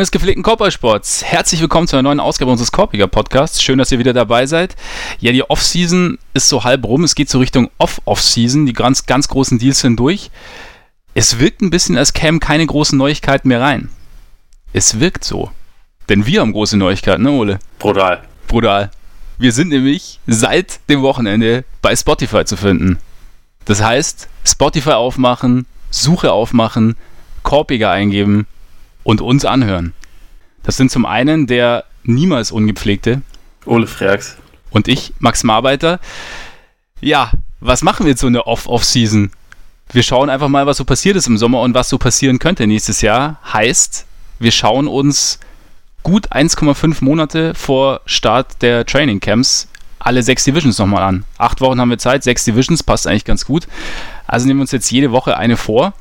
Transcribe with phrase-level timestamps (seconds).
[0.00, 3.62] Freunde des gepflegten Korbballsports, herzlich willkommen zu einer neuen Ausgabe unseres Korbiger Podcasts.
[3.62, 4.74] Schön, dass ihr wieder dabei seid.
[5.18, 7.04] Ja, die Off-Season ist so halb rum.
[7.04, 8.64] Es geht so Richtung Off-Off-Season.
[8.64, 10.30] Die ganz, ganz großen Deals sind durch.
[11.12, 13.90] Es wirkt ein bisschen, als kämen keine großen Neuigkeiten mehr rein.
[14.72, 15.50] Es wirkt so.
[16.08, 17.58] Denn wir haben große Neuigkeiten, ne, Ole?
[17.78, 18.22] Brutal.
[18.48, 18.90] Brutal.
[19.36, 22.98] Wir sind nämlich seit dem Wochenende bei Spotify zu finden.
[23.66, 26.96] Das heißt, Spotify aufmachen, Suche aufmachen,
[27.42, 28.46] Korbiger eingeben
[29.02, 29.94] und uns anhören.
[30.62, 33.22] Das sind zum einen der niemals Ungepflegte.
[33.66, 34.36] Ole Freaks.
[34.70, 36.00] Und ich, Max Marbeiter.
[37.00, 39.32] Ja, was machen wir jetzt so in der Off-Off-Season?
[39.92, 42.66] Wir schauen einfach mal, was so passiert ist im Sommer und was so passieren könnte
[42.66, 43.40] nächstes Jahr.
[43.52, 44.06] Heißt,
[44.38, 45.40] wir schauen uns
[46.02, 49.68] gut 1,5 Monate vor Start der Training Camps
[50.00, 51.24] alle sechs Divisions nochmal an.
[51.38, 53.68] Acht Wochen haben wir Zeit, sechs Divisions, passt eigentlich ganz gut.
[54.26, 55.92] Also nehmen wir uns jetzt jede Woche eine vor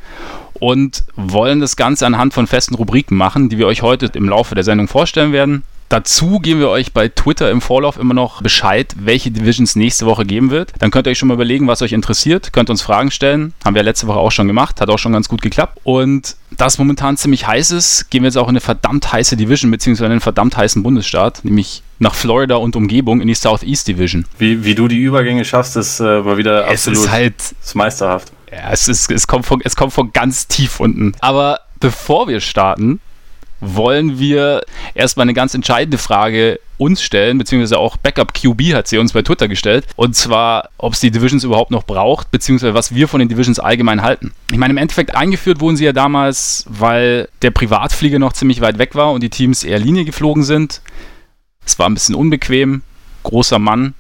[0.60, 4.56] und wollen das Ganze anhand von festen Rubriken machen, die wir euch heute im Laufe
[4.56, 5.64] der Sendung vorstellen werden.
[5.90, 10.24] Dazu geben wir euch bei Twitter im Vorlauf immer noch Bescheid, welche Divisions nächste Woche
[10.24, 10.72] geben wird.
[10.78, 12.54] Dann könnt ihr euch schon mal überlegen, was euch interessiert.
[12.54, 13.54] Könnt uns Fragen stellen.
[13.66, 14.82] Haben wir letzte Woche auch schon gemacht.
[14.82, 15.80] Hat auch schon ganz gut geklappt.
[15.84, 19.36] Und da es momentan ziemlich heiß ist, gehen wir jetzt auch in eine verdammt heiße
[19.36, 23.88] Division, beziehungsweise in einen verdammt heißen Bundesstaat, nämlich nach Florida und Umgebung in die Southeast
[23.88, 24.26] Division.
[24.38, 27.76] Wie, wie du die Übergänge schaffst, ist äh, mal wieder es absolut ist halt, ist
[27.76, 28.32] meisterhaft.
[28.52, 31.14] Ja, es, ist, es, kommt von, es kommt von ganz tief unten.
[31.20, 33.00] Aber bevor wir starten,
[33.62, 34.62] wollen wir
[34.94, 39.22] erstmal eine ganz entscheidende Frage uns stellen, beziehungsweise auch Backup QB hat sie uns bei
[39.22, 39.86] Twitter gestellt.
[39.98, 43.60] Und zwar, ob es die Divisions überhaupt noch braucht, beziehungsweise was wir von den Divisions
[43.60, 44.32] allgemein halten.
[44.50, 48.78] Ich meine, im Endeffekt eingeführt wurden sie ja damals, weil der Privatflieger noch ziemlich weit
[48.78, 50.82] weg war und die Teams eher Linie geflogen sind.
[51.66, 52.82] Es war ein bisschen unbequem,
[53.24, 53.94] großer Mann,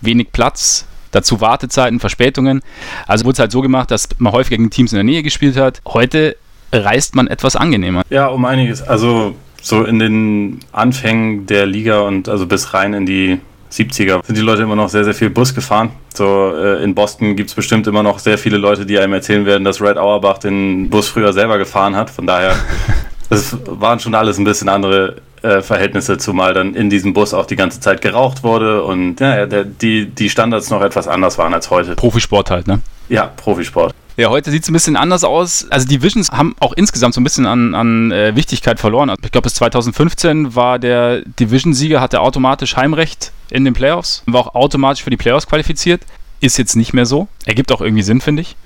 [0.00, 2.62] wenig Platz, dazu Wartezeiten, Verspätungen.
[3.06, 5.56] Also wurde es halt so gemacht, dass man häufig gegen Teams in der Nähe gespielt
[5.56, 5.80] hat.
[5.86, 6.36] Heute
[6.72, 8.02] reist man etwas angenehmer.
[8.10, 8.82] Ja, um einiges.
[8.82, 13.40] Also so in den Anfängen der Liga und also bis rein in die
[13.72, 15.90] 70er sind die Leute immer noch sehr, sehr viel Bus gefahren.
[16.14, 19.44] So äh, in Boston gibt es bestimmt immer noch sehr viele Leute, die einem erzählen
[19.44, 22.08] werden, dass Red Auerbach den Bus früher selber gefahren hat.
[22.10, 22.54] Von daher,
[23.28, 27.46] das waren schon alles ein bisschen andere äh, Verhältnisse, zumal dann in diesem Bus auch
[27.46, 31.54] die ganze Zeit geraucht wurde und ja, der, die, die Standards noch etwas anders waren
[31.54, 31.94] als heute.
[31.94, 32.80] Profisport halt, ne?
[33.08, 33.94] Ja, Profisport.
[34.16, 35.66] Ja, heute sieht es ein bisschen anders aus.
[35.68, 39.12] Also die Visions haben auch insgesamt so ein bisschen an, an äh, Wichtigkeit verloren.
[39.22, 44.54] Ich glaube, bis 2015 war der Division-Sieger, hatte automatisch Heimrecht in den Playoffs, war auch
[44.54, 46.00] automatisch für die Playoffs qualifiziert.
[46.40, 47.28] Ist jetzt nicht mehr so.
[47.44, 48.56] Ergibt auch irgendwie Sinn, finde ich.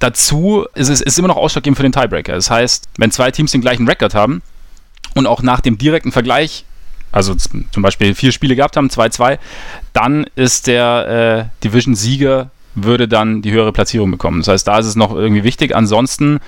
[0.00, 2.32] Dazu ist es ist immer noch ausschlaggebend für den Tiebreaker.
[2.32, 4.42] Das heißt, wenn zwei Teams den gleichen Rekord haben
[5.14, 6.64] und auch nach dem direkten Vergleich
[7.12, 9.38] also zum Beispiel vier Spiele gehabt haben, 2-2,
[9.92, 14.40] dann ist der äh, Division-Sieger würde dann die höhere Platzierung bekommen.
[14.40, 15.74] Das heißt, da ist es noch irgendwie wichtig.
[15.74, 16.38] Ansonsten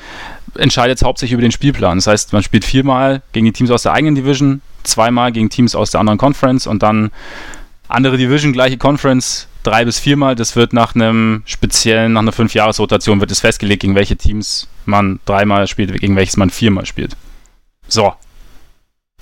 [0.57, 1.99] entscheidet es hauptsächlich über den Spielplan.
[1.99, 5.75] Das heißt, man spielt viermal gegen die Teams aus der eigenen Division, zweimal gegen Teams
[5.75, 7.11] aus der anderen Conference und dann
[7.89, 10.35] andere Division, gleiche Conference, drei bis viermal.
[10.35, 15.21] Das wird nach einem speziellen, nach einer Fünf-Jahres-Rotation wird es festgelegt, gegen welche Teams man
[15.25, 17.17] dreimal spielt, gegen welches man viermal spielt.
[17.89, 18.15] So.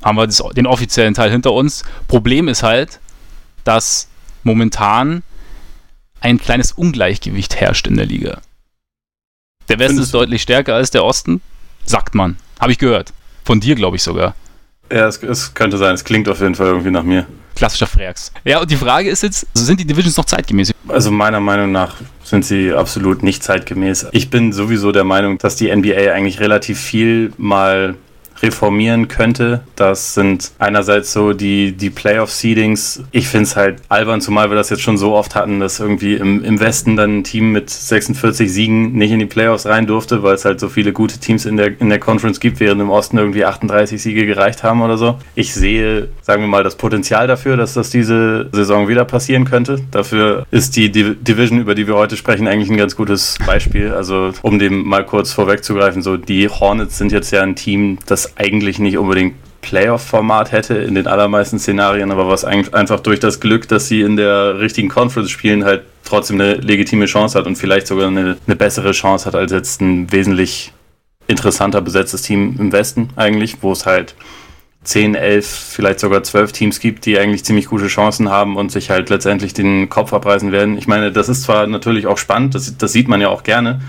[0.02, 1.84] Haben wir das, den offiziellen Teil hinter uns.
[2.08, 3.00] Problem ist halt,
[3.64, 4.08] dass
[4.42, 5.22] momentan
[6.20, 8.40] ein kleines Ungleichgewicht herrscht in der Liga.
[9.68, 11.40] Der Westen Findest ist deutlich stärker als der Osten,
[11.84, 12.36] sagt man.
[12.58, 13.12] Habe ich gehört.
[13.44, 14.34] Von dir, glaube ich sogar.
[14.90, 15.94] Ja, es, es, könnte sein.
[15.94, 17.26] Es klingt auf jeden Fall irgendwie nach mir.
[17.60, 18.32] Klassischer Freaks.
[18.42, 20.72] Ja, und die Frage ist jetzt, sind die Divisions noch zeitgemäß?
[20.88, 24.06] Also meiner Meinung nach sind sie absolut nicht zeitgemäß.
[24.12, 27.96] Ich bin sowieso der Meinung, dass die NBA eigentlich relativ viel mal
[28.42, 29.60] reformieren könnte.
[29.76, 33.02] Das sind einerseits so die, die Playoff-Seedings.
[33.12, 36.14] Ich finde es halt albern, zumal wir das jetzt schon so oft hatten, dass irgendwie
[36.14, 40.22] im, im Westen dann ein Team mit 46 Siegen nicht in die Playoffs rein durfte,
[40.22, 42.90] weil es halt so viele gute Teams in der, in der Conference gibt, während im
[42.90, 45.18] Osten irgendwie 38 Siege gereicht haben oder so.
[45.34, 49.80] Ich sehe, sagen wir mal, das Potenzial dafür, dass das diese Saison wieder passieren könnte.
[49.90, 53.92] Dafür ist die Division, über die wir heute sprechen, eigentlich ein ganz gutes Beispiel.
[53.92, 58.29] Also, um dem mal kurz vorwegzugreifen, so die Hornets sind jetzt ja ein Team, das
[58.36, 63.68] eigentlich nicht unbedingt Playoff-Format hätte in den allermeisten Szenarien, aber was einfach durch das Glück,
[63.68, 67.86] dass sie in der richtigen Conference spielen, halt trotzdem eine legitime Chance hat und vielleicht
[67.86, 70.72] sogar eine, eine bessere Chance hat als jetzt ein wesentlich
[71.26, 74.14] interessanter besetztes Team im Westen eigentlich, wo es halt
[74.82, 78.90] 10, 11, vielleicht sogar 12 Teams gibt, die eigentlich ziemlich gute Chancen haben und sich
[78.90, 80.78] halt letztendlich den Kopf abreißen werden.
[80.78, 83.82] Ich meine, das ist zwar natürlich auch spannend, das, das sieht man ja auch gerne,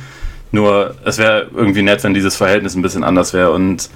[0.52, 3.90] nur es wäre irgendwie nett, wenn dieses Verhältnis ein bisschen anders wäre und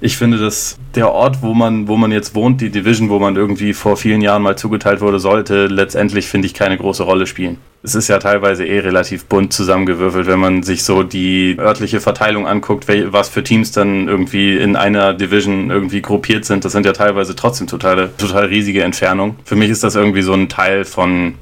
[0.00, 3.34] Ich finde, dass der Ort, wo man, wo man jetzt wohnt, die Division, wo man
[3.34, 7.58] irgendwie vor vielen Jahren mal zugeteilt wurde, sollte letztendlich, finde ich, keine große Rolle spielen.
[7.82, 12.46] Es ist ja teilweise eh relativ bunt zusammengewürfelt, wenn man sich so die örtliche Verteilung
[12.46, 16.64] anguckt, was für Teams dann irgendwie in einer Division irgendwie gruppiert sind.
[16.64, 19.36] Das sind ja teilweise trotzdem totale, total riesige Entfernungen.
[19.44, 21.34] Für mich ist das irgendwie so ein Teil von,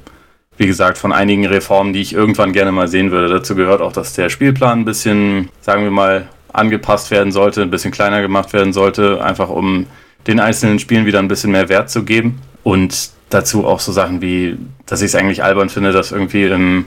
[0.57, 3.29] wie gesagt, von einigen Reformen, die ich irgendwann gerne mal sehen würde.
[3.29, 6.27] Dazu gehört auch, dass der Spielplan ein bisschen, sagen wir mal,
[6.57, 9.87] angepasst werden sollte, ein bisschen kleiner gemacht werden sollte, einfach um
[10.25, 12.41] den einzelnen Spielen wieder ein bisschen mehr Wert zu geben.
[12.63, 16.85] Und dazu auch so Sachen wie, dass ich es eigentlich albern finde, dass irgendwie im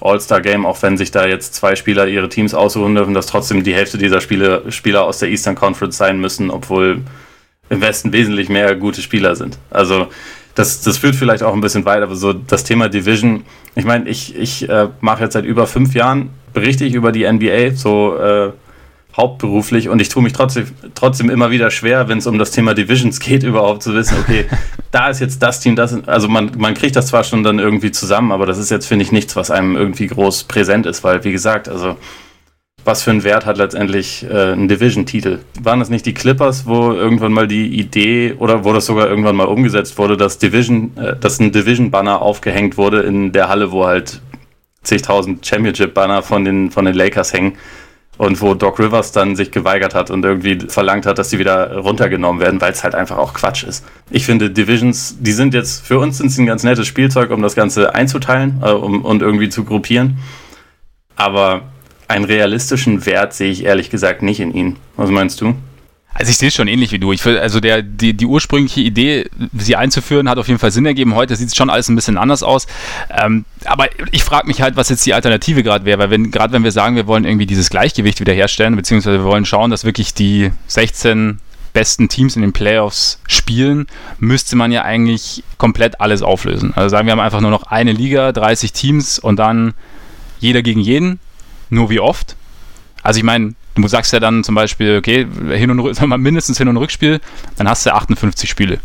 [0.00, 3.74] All-Star-Game, auch wenn sich da jetzt zwei Spieler ihre Teams aussuchen dürfen, dass trotzdem die
[3.74, 7.02] Hälfte dieser Spiele, Spieler aus der Eastern Conference sein müssen, obwohl
[7.70, 9.58] im Westen wesentlich mehr gute Spieler sind.
[9.70, 10.08] Also
[10.54, 13.44] das, das führt vielleicht auch ein bisschen weit, aber so das Thema Division,
[13.74, 17.30] ich meine, ich, ich äh, mache jetzt seit über fünf Jahren, berichte ich über die
[17.30, 18.52] NBA, so äh,
[19.18, 22.72] hauptberuflich und ich tue mich trotzdem, trotzdem immer wieder schwer, wenn es um das Thema
[22.74, 24.46] Divisions geht, überhaupt zu wissen, okay,
[24.90, 27.90] da ist jetzt das Team, das, also man, man kriegt das zwar schon dann irgendwie
[27.90, 31.24] zusammen, aber das ist jetzt, finde ich, nichts, was einem irgendwie groß präsent ist, weil,
[31.24, 31.96] wie gesagt, also
[32.84, 35.40] was für einen Wert hat letztendlich äh, ein Division-Titel?
[35.60, 39.36] Waren das nicht die Clippers, wo irgendwann mal die Idee oder wo das sogar irgendwann
[39.36, 43.84] mal umgesetzt wurde, dass Division, äh, dass ein Division-Banner aufgehängt wurde in der Halle, wo
[43.84, 44.22] halt
[44.84, 47.56] zigtausend Championship-Banner von den, von den Lakers hängen?
[48.18, 51.76] Und wo Doc Rivers dann sich geweigert hat und irgendwie verlangt hat, dass sie wieder
[51.78, 53.84] runtergenommen werden, weil es halt einfach auch Quatsch ist.
[54.10, 57.40] Ich finde, Divisions, die sind jetzt, für uns sind sie ein ganz nettes Spielzeug, um
[57.40, 60.18] das Ganze einzuteilen äh, um, und irgendwie zu gruppieren.
[61.14, 61.62] Aber
[62.08, 64.76] einen realistischen Wert sehe ich ehrlich gesagt nicht in ihnen.
[64.96, 65.54] Was meinst du?
[66.18, 67.12] Also ich sehe es schon ähnlich wie du.
[67.12, 71.14] Ich also der, die, die ursprüngliche Idee, sie einzuführen, hat auf jeden Fall Sinn ergeben.
[71.14, 72.66] Heute sieht es schon alles ein bisschen anders aus.
[73.08, 76.52] Ähm, aber ich frage mich halt, was jetzt die Alternative gerade wäre, weil wenn, gerade
[76.52, 80.12] wenn wir sagen, wir wollen irgendwie dieses Gleichgewicht wiederherstellen, beziehungsweise wir wollen schauen, dass wirklich
[80.12, 81.38] die 16
[81.72, 83.86] besten Teams in den Playoffs spielen,
[84.18, 86.72] müsste man ja eigentlich komplett alles auflösen.
[86.74, 89.74] Also sagen wir haben einfach nur noch eine Liga, 30 Teams und dann
[90.40, 91.20] jeder gegen jeden.
[91.70, 92.34] Nur wie oft?
[93.04, 95.26] Also ich meine, Du sagst ja dann zum Beispiel, okay,
[95.56, 97.20] hin und sagen wir mindestens Hin- und Rückspiel,
[97.56, 98.80] dann hast du 58 Spiele.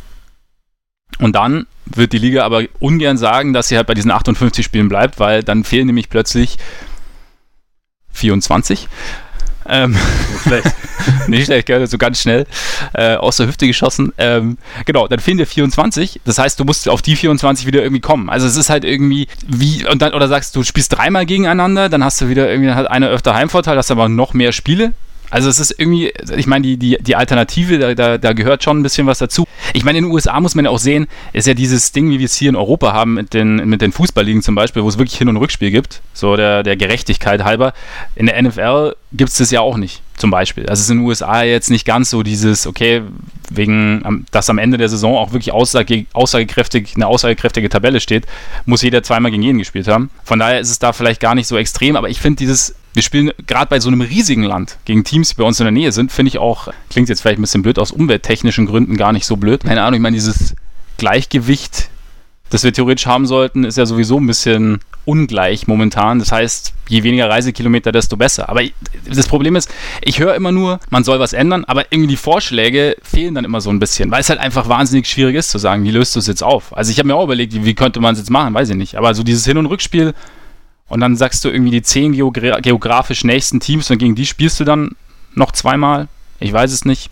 [1.19, 4.89] Und dann wird die Liga aber ungern sagen, dass sie halt bei diesen 58 Spielen
[4.89, 6.57] bleibt, weil dann fehlen nämlich plötzlich
[8.13, 8.87] 24.
[9.67, 10.75] Ähm, nicht schlecht.
[11.27, 11.85] nicht schlecht, gell?
[11.87, 12.45] so ganz schnell
[12.93, 14.13] äh, aus der Hüfte geschossen.
[14.17, 16.21] Ähm, genau, dann fehlen dir 24.
[16.25, 18.29] Das heißt, du musst auf die 24 wieder irgendwie kommen.
[18.29, 22.03] Also es ist halt irgendwie wie, und dann, oder sagst du, spielst dreimal gegeneinander, dann
[22.03, 24.93] hast du wieder irgendwie halt eine öfter Heimvorteil, hast aber noch mehr Spiele.
[25.33, 28.79] Also es ist irgendwie, ich meine, die, die, die Alternative, da, da, da, gehört schon
[28.79, 29.45] ein bisschen was dazu.
[29.73, 32.19] Ich meine, in den USA muss man ja auch sehen, ist ja dieses Ding, wie
[32.19, 34.99] wir es hier in Europa haben, mit den, mit den Fußballligen zum Beispiel, wo es
[34.99, 37.73] wirklich Hin- und Rückspiel gibt, so der, der Gerechtigkeit halber.
[38.15, 40.69] In der NFL gibt es das ja auch nicht, zum Beispiel.
[40.69, 43.01] Also es ist in den USA jetzt nicht ganz so dieses, okay,
[43.49, 48.27] wegen, dass am Ende der Saison auch wirklich aussage, aussagekräftig, eine aussagekräftige Tabelle steht,
[48.67, 50.11] muss jeder zweimal gegen jeden gespielt haben.
[50.23, 53.01] Von daher ist es da vielleicht gar nicht so extrem, aber ich finde dieses wir
[53.01, 55.91] spielen gerade bei so einem riesigen Land gegen Teams, die bei uns in der Nähe
[55.91, 59.25] sind, finde ich auch, klingt jetzt vielleicht ein bisschen blöd, aus umwelttechnischen Gründen gar nicht
[59.25, 59.63] so blöd.
[59.63, 60.55] Keine Ahnung, ich meine, dieses
[60.97, 61.89] Gleichgewicht,
[62.49, 66.19] das wir theoretisch haben sollten, ist ja sowieso ein bisschen ungleich momentan.
[66.19, 68.49] Das heißt, je weniger Reisekilometer, desto besser.
[68.49, 68.61] Aber
[69.05, 69.69] das Problem ist,
[70.01, 73.59] ich höre immer nur, man soll was ändern, aber irgendwie die Vorschläge fehlen dann immer
[73.59, 76.19] so ein bisschen, weil es halt einfach wahnsinnig schwierig ist zu sagen, wie löst du
[76.19, 76.75] es jetzt auf?
[76.77, 78.95] Also ich habe mir auch überlegt, wie, könnte man es jetzt machen, weiß ich nicht.
[78.95, 80.13] Aber so dieses Hin- und Rückspiel
[80.87, 84.59] und dann sagst du irgendwie die zehn geogra geografisch nächsten Teams und gegen die spielst
[84.59, 84.95] du dann
[85.33, 86.07] noch zweimal.
[86.39, 87.09] Ich weiß es nicht.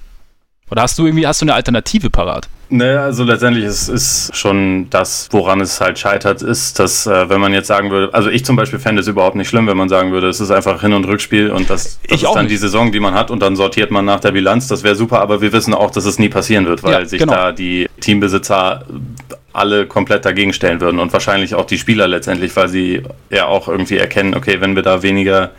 [0.71, 2.47] Oder hast du irgendwie, hast du eine Alternative parat?
[2.69, 7.41] Naja, also letztendlich ist, ist schon das, woran es halt scheitert, ist, dass äh, wenn
[7.41, 9.89] man jetzt sagen würde, also ich zum Beispiel fände es überhaupt nicht schlimm, wenn man
[9.89, 12.53] sagen würde, es ist einfach Hin- und Rückspiel und das, das ist dann nicht.
[12.53, 15.19] die Saison, die man hat und dann sortiert man nach der Bilanz, das wäre super,
[15.19, 17.33] aber wir wissen auch, dass es nie passieren wird, weil ja, sich genau.
[17.33, 18.85] da die Teambesitzer
[19.51, 23.67] alle komplett dagegen stellen würden und wahrscheinlich auch die Spieler letztendlich, weil sie ja auch
[23.67, 25.51] irgendwie erkennen, okay, wenn wir da weniger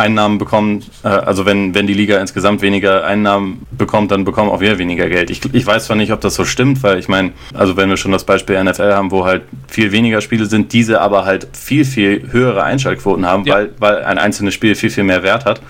[0.00, 4.60] Einnahmen bekommen, äh, also wenn, wenn die Liga insgesamt weniger Einnahmen bekommt, dann bekommen auch
[4.60, 5.30] wir weniger Geld.
[5.30, 7.96] Ich, ich weiß zwar nicht, ob das so stimmt, weil ich meine, also wenn wir
[7.96, 11.84] schon das Beispiel NFL haben, wo halt viel weniger Spiele sind, diese aber halt viel,
[11.84, 13.54] viel höhere Einschaltquoten haben, ja.
[13.54, 15.60] weil, weil ein einzelnes Spiel viel, viel mehr Wert hat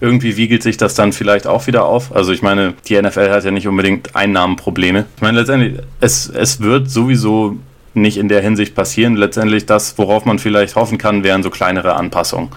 [0.00, 2.14] irgendwie wiegelt sich das dann vielleicht auch wieder auf.
[2.14, 5.04] Also ich meine, die NFL hat ja nicht unbedingt Einnahmenprobleme.
[5.14, 7.56] Ich meine, letztendlich, es, es wird sowieso
[7.94, 9.14] nicht in der Hinsicht passieren.
[9.14, 12.48] Letztendlich das, worauf man vielleicht hoffen kann, wären so kleinere Anpassungen.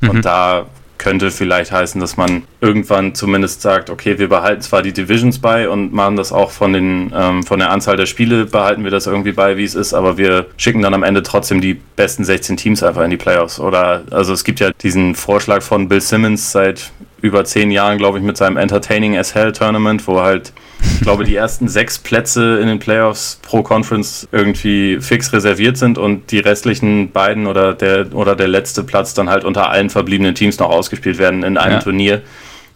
[0.00, 0.10] Mhm.
[0.10, 0.66] Und da
[0.98, 5.68] könnte vielleicht heißen, dass man irgendwann zumindest sagt, okay, wir behalten zwar die Divisions bei
[5.68, 9.06] und machen das auch von, den, ähm, von der Anzahl der Spiele, behalten wir das
[9.06, 12.56] irgendwie bei, wie es ist, aber wir schicken dann am Ende trotzdem die besten 16
[12.56, 13.60] Teams einfach in die Playoffs.
[13.60, 16.90] Oder also es gibt ja diesen Vorschlag von Bill Simmons seit
[17.28, 20.52] über zehn Jahren, glaube ich, mit seinem Entertaining as Hell Tournament, wo halt,
[20.94, 25.98] ich glaube, die ersten sechs Plätze in den Playoffs pro Conference irgendwie fix reserviert sind
[25.98, 30.34] und die restlichen beiden oder der oder der letzte Platz dann halt unter allen verbliebenen
[30.34, 31.80] Teams noch ausgespielt werden in einem ja.
[31.80, 32.22] Turnier,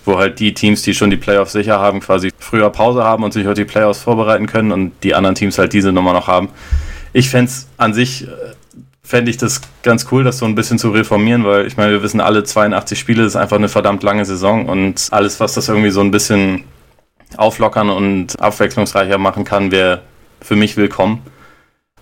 [0.05, 3.33] wo halt die Teams, die schon die Playoffs sicher haben, quasi früher Pause haben und
[3.33, 6.49] sich auf die Playoffs vorbereiten können und die anderen Teams halt diese Nummer noch haben.
[7.13, 8.29] Ich fände es an sich äh,
[9.13, 12.03] fände ich das ganz cool, das so ein bisschen zu reformieren, weil ich meine, wir
[12.03, 15.91] wissen alle, 82 Spiele ist einfach eine verdammt lange Saison und alles, was das irgendwie
[15.91, 16.65] so ein bisschen
[17.37, 20.01] auflockern und abwechslungsreicher machen kann, wäre
[20.41, 21.21] für mich willkommen.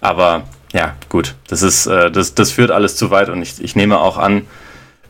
[0.00, 3.74] Aber ja, gut, das ist, äh, das, das führt alles zu weit und ich, ich
[3.74, 4.42] nehme auch an,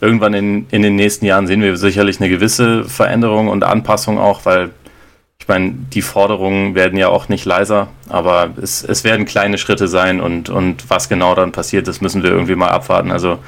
[0.01, 4.47] irgendwann in, in den nächsten Jahren sehen wir sicherlich eine gewisse Veränderung und Anpassung auch,
[4.47, 4.71] weil
[5.41, 9.89] ich meine, die Forderungen werden ja auch nicht leiser, aber es, es werden kleine Schritte
[9.89, 13.11] sein und, und was genau dann passiert, das müssen wir irgendwie mal abwarten.
[13.11, 13.39] Also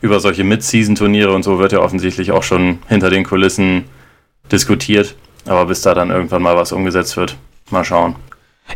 [0.00, 3.84] über solche Mid-Season-Turniere und so wird ja offensichtlich auch schon hinter den Kulissen
[4.52, 5.16] diskutiert.
[5.46, 7.36] Aber bis da dann irgendwann mal was umgesetzt wird,
[7.70, 8.14] mal schauen.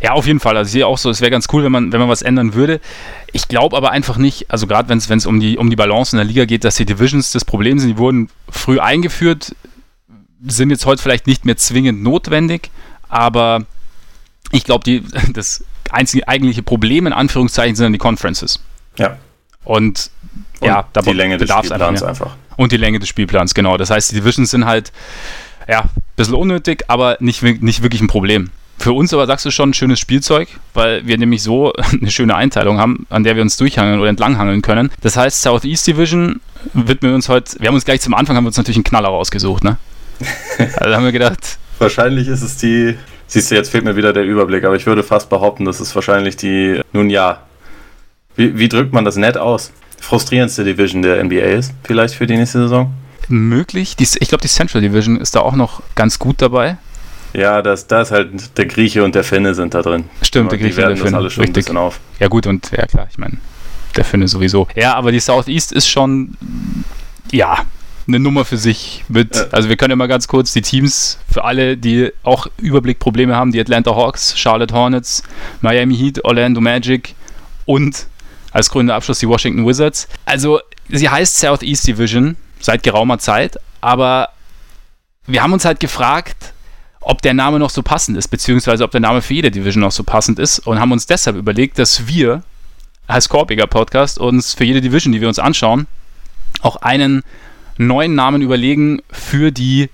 [0.01, 0.57] Ja, auf jeden Fall.
[0.57, 2.55] Also ich sehe auch so, es wäre ganz cool, wenn man, wenn man was ändern
[2.55, 2.81] würde.
[3.31, 6.17] Ich glaube aber einfach nicht, also gerade wenn es um die, um die Balance in
[6.17, 7.89] der Liga geht, dass die Divisions das Problem sind.
[7.91, 9.55] Die wurden früh eingeführt,
[10.47, 12.69] sind jetzt heute vielleicht nicht mehr zwingend notwendig,
[13.09, 13.65] aber
[14.51, 15.01] ich glaube,
[15.33, 18.59] das einzige eigentliche Problem in Anführungszeichen sind dann die Conferences.
[18.97, 19.17] Ja.
[19.63, 20.09] Und,
[20.59, 22.35] und ja, da die Länge des Spielplans einfach, einfach.
[22.57, 23.77] Und die Länge des Spielplans, genau.
[23.77, 24.91] Das heißt, die Divisions sind halt
[25.67, 28.49] ja, ein bisschen unnötig, aber nicht, nicht wirklich ein Problem.
[28.79, 32.35] Für uns aber sagst du schon ein schönes Spielzeug, weil wir nämlich so eine schöne
[32.35, 34.91] Einteilung haben, an der wir uns durchhangeln oder entlanghangeln können.
[35.01, 36.41] Das heißt, Southeast Division
[36.73, 38.83] widmen wir uns heute, wir haben uns gleich zum Anfang haben wir uns natürlich einen
[38.83, 39.77] Knaller rausgesucht, ne?
[40.77, 41.57] Also haben wir gedacht.
[41.79, 42.95] Wahrscheinlich ist es die.
[43.27, 45.95] Siehst du, jetzt fehlt mir wieder der Überblick, aber ich würde fast behaupten, das ist
[45.95, 46.81] wahrscheinlich die.
[46.91, 47.41] Nun ja.
[48.35, 49.71] Wie, wie drückt man das nett aus?
[49.99, 52.93] Frustrierendste Division der NBA ist, vielleicht für die nächste Saison?
[53.27, 53.95] Möglich.
[53.95, 56.77] Die, ich glaube, die Central Division ist da auch noch ganz gut dabei.
[57.33, 60.05] Ja, das, das halt der Grieche und der Finne sind da drin.
[60.21, 61.11] Stimmt, der Grieche und der Finne.
[61.11, 61.55] Das alles schon Richtig.
[61.55, 61.99] ein bisschen auf.
[62.19, 63.37] Ja, gut, und ja klar, ich meine,
[63.95, 64.67] der Finne sowieso.
[64.75, 66.37] Ja, aber die Southeast ist schon,
[67.31, 67.65] ja,
[68.07, 69.35] eine Nummer für sich mit.
[69.35, 69.45] Ja.
[69.51, 73.51] Also wir können ja mal ganz kurz die Teams für alle, die auch Überblickprobleme haben,
[73.51, 75.23] die Atlanta Hawks, Charlotte Hornets,
[75.61, 77.15] Miami Heat, Orlando Magic
[77.65, 78.07] und
[78.51, 80.07] als grüner Abschluss die Washington Wizards.
[80.25, 84.29] Also sie heißt Southeast Division seit geraumer Zeit, aber
[85.25, 86.53] wir haben uns halt gefragt,
[86.99, 89.91] ob der Name noch so passend ist, beziehungsweise ob der Name für jede Division noch
[89.91, 92.43] so passend ist und haben uns deshalb überlegt, dass wir
[93.07, 95.87] als Korbiger Podcast uns für jede Division, die wir uns anschauen,
[96.61, 97.23] auch einen
[97.77, 99.89] neuen Namen überlegen für die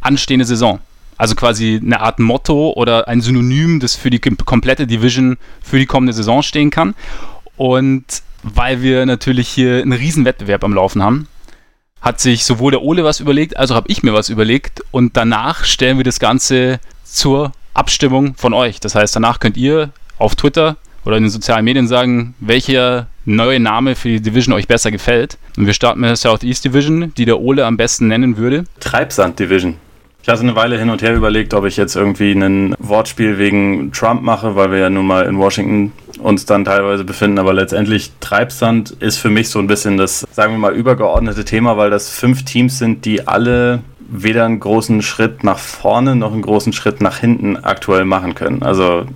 [0.00, 0.80] anstehende Saison.
[1.16, 5.86] Also quasi eine Art Motto oder ein Synonym, das für die komplette Division für die
[5.86, 6.94] kommende Saison stehen kann.
[7.56, 8.04] Und
[8.42, 11.28] weil wir natürlich hier einen riesen Wettbewerb am Laufen haben,
[12.00, 14.82] hat sich sowohl der Ole was überlegt, als auch habe ich mir was überlegt.
[14.90, 18.80] Und danach stellen wir das Ganze zur Abstimmung von euch.
[18.80, 23.60] Das heißt, danach könnt ihr auf Twitter oder in den sozialen Medien sagen, welcher neue
[23.60, 25.38] Name für die Division euch besser gefällt.
[25.56, 28.64] Und wir starten mit der Southeast Division, die der Ole am besten nennen würde.
[28.80, 29.76] Treibsand Division.
[30.22, 33.90] Ich hatte eine Weile hin und her überlegt, ob ich jetzt irgendwie ein Wortspiel wegen
[33.92, 37.38] Trump mache, weil wir ja nun mal in Washington uns dann teilweise befinden.
[37.38, 41.78] Aber letztendlich Treibsand ist für mich so ein bisschen das, sagen wir mal, übergeordnete Thema,
[41.78, 43.80] weil das fünf Teams sind, die alle
[44.10, 48.62] weder einen großen Schritt nach vorne noch einen großen Schritt nach hinten aktuell machen können.
[48.62, 49.06] Also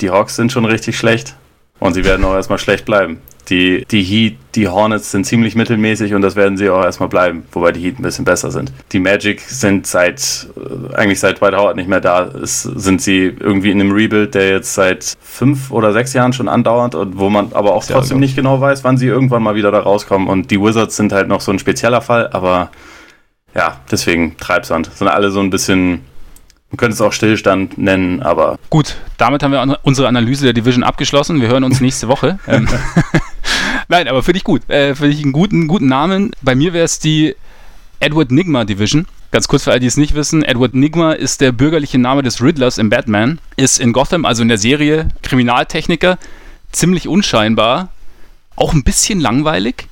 [0.00, 1.36] die Hawks sind schon richtig schlecht
[1.80, 3.20] und sie werden auch erstmal schlecht bleiben.
[3.50, 7.44] Die, die Heat, die Hornets sind ziemlich mittelmäßig und das werden sie auch erstmal bleiben,
[7.52, 8.72] wobei die Heat ein bisschen besser sind.
[8.92, 13.34] Die Magic sind seit, äh, eigentlich seit Dwight Howard nicht mehr da, es, sind sie
[13.38, 17.28] irgendwie in einem Rebuild, der jetzt seit fünf oder sechs Jahren schon andauert und wo
[17.28, 20.26] man aber auch trotzdem nicht genau weiß, wann sie irgendwann mal wieder da rauskommen.
[20.28, 22.70] Und die Wizards sind halt noch so ein spezieller Fall, aber
[23.54, 24.90] ja, deswegen Treibsand.
[24.94, 26.00] Sind alle so ein bisschen
[26.74, 28.58] man könnte es auch Stillstand nennen, aber.
[28.68, 31.40] Gut, damit haben wir unsere Analyse der Division abgeschlossen.
[31.40, 32.38] Wir hören uns nächste Woche.
[32.48, 32.68] Ähm,
[33.88, 34.68] Nein, aber finde ich gut.
[34.68, 36.32] Äh, finde ich einen guten, guten Namen.
[36.42, 37.34] Bei mir wäre es die
[38.00, 39.06] Edward Nigma Division.
[39.30, 42.42] Ganz kurz für alle, die es nicht wissen: Edward Nigma ist der bürgerliche Name des
[42.42, 43.38] Riddlers im Batman.
[43.56, 46.18] Ist in Gotham, also in der Serie, Kriminaltechniker.
[46.72, 47.88] Ziemlich unscheinbar.
[48.56, 49.86] Auch ein bisschen langweilig.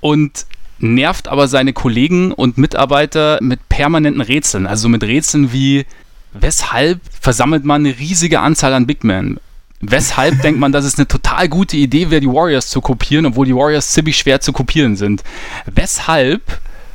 [0.00, 0.46] Und
[0.78, 4.66] nervt aber seine Kollegen und Mitarbeiter mit permanenten Rätseln.
[4.66, 5.86] Also mit Rätseln wie,
[6.32, 9.40] weshalb versammelt man eine riesige Anzahl an Big Men?
[9.80, 13.46] Weshalb denkt man, dass es eine total gute Idee wäre, die Warriors zu kopieren, obwohl
[13.46, 15.22] die Warriors ziemlich schwer zu kopieren sind?
[15.66, 16.42] Weshalb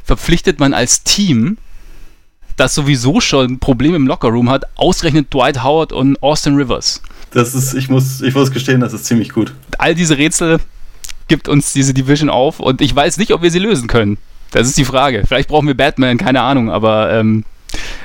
[0.04, 1.58] verpflichtet man als Team,
[2.58, 7.02] das sowieso schon Probleme im Lockerroom hat, ausgerechnet Dwight Howard und Austin Rivers?
[7.32, 9.54] Das ist, ich muss, ich muss gestehen, das ist ziemlich gut.
[9.80, 10.60] All diese Rätsel
[11.34, 14.20] gibt uns diese Division auf und ich weiß nicht, ob wir sie lösen können.
[14.52, 15.24] Das ist die Frage.
[15.28, 17.44] Vielleicht brauchen wir Batman, keine Ahnung, aber ähm,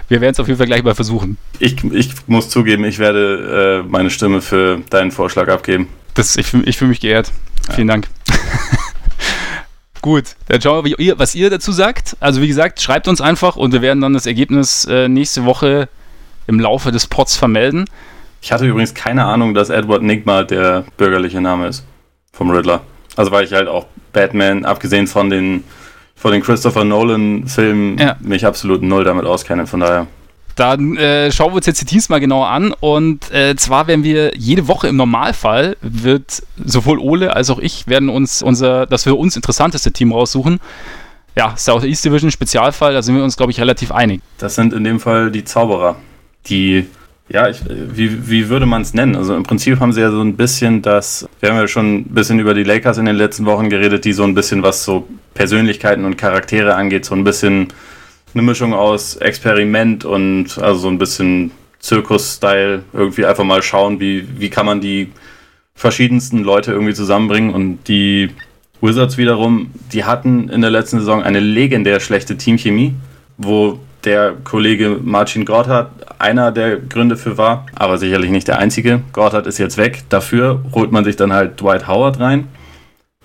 [0.09, 1.37] wir werden es auf jeden Fall gleich mal versuchen.
[1.59, 5.89] Ich, ich muss zugeben, ich werde äh, meine Stimme für deinen Vorschlag abgeben.
[6.15, 7.31] Das, ich fühle fühl mich geehrt.
[7.69, 7.75] Ja.
[7.75, 8.09] Vielen Dank.
[10.01, 12.17] Gut, dann schauen wir, ihr, was ihr dazu sagt.
[12.21, 15.91] Also wie gesagt, schreibt uns einfach und wir werden dann das Ergebnis äh, nächste Woche
[16.47, 17.85] im Laufe des Pots vermelden.
[18.41, 21.85] Ich hatte übrigens keine Ahnung, dass Edward Nigma der bürgerliche Name ist
[22.33, 22.81] vom Riddler.
[23.19, 25.65] Also weil ich halt auch Batman, abgesehen von den,
[26.15, 28.17] von den Christopher Nolan-Filmen, ja.
[28.21, 29.67] mich absolut null damit auskenne.
[29.67, 30.07] Von daher.
[30.55, 32.73] Dann äh, schauen wir uns jetzt die Teams mal genauer an.
[32.79, 37.89] Und äh, zwar werden wir jede Woche im Normalfall, wird sowohl Ole als auch ich,
[37.89, 40.61] werden uns unser, das für uns interessanteste Team raussuchen.
[41.35, 44.21] Ja, South East Division Spezialfall, da sind wir uns, glaube ich, relativ einig.
[44.39, 45.97] Das sind in dem Fall die Zauberer,
[46.47, 46.87] die
[47.29, 49.15] ja, ich, wie, wie würde man es nennen?
[49.15, 52.05] Also im Prinzip haben sie ja so ein bisschen das, wir haben ja schon ein
[52.05, 55.07] bisschen über die Lakers in den letzten Wochen geredet, die so ein bisschen was so
[55.35, 57.69] Persönlichkeiten und Charaktere angeht, so ein bisschen
[58.35, 64.27] eine Mischung aus Experiment und also so ein bisschen Zirkus-Style, irgendwie einfach mal schauen, wie,
[64.39, 65.13] wie kann man die
[65.75, 68.31] verschiedensten Leute irgendwie zusammenbringen und die
[68.81, 72.95] Wizards wiederum, die hatten in der letzten Saison eine legendär schlechte Teamchemie,
[73.37, 79.03] wo der Kollege Marcin Gortat einer der Gründe für war, aber sicherlich nicht der einzige.
[79.13, 80.05] Gortat ist jetzt weg.
[80.09, 82.49] Dafür holt man sich dann halt Dwight Howard rein,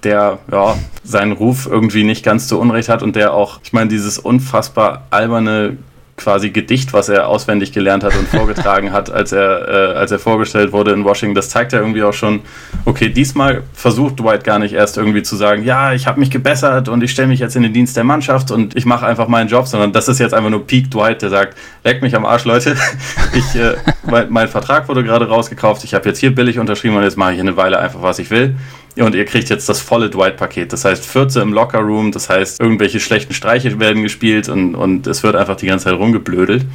[0.03, 3.89] der ja seinen Ruf irgendwie nicht ganz zu Unrecht hat und der auch, ich meine,
[3.89, 5.77] dieses unfassbar alberne
[6.15, 10.19] quasi Gedicht, was er auswendig gelernt hat und vorgetragen hat, als er, äh, als er
[10.19, 11.33] vorgestellt wurde in Washington.
[11.33, 12.41] Das zeigt ja irgendwie auch schon,
[12.85, 16.87] okay, diesmal versucht Dwight gar nicht erst irgendwie zu sagen, ja, ich habe mich gebessert
[16.87, 19.49] und ich stelle mich jetzt in den Dienst der Mannschaft und ich mache einfach meinen
[19.49, 22.45] Job, sondern das ist jetzt einfach nur Peak Dwight, der sagt, leck mich am Arsch,
[22.45, 22.75] Leute.
[23.33, 27.03] ich, äh, mein, mein Vertrag wurde gerade rausgekauft, ich habe jetzt hier billig unterschrieben und
[27.03, 28.55] jetzt mache ich eine Weile einfach, was ich will.
[28.97, 30.71] Und ihr kriegt jetzt das volle Dwight-Paket.
[30.71, 35.23] Das heißt, 14 im Locker-Room, das heißt, irgendwelche schlechten Streiche werden gespielt und, und es
[35.23, 36.65] wird einfach die ganze Zeit rumgeblödelt.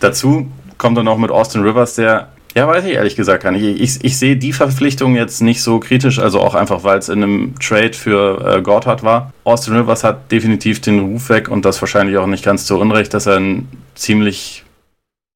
[0.00, 3.62] Dazu kommt dann auch mit Austin Rivers, der, ja, weiß ich ehrlich gesagt gar nicht.
[3.62, 7.22] Ich, ich sehe die Verpflichtung jetzt nicht so kritisch, also auch einfach, weil es in
[7.22, 9.32] einem Trade für äh, Gotthard war.
[9.44, 13.12] Austin Rivers hat definitiv den Ruf weg und das wahrscheinlich auch nicht ganz zu Unrecht,
[13.12, 14.63] dass er ein ziemlich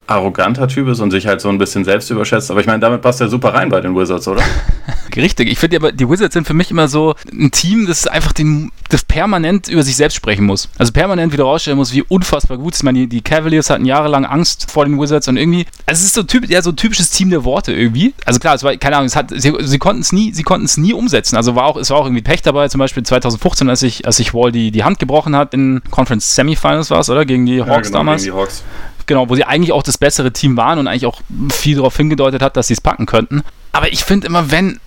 [0.08, 2.50] arroganter Typ ist und sich halt so ein bisschen selbst überschätzt.
[2.50, 4.42] Aber ich meine, damit passt er super rein bei den Wizards, oder?
[5.16, 5.48] Richtig.
[5.48, 8.72] Ich finde aber, die Wizards sind für mich immer so ein Team, das einfach den,
[8.88, 10.68] das permanent über sich selbst sprechen muss.
[10.78, 12.80] Also permanent wieder rausstellen muss, wie unfassbar gut ist.
[12.80, 16.14] Ich meine, die, Cavaliers hatten jahrelang Angst vor den Wizards und irgendwie, also es ist
[16.14, 18.14] so typ, ja, so ein typisches Team der Worte irgendwie.
[18.24, 20.64] Also klar, es war, keine Ahnung, es hat, sie, sie konnten es nie, sie konnten
[20.64, 21.36] es nie umsetzen.
[21.36, 24.16] Also war auch, es war auch irgendwie Pech dabei, zum Beispiel 2015, als sich, als
[24.16, 27.26] sich Wall die, die Hand gebrochen hat in Conference Semifinals war es, oder?
[27.26, 28.22] Gegen die Hawks ja, genau, damals.
[28.22, 28.62] Gegen die Hawks
[29.08, 32.42] genau, wo sie eigentlich auch das bessere Team waren und eigentlich auch viel darauf hingedeutet
[32.42, 33.42] hat, dass sie es packen könnten.
[33.72, 34.78] Aber ich finde immer, wenn,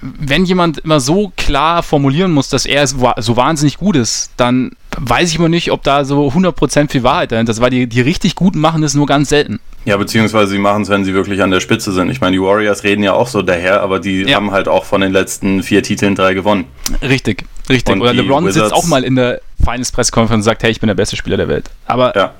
[0.00, 5.30] wenn jemand immer so klar formulieren muss, dass er so wahnsinnig gut ist, dann weiß
[5.30, 8.36] ich immer nicht, ob da so 100% viel Wahrheit dahinter ist, weil die, die richtig
[8.36, 9.58] Guten machen das nur ganz selten.
[9.84, 12.10] Ja, beziehungsweise sie machen es, wenn sie wirklich an der Spitze sind.
[12.10, 14.36] Ich meine, die Warriors reden ja auch so daher, aber die ja.
[14.36, 16.66] haben halt auch von den letzten vier Titeln drei gewonnen.
[17.02, 17.92] Richtig, richtig.
[17.92, 20.80] Und Oder LeBron Wizards sitzt auch mal in der Finals Pressekonferenz und sagt, hey, ich
[20.80, 21.70] bin der beste Spieler der Welt.
[21.86, 22.32] Aber ja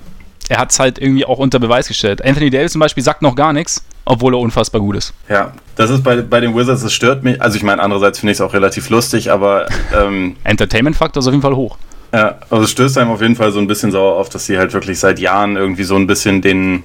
[0.49, 2.25] er hat es halt irgendwie auch unter Beweis gestellt.
[2.25, 5.15] Anthony Davis zum Beispiel sagt noch gar nichts, obwohl er unfassbar gut ist.
[5.29, 7.41] Ja, das ist bei, bei den Wizards, das stört mich.
[7.41, 9.67] Also ich meine, andererseits finde ich es auch relativ lustig, aber...
[9.95, 11.79] Ähm, Entertainment-Faktor ist auf jeden Fall hoch.
[12.13, 14.57] Ja, also es stößt einem auf jeden Fall so ein bisschen sauer auf, dass sie
[14.57, 16.85] halt wirklich seit Jahren irgendwie so ein bisschen den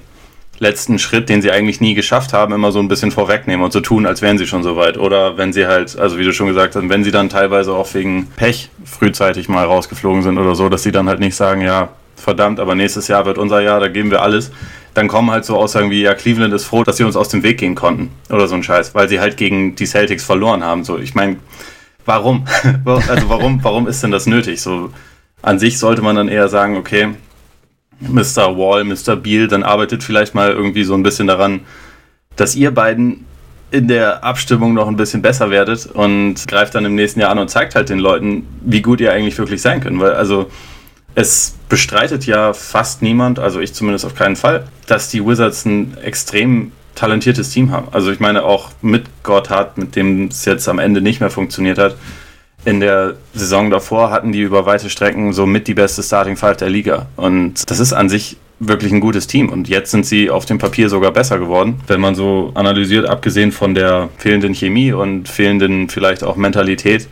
[0.58, 3.80] letzten Schritt, den sie eigentlich nie geschafft haben, immer so ein bisschen vorwegnehmen und so
[3.80, 4.98] tun, als wären sie schon so weit.
[4.98, 7.92] Oder wenn sie halt, also wie du schon gesagt hast, wenn sie dann teilweise auch
[7.94, 11.88] wegen Pech frühzeitig mal rausgeflogen sind oder so, dass sie dann halt nicht sagen, ja,
[12.20, 14.50] verdammt, aber nächstes Jahr wird unser Jahr, da geben wir alles.
[14.94, 17.42] Dann kommen halt so Aussagen wie, ja, Cleveland ist froh, dass sie uns aus dem
[17.42, 18.10] Weg gehen konnten.
[18.28, 20.84] Oder so ein Scheiß, weil sie halt gegen die Celtics verloren haben.
[20.84, 21.36] So, ich meine,
[22.04, 22.46] warum?
[22.84, 24.60] also warum, warum ist denn das nötig?
[24.60, 24.90] So,
[25.42, 27.08] an sich sollte man dann eher sagen, okay,
[28.00, 28.56] Mr.
[28.56, 29.16] Wall, Mr.
[29.16, 31.60] Beal, dann arbeitet vielleicht mal irgendwie so ein bisschen daran,
[32.36, 33.26] dass ihr beiden
[33.70, 37.38] in der Abstimmung noch ein bisschen besser werdet und greift dann im nächsten Jahr an
[37.38, 40.00] und zeigt halt den Leuten, wie gut ihr eigentlich wirklich sein könnt.
[40.00, 40.50] Weil, also,
[41.14, 45.96] es bestreitet ja fast niemand, also ich zumindest auf keinen Fall, dass die Wizards ein
[46.02, 47.88] extrem talentiertes Team haben.
[47.92, 51.78] Also ich meine auch mit Gotthard, mit dem es jetzt am Ende nicht mehr funktioniert
[51.78, 51.96] hat.
[52.64, 56.58] In der Saison davor hatten die über weite Strecken so mit die beste Starting Five
[56.58, 57.06] der Liga.
[57.16, 59.48] Und das ist an sich wirklich ein gutes Team.
[59.48, 61.80] Und jetzt sind sie auf dem Papier sogar besser geworden.
[61.86, 67.08] Wenn man so analysiert, abgesehen von der fehlenden Chemie und fehlenden vielleicht auch Mentalität,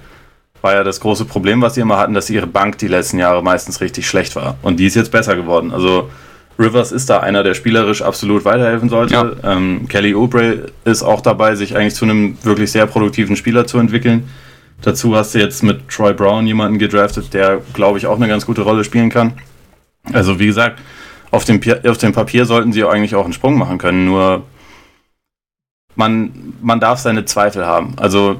[0.62, 3.42] war ja das große Problem, was sie immer hatten, dass ihre Bank die letzten Jahre
[3.42, 4.57] meistens richtig schlecht war.
[4.62, 5.73] Und die ist jetzt besser geworden.
[5.73, 6.11] Also
[6.59, 9.14] Rivers ist da einer, der spielerisch absolut weiterhelfen sollte.
[9.14, 9.31] Ja.
[9.44, 13.79] Ähm, Kelly Oubre ist auch dabei, sich eigentlich zu einem wirklich sehr produktiven Spieler zu
[13.79, 14.29] entwickeln.
[14.83, 18.47] Dazu hast du jetzt mit Troy Brown jemanden gedraftet, der, glaube ich, auch eine ganz
[18.47, 19.35] gute Rolle spielen kann.
[20.12, 20.81] Also wie gesagt,
[21.31, 24.44] auf dem, auf dem Papier sollten sie eigentlich auch einen Sprung machen können, nur
[25.94, 27.94] man, man darf seine Zweifel haben.
[27.97, 28.37] Also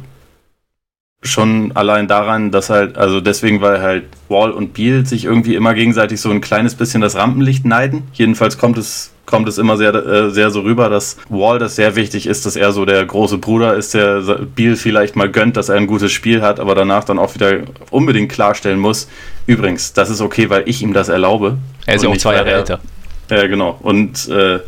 [1.23, 5.75] schon allein daran, dass halt, also deswegen, weil halt Wall und Beal sich irgendwie immer
[5.75, 8.05] gegenseitig so ein kleines bisschen das Rampenlicht neiden.
[8.13, 11.97] Jedenfalls kommt es, kommt es immer sehr, äh, sehr so rüber, dass Wall das sehr
[11.97, 14.21] wichtig ist, dass er so der große Bruder ist, der
[14.55, 17.63] Beal vielleicht mal gönnt, dass er ein gutes Spiel hat, aber danach dann auch wieder
[17.91, 19.09] unbedingt klarstellen muss.
[19.47, 21.59] Übrigens, das ist okay, weil ich ihm das erlaube.
[21.87, 22.81] Er ist ja auch zwei Jahre älter.
[23.29, 23.77] Ja, genau.
[23.83, 24.61] Und äh,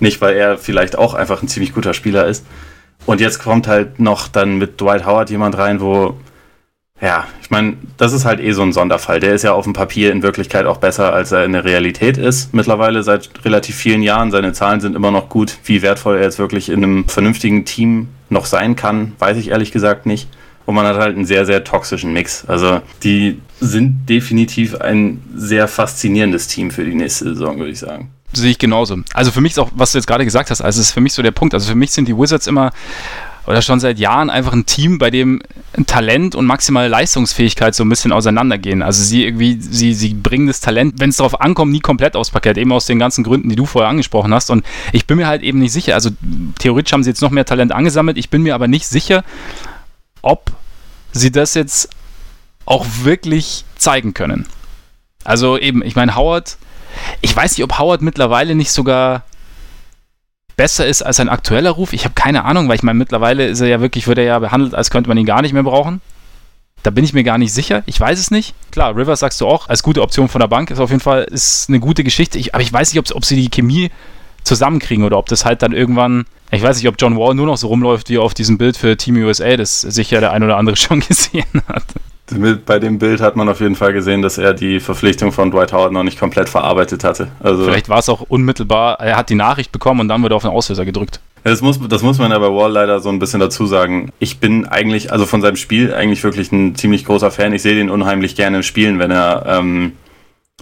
[0.00, 2.44] nicht, weil er vielleicht auch einfach ein ziemlich guter Spieler ist.
[3.06, 6.16] Und jetzt kommt halt noch dann mit Dwight Howard jemand rein, wo,
[7.00, 9.18] ja, ich meine, das ist halt eh so ein Sonderfall.
[9.18, 12.16] Der ist ja auf dem Papier in Wirklichkeit auch besser, als er in der Realität
[12.16, 12.54] ist.
[12.54, 14.30] Mittlerweile seit relativ vielen Jahren.
[14.30, 15.58] Seine Zahlen sind immer noch gut.
[15.64, 19.72] Wie wertvoll er jetzt wirklich in einem vernünftigen Team noch sein kann, weiß ich ehrlich
[19.72, 20.28] gesagt nicht.
[20.64, 22.44] Und man hat halt einen sehr, sehr toxischen Mix.
[22.46, 28.10] Also die sind definitiv ein sehr faszinierendes Team für die nächste Saison, würde ich sagen
[28.32, 28.98] sehe ich genauso.
[29.14, 31.12] Also für mich ist auch, was du jetzt gerade gesagt hast, also ist für mich
[31.12, 31.54] so der Punkt.
[31.54, 32.72] Also für mich sind die Wizards immer
[33.46, 35.42] oder schon seit Jahren einfach ein Team, bei dem
[35.86, 38.82] Talent und maximale Leistungsfähigkeit so ein bisschen auseinandergehen.
[38.82, 42.30] Also sie irgendwie, sie, sie bringen das Talent, wenn es darauf ankommt, nie komplett aufs
[42.30, 44.50] Parkett, eben aus den ganzen Gründen, die du vorher angesprochen hast.
[44.50, 46.10] Und ich bin mir halt eben nicht sicher, also
[46.58, 49.24] theoretisch haben sie jetzt noch mehr Talent angesammelt, ich bin mir aber nicht sicher,
[50.20, 50.52] ob
[51.10, 51.90] sie das jetzt
[52.64, 54.46] auch wirklich zeigen können.
[55.24, 56.56] Also eben, ich meine, Howard
[57.20, 59.22] ich weiß nicht, ob Howard mittlerweile nicht sogar
[60.56, 61.92] besser ist als sein aktueller Ruf.
[61.92, 64.38] Ich habe keine Ahnung, weil ich meine, mittlerweile ist er ja wirklich, wird er ja
[64.38, 66.00] behandelt, als könnte man ihn gar nicht mehr brauchen.
[66.82, 67.82] Da bin ich mir gar nicht sicher.
[67.86, 68.54] Ich weiß es nicht.
[68.72, 71.24] Klar, Rivers sagst du auch, als gute Option von der Bank ist auf jeden Fall
[71.24, 72.38] ist eine gute Geschichte.
[72.38, 73.90] Ich, aber ich weiß nicht, ob sie die Chemie
[74.42, 76.24] zusammenkriegen oder ob das halt dann irgendwann.
[76.50, 78.96] Ich weiß nicht, ob John Wall nur noch so rumläuft wie auf diesem Bild für
[78.96, 81.84] Team USA, das sicher der ein oder andere schon gesehen hat.
[82.66, 85.72] Bei dem Bild hat man auf jeden Fall gesehen, dass er die Verpflichtung von Dwight
[85.72, 87.28] Howard noch nicht komplett verarbeitet hatte.
[87.40, 90.42] Also Vielleicht war es auch unmittelbar, er hat die Nachricht bekommen und dann wurde auf
[90.42, 91.20] den Auslöser gedrückt.
[91.44, 94.12] Das muss, das muss man ja bei Wall leider so ein bisschen dazu sagen.
[94.20, 97.52] Ich bin eigentlich, also von seinem Spiel eigentlich wirklich ein ziemlich großer Fan.
[97.52, 99.92] Ich sehe den unheimlich gerne spielen, wenn er, ähm,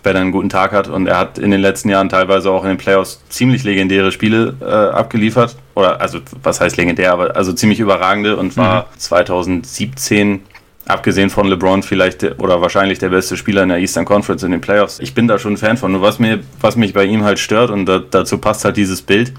[0.02, 0.88] wenn er einen guten Tag hat.
[0.88, 4.54] Und er hat in den letzten Jahren teilweise auch in den Playoffs ziemlich legendäre Spiele
[4.62, 5.56] äh, abgeliefert.
[5.74, 8.98] Oder, also, was heißt legendär, aber also ziemlich überragende und war mhm.
[8.98, 10.40] 2017
[10.87, 14.61] abgesehen von LeBron vielleicht oder wahrscheinlich der beste Spieler in der Eastern Conference in den
[14.61, 14.99] Playoffs.
[15.01, 15.93] Ich bin da schon ein Fan von.
[15.93, 19.03] Nur was, mir, was mich bei ihm halt stört und da, dazu passt halt dieses
[19.03, 19.33] Bild.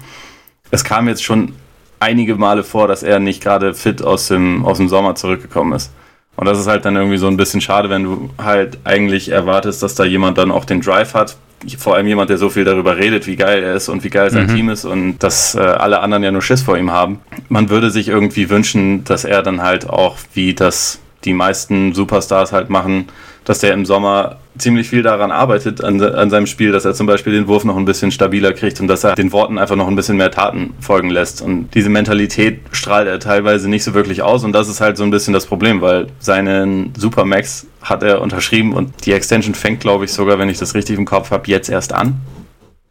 [0.70, 1.54] Es kam jetzt schon
[2.00, 5.92] einige Male vor, dass er nicht gerade fit aus dem, aus dem Sommer zurückgekommen ist.
[6.34, 9.82] Und das ist halt dann irgendwie so ein bisschen schade, wenn du halt eigentlich erwartest,
[9.82, 11.36] dass da jemand dann auch den Drive hat.
[11.78, 14.30] Vor allem jemand, der so viel darüber redet, wie geil er ist und wie geil
[14.30, 14.54] sein mhm.
[14.54, 17.20] Team ist und dass äh, alle anderen ja nur Schiss vor ihm haben.
[17.48, 22.52] Man würde sich irgendwie wünschen, dass er dann halt auch wie das die meisten Superstars
[22.52, 23.06] halt machen,
[23.44, 27.06] dass der im Sommer ziemlich viel daran arbeitet, an, an, seinem Spiel, dass er zum
[27.06, 29.88] Beispiel den Wurf noch ein bisschen stabiler kriegt und dass er den Worten einfach noch
[29.88, 31.40] ein bisschen mehr Taten folgen lässt.
[31.40, 35.04] Und diese Mentalität strahlt er teilweise nicht so wirklich aus und das ist halt so
[35.04, 40.04] ein bisschen das Problem, weil seinen Supermax hat er unterschrieben und die Extension fängt, glaube
[40.04, 42.20] ich, sogar, wenn ich das richtig im Kopf habe, jetzt erst an.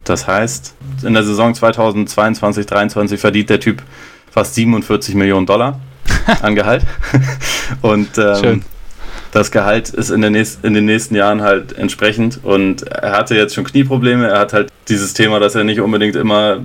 [0.04, 3.84] Das heißt, in der Saison 2022, 2023 verdient der Typ
[4.32, 5.80] fast 47 Millionen Dollar
[6.42, 6.84] an Gehalt.
[7.82, 8.64] Und ähm,
[9.32, 12.40] das Gehalt ist in, nächsten, in, den nächsten Jahren halt entsprechend.
[12.44, 14.28] Und er hatte jetzt schon Knieprobleme.
[14.28, 16.60] Er hat halt dieses Thema, dass er nicht unbedingt immer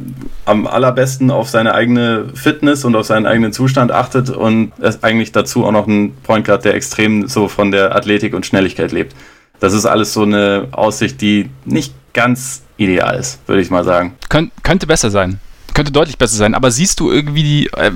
[0.44, 4.30] am allerbesten auf seine eigene Fitness und auf seinen eigenen Zustand achtet.
[4.30, 7.94] Und er ist eigentlich dazu auch noch ein Point Guard, der extrem so von der
[7.94, 9.14] Athletik und Schnelligkeit lebt.
[9.60, 14.16] Das ist alles so eine Aussicht, die nicht ganz ideal ist, würde ich mal sagen.
[14.28, 15.40] Kön könnte besser sein
[15.76, 16.54] könnte deutlich besser sein.
[16.54, 17.92] Aber siehst du irgendwie die, äh,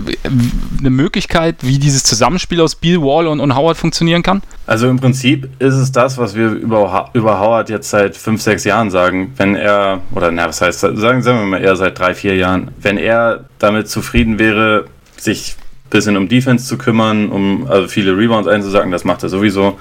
[0.78, 4.42] eine Möglichkeit, wie dieses Zusammenspiel aus Bill Wall und, und Howard funktionieren kann?
[4.66, 8.64] Also im Prinzip ist es das, was wir über, über Howard jetzt seit fünf, sechs
[8.64, 9.32] Jahren sagen.
[9.38, 12.70] Wenn er, oder na, was heißt, sagen, sagen wir mal eher seit drei, vier Jahren,
[12.82, 14.84] wenn er damit zufrieden wäre,
[15.16, 19.30] sich ein bisschen um Defense zu kümmern, um also viele Rebounds einzusagen, das macht er
[19.30, 19.78] sowieso.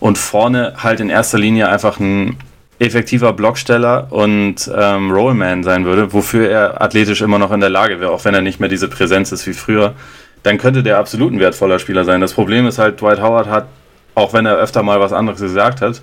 [0.00, 2.36] Und vorne halt in erster Linie einfach ein
[2.78, 8.00] effektiver Blocksteller und ähm, Rollman sein würde, wofür er athletisch immer noch in der Lage
[8.00, 9.94] wäre, auch wenn er nicht mehr diese Präsenz ist wie früher,
[10.44, 12.20] dann könnte der absolut ein wertvoller Spieler sein.
[12.20, 13.66] Das Problem ist halt, Dwight Howard hat,
[14.14, 16.02] auch wenn er öfter mal was anderes gesagt hat,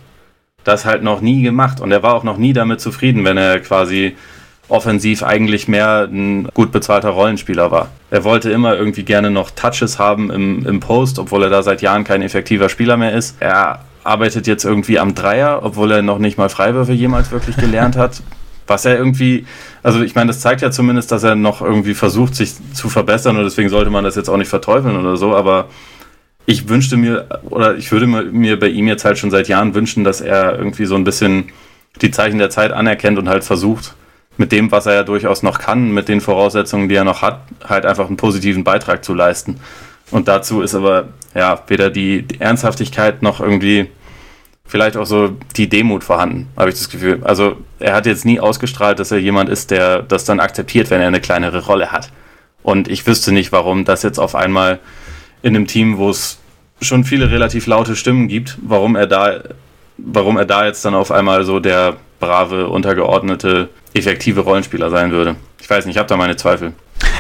[0.66, 3.60] das halt noch nie gemacht und er war auch noch nie damit zufrieden, wenn er
[3.60, 4.18] quasi
[4.68, 7.90] offensiv eigentlich mehr ein gut bezahlter Rollenspieler war.
[8.10, 11.82] Er wollte immer irgendwie gerne noch Touches haben im, im Post, obwohl er da seit
[11.82, 13.38] Jahren kein effektiver Spieler mehr ist.
[13.40, 17.98] Er arbeitet jetzt irgendwie am Dreier, obwohl er noch nicht mal Freiwürfe jemals wirklich gelernt
[17.98, 18.22] hat.
[18.68, 19.46] Was er irgendwie,
[19.84, 23.38] also ich meine, das zeigt ja zumindest, dass er noch irgendwie versucht, sich zu verbessern
[23.38, 25.68] und deswegen sollte man das jetzt auch nicht verteufeln oder so, aber
[26.48, 30.04] ich wünschte mir, oder ich würde mir bei ihm jetzt halt schon seit Jahren wünschen,
[30.04, 31.50] dass er irgendwie so ein bisschen
[32.02, 33.94] die Zeichen der Zeit anerkennt und halt versucht,
[34.38, 37.42] mit dem, was er ja durchaus noch kann, mit den Voraussetzungen, die er noch hat,
[37.64, 39.60] halt einfach einen positiven Beitrag zu leisten.
[40.12, 43.88] Und dazu ist aber ja weder die, Ernsthaftigkeit noch irgendwie
[44.68, 47.22] vielleicht auch so die Demut vorhanden, habe ich das Gefühl.
[47.24, 51.02] Also er hat jetzt nie ausgestrahlt, dass er jemand ist, der das dann akzeptiert, wenn
[51.02, 52.10] er eine kleinere Rolle hat.
[52.64, 54.80] Und ich wüsste nicht, warum das jetzt auf einmal
[55.44, 56.40] in einem Team, wo es
[56.82, 59.40] schon viele relativ laute Stimmen gibt, warum er da,
[59.98, 65.36] warum er da jetzt dann auf einmal so der brave, untergeordnete, effektive Rollenspieler sein würde.
[65.62, 66.74] Ich weiß nicht, ich habe da meine Zweifel.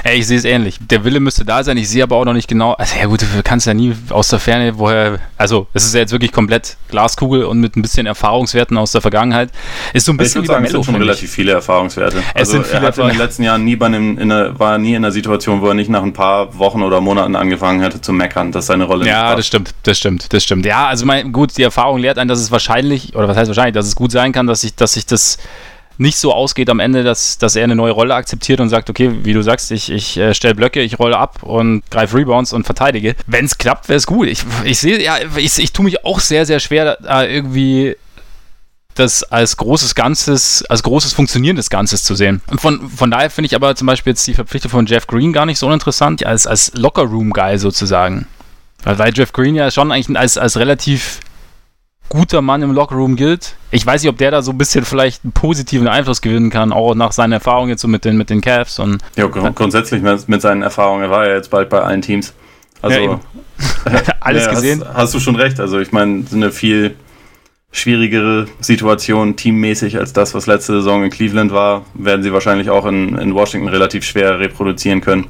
[0.06, 0.78] Ey, ich sehe es ähnlich.
[0.80, 1.78] Der Wille müsste da sein.
[1.78, 2.74] Ich sehe aber auch noch nicht genau.
[2.74, 5.18] Also, ja, gut, du kannst ja nie aus der Ferne, woher.
[5.36, 9.02] Also, es ist ja jetzt wirklich komplett Glaskugel und mit ein bisschen Erfahrungswerten aus der
[9.02, 9.50] Vergangenheit.
[9.94, 10.80] Ist so ein bisschen ich wie sagen, bei Mello.
[10.82, 12.20] Es sind schon relativ viele Erfahrungswerte.
[12.36, 14.60] Es also, sind viele er hat in den letzten Jahren nie bei einem, in einer,
[14.60, 17.82] war nie in einer Situation, wo er nicht nach ein paar Wochen oder Monaten angefangen
[17.82, 20.68] hätte zu meckern, dass seine Rolle ja, nicht Ja, das stimmt, das stimmt, das stimmt.
[20.68, 23.74] Ja, also, mein, gut, die Erfahrung lehrt einen, dass es wahrscheinlich, oder was heißt wahrscheinlich,
[23.74, 25.40] dass es gut sein kann, dass ich, dass ich das
[25.98, 29.12] nicht so ausgeht am Ende, dass, dass er eine neue Rolle akzeptiert und sagt, okay,
[29.24, 32.66] wie du sagst, ich, ich äh, stelle Blöcke, ich rolle ab und greife Rebounds und
[32.66, 33.16] verteidige.
[33.28, 34.28] Wenn es klappt, wäre es gut.
[34.28, 37.96] Ich, ich sehe, ja, ich, ich tue mich auch sehr, sehr schwer, da irgendwie
[38.96, 42.42] das als großes Ganzes, als großes funktionierendes Ganzes zu sehen.
[42.58, 45.46] Von, von daher finde ich aber zum Beispiel jetzt die Verpflichtung von Jeff Green gar
[45.46, 48.28] nicht so interessant, als, als Locker-Room-Guy sozusagen.
[48.84, 51.20] Weil, weil Jeff Green ja schon eigentlich als, als relativ
[52.10, 53.56] guter Mann im Lockerroom gilt.
[53.72, 56.72] Ich weiß nicht, ob der da so ein bisschen vielleicht einen positiven Einfluss gewinnen kann,
[56.72, 58.80] auch nach seinen Erfahrungen jetzt so mit den, mit den Cavs.
[58.80, 61.04] Und ja, grund grundsätzlich mit seinen Erfahrungen.
[61.04, 62.34] Er war ja jetzt bald bei allen Teams.
[62.82, 63.20] Also, ja,
[64.20, 64.84] alles ja, gesehen.
[64.86, 65.60] Hast, hast, du schon recht.
[65.60, 66.96] Also, ich meine, eine viel
[67.72, 72.86] schwierigere Situation teammäßig als das, was letzte Saison in Cleveland war, werden sie wahrscheinlich auch
[72.86, 75.28] in, in Washington relativ schwer reproduzieren können.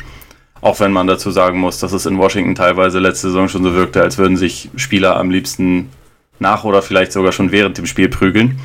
[0.62, 3.74] Auch wenn man dazu sagen muss, dass es in Washington teilweise letzte Saison schon so
[3.74, 5.90] wirkte, als würden sich Spieler am liebsten
[6.40, 8.60] nach oder vielleicht sogar schon während dem Spiel prügeln.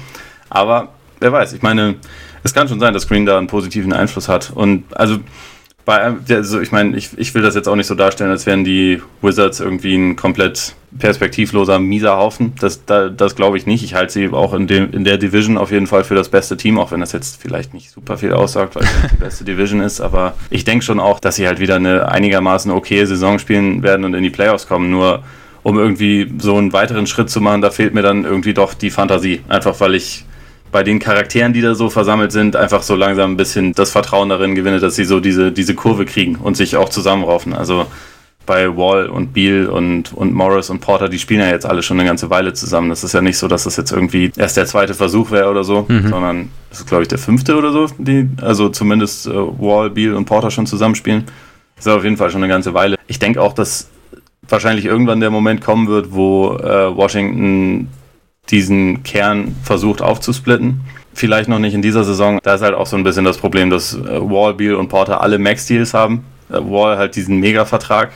[0.48, 0.88] Aber
[1.20, 1.96] wer weiß, ich meine,
[2.42, 4.50] es kann schon sein, dass Green da einen positiven Einfluss hat.
[4.54, 5.18] Und also
[5.84, 8.64] bei, also ich meine, ich, ich will das jetzt auch nicht so darstellen, als wären
[8.64, 12.52] die Wizards irgendwie ein komplett perspektivloser, mieser Haufen.
[12.60, 13.82] Das, da, das glaube ich nicht.
[13.82, 16.56] Ich halte sie auch in, dem, in der Division auf jeden Fall für das beste
[16.56, 19.80] Team, auch wenn das jetzt vielleicht nicht super viel aussagt, weil es die beste Division
[19.80, 20.00] ist.
[20.00, 24.04] Aber ich denke schon auch, dass sie halt wieder eine einigermaßen okay Saison spielen werden
[24.04, 24.90] und in die Playoffs kommen.
[24.90, 25.22] Nur
[25.62, 28.90] um irgendwie so einen weiteren Schritt zu machen, da fehlt mir dann irgendwie doch die
[28.90, 29.40] Fantasie.
[29.48, 30.24] Einfach weil ich
[30.72, 34.28] bei den Charakteren, die da so versammelt sind, einfach so langsam ein bisschen das Vertrauen
[34.28, 37.52] darin gewinne, dass sie so diese, diese Kurve kriegen und sich auch zusammenraufen.
[37.52, 37.86] Also
[38.46, 41.98] bei Wall und Beal und, und Morris und Porter, die spielen ja jetzt alle schon
[42.00, 42.88] eine ganze Weile zusammen.
[42.88, 45.62] Das ist ja nicht so, dass das jetzt irgendwie erst der zweite Versuch wäre oder
[45.62, 46.08] so, mhm.
[46.08, 50.14] sondern das ist, glaube ich, der fünfte oder so, die, also zumindest äh, Wall, Beal
[50.14, 51.24] und Porter schon zusammenspielen.
[51.76, 52.96] Das ist auf jeden Fall schon eine ganze Weile.
[53.06, 53.88] Ich denke auch, dass
[54.48, 57.88] wahrscheinlich irgendwann der Moment kommen wird, wo äh, Washington
[58.50, 60.80] diesen Kern versucht aufzusplitten.
[61.14, 62.40] Vielleicht noch nicht in dieser Saison.
[62.42, 65.20] Da ist halt auch so ein bisschen das Problem, dass äh, Wall, Beal und Porter
[65.20, 66.24] alle Max-Deals haben.
[66.50, 68.10] Äh, Wall halt diesen Mega-Vertrag.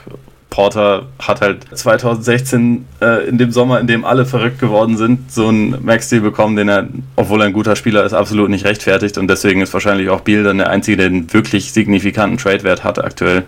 [0.49, 5.49] Porter hat halt 2016 äh, in dem Sommer, in dem alle verrückt geworden sind, so
[5.49, 9.17] einen Max-Deal bekommen, den er, obwohl er ein guter Spieler ist, absolut nicht rechtfertigt.
[9.17, 13.03] Und deswegen ist wahrscheinlich auch Beal dann der Einzige, der einen wirklich signifikanten Trade-Wert hat
[13.03, 13.43] aktuell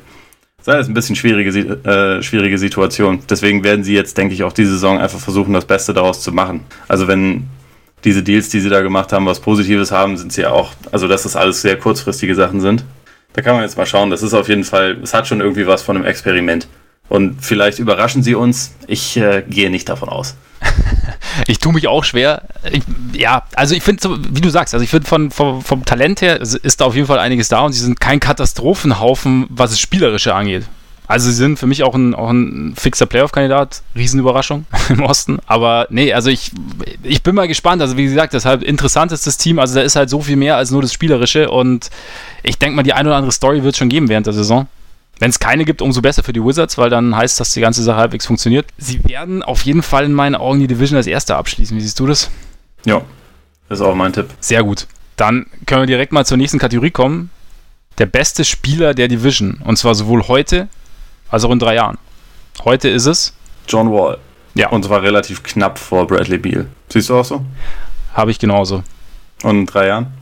[0.67, 1.49] sei es ein bisschen schwierige,
[1.85, 3.19] äh, schwierige Situation.
[3.29, 6.33] Deswegen werden sie jetzt, denke ich, auch diese Saison einfach versuchen, das Beste daraus zu
[6.33, 6.65] machen.
[6.89, 7.45] Also wenn
[8.03, 11.07] diese Deals, die sie da gemacht haben, was Positives haben, sind sie ja auch, also
[11.07, 12.83] dass das alles sehr kurzfristige Sachen sind.
[13.31, 14.09] Da kann man jetzt mal schauen.
[14.09, 16.67] Das ist auf jeden Fall, es hat schon irgendwie was von einem Experiment.
[17.09, 18.73] Und vielleicht überraschen sie uns.
[18.87, 20.35] Ich äh, gehe nicht davon aus.
[21.47, 22.43] ich tue mich auch schwer.
[22.71, 25.85] Ich, ja, also ich finde, so, wie du sagst, also ich finde von, vom, vom
[25.85, 29.71] Talent her ist da auf jeden Fall einiges da und sie sind kein Katastrophenhaufen, was
[29.71, 30.65] das Spielerische angeht.
[31.09, 33.81] Also sie sind für mich auch ein, auch ein fixer Playoff-Kandidat.
[33.95, 35.39] Riesenüberraschung im Osten.
[35.45, 36.51] Aber nee, also ich,
[37.01, 37.81] ich bin mal gespannt.
[37.81, 39.57] Also wie gesagt, deshalb interessant ist das Team.
[39.57, 41.49] Also da ist halt so viel mehr als nur das Spielerische.
[41.49, 41.89] Und
[42.43, 44.67] ich denke mal, die eine oder andere Story wird es schon geben während der Saison.
[45.19, 47.81] Wenn es keine gibt, umso besser für die Wizards, weil dann heißt, dass die ganze
[47.83, 48.67] Sache halbwegs funktioniert.
[48.77, 51.75] Sie werden auf jeden Fall in meinen Augen die Division als Erster abschließen.
[51.75, 52.29] Wie siehst du das?
[52.85, 53.01] Ja,
[53.69, 54.27] das ist auch mein Tipp.
[54.39, 54.87] Sehr gut.
[55.15, 57.31] Dann können wir direkt mal zur nächsten Kategorie kommen.
[57.97, 59.59] Der beste Spieler der Division.
[59.63, 60.67] Und zwar sowohl heute
[61.29, 61.97] als auch in drei Jahren.
[62.63, 63.33] Heute ist es
[63.67, 64.19] John Wall.
[64.53, 64.69] Ja.
[64.69, 66.67] Und zwar relativ knapp vor Bradley Beal.
[66.89, 67.43] Siehst du auch so?
[68.13, 68.83] Habe ich genauso.
[69.43, 70.13] Und in drei Jahren?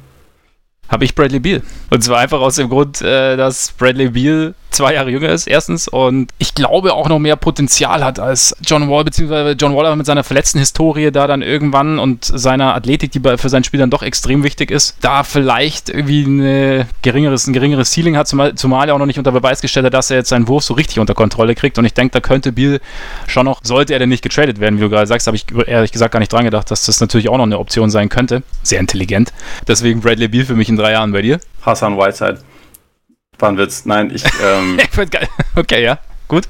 [0.90, 1.62] habe ich Bradley Beal.
[1.90, 5.88] Und zwar einfach aus dem Grund, äh, dass Bradley Beal zwei Jahre jünger ist, erstens.
[5.88, 10.06] Und ich glaube auch noch mehr Potenzial hat als John Wall, beziehungsweise John Wall mit
[10.06, 14.04] seiner verletzten Historie da dann irgendwann und seiner Athletik, die für seinen Spiel dann doch
[14.04, 18.96] extrem wichtig ist, da vielleicht irgendwie eine geringeres, ein geringeres Ceiling hat, zumal, zumal er
[18.96, 21.14] auch noch nicht unter Beweis gestellt hat, dass er jetzt seinen Wurf so richtig unter
[21.14, 21.78] Kontrolle kriegt.
[21.78, 22.82] Und ich denke, da könnte Biel
[23.28, 25.92] schon noch, sollte er denn nicht getradet werden, wie du gerade sagst, habe ich ehrlich
[25.92, 28.44] gesagt gar nicht dran gedacht, dass das natürlich auch noch eine Option sein könnte.
[28.64, 29.32] Sehr intelligent.
[29.68, 31.40] Deswegen Bradley Beal für mich in drei Jahren bei dir.
[31.62, 32.40] Hassan Whiteside.
[33.40, 33.86] War ein Witz.
[33.86, 34.24] Nein, ich.
[34.44, 34.78] Ähm,
[35.56, 36.48] okay, ja, gut.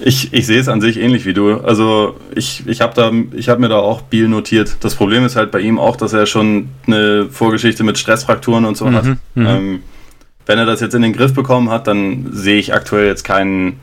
[0.00, 1.58] Ich, ich sehe es an sich ähnlich wie du.
[1.60, 4.76] Also ich, ich habe habe mir da auch Biel notiert.
[4.80, 8.76] Das Problem ist halt bei ihm auch, dass er schon eine Vorgeschichte mit Stressfrakturen und
[8.76, 9.04] so mhm, hat.
[9.04, 9.46] Mhm.
[9.46, 9.82] Ähm,
[10.46, 13.80] wenn er das jetzt in den Griff bekommen hat, dann sehe ich aktuell jetzt keinen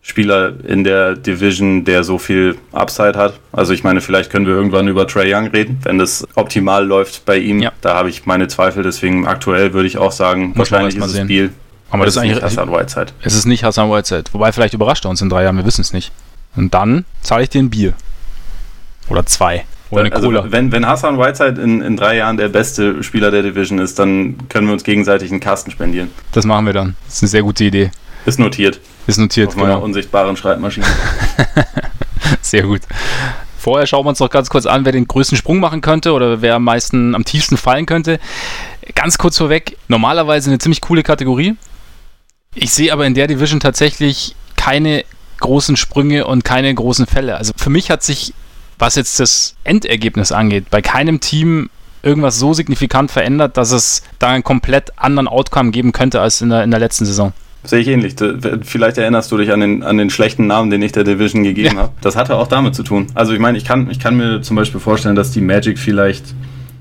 [0.00, 3.38] Spieler in der Division, der so viel Upside hat.
[3.52, 7.26] Also ich meine, vielleicht können wir irgendwann über Trey Young reden, wenn das optimal läuft
[7.26, 7.60] bei ihm.
[7.60, 7.72] Ja.
[7.82, 11.18] Da habe ich meine Zweifel, deswegen aktuell würde ich auch sagen, Muss wahrscheinlich ist es
[11.18, 11.50] Spiel.
[11.90, 13.06] Aber das ist eigentlich Hassan Whiteside.
[13.22, 14.24] Es ist nicht Hassan Whiteside.
[14.32, 16.12] Wobei vielleicht überrascht er uns in drei Jahren, wir wissen es nicht.
[16.56, 17.94] Und dann zahle ich dir ein Bier.
[19.08, 19.64] Oder zwei.
[19.90, 20.44] Oder eine also, Cola.
[20.50, 24.36] Wenn, wenn Hassan Whiteside in, in drei Jahren der beste Spieler der Division ist, dann
[24.48, 26.10] können wir uns gegenseitig einen Kasten spendieren.
[26.32, 26.96] Das machen wir dann.
[27.06, 27.90] Das ist eine sehr gute Idee.
[28.26, 28.80] Ist notiert.
[29.06, 29.84] Ist notiert, Auf meiner genau.
[29.84, 30.84] unsichtbaren Schreibmaschine.
[32.42, 32.82] sehr gut.
[33.56, 36.42] Vorher schauen wir uns noch ganz kurz an, wer den größten Sprung machen könnte oder
[36.42, 38.20] wer am meisten, am tiefsten fallen könnte.
[38.94, 41.56] Ganz kurz vorweg, normalerweise eine ziemlich coole Kategorie.
[42.54, 45.04] Ich sehe aber in der Division tatsächlich keine
[45.40, 47.36] großen Sprünge und keine großen Fälle.
[47.36, 48.34] Also für mich hat sich,
[48.78, 51.70] was jetzt das Endergebnis angeht, bei keinem Team
[52.02, 56.50] irgendwas so signifikant verändert, dass es da einen komplett anderen Outcome geben könnte als in
[56.50, 57.32] der, in der letzten Saison.
[57.64, 58.14] Sehe ich ähnlich.
[58.62, 61.76] Vielleicht erinnerst du dich an den, an den schlechten Namen, den ich der Division gegeben
[61.76, 61.82] ja.
[61.82, 61.92] habe.
[62.00, 63.08] Das hatte auch damit zu tun.
[63.14, 66.24] Also ich meine, ich kann, ich kann mir zum Beispiel vorstellen, dass die Magic vielleicht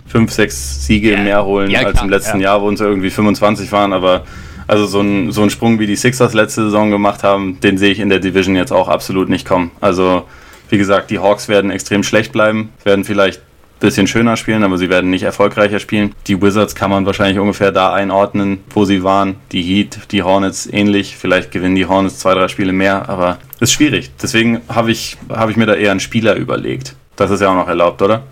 [0.06, 1.20] fünf, sechs Siege ja.
[1.20, 4.24] mehr holen ja, als im letzten Jahr, wo uns irgendwie 25 waren, aber
[4.68, 7.92] also so ein, so ein Sprung, wie die Sixers letzte Saison gemacht haben, den sehe
[7.92, 9.72] ich in der Division jetzt auch absolut nicht kommen.
[9.82, 10.26] Also
[10.70, 14.78] wie gesagt, die Hawks werden extrem schlecht bleiben, werden vielleicht ein bisschen schöner spielen, aber
[14.78, 16.14] sie werden nicht erfolgreicher spielen.
[16.26, 19.36] Die Wizards kann man wahrscheinlich ungefähr da einordnen, wo sie waren.
[19.52, 21.16] Die Heat, die Hornets ähnlich.
[21.16, 24.12] Vielleicht gewinnen die Hornets zwei, drei Spiele mehr, aber ist schwierig.
[24.22, 26.96] Deswegen habe ich, hab ich mir da eher einen Spieler überlegt.
[27.16, 28.24] Das ist ja auch noch erlaubt, oder?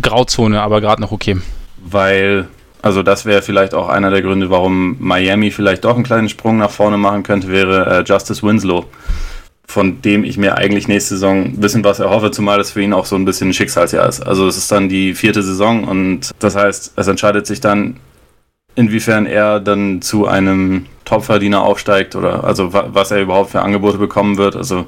[0.00, 1.36] Grauzone, aber gerade noch okay.
[1.78, 2.48] Weil
[2.84, 6.58] also das wäre vielleicht auch einer der Gründe, warum Miami vielleicht doch einen kleinen Sprung
[6.58, 8.84] nach vorne machen könnte, wäre äh, Justice Winslow,
[9.66, 13.06] von dem ich mir eigentlich nächste Saison wissen was erhoffe, zumal es für ihn auch
[13.06, 14.20] so ein bisschen ein Schicksalsjahr ist.
[14.20, 17.96] Also es ist dann die vierte Saison und das heißt, es entscheidet sich dann,
[18.74, 24.36] inwiefern er dann zu einem Topverdiener aufsteigt oder also was er überhaupt für Angebote bekommen
[24.36, 24.56] wird.
[24.56, 24.84] Also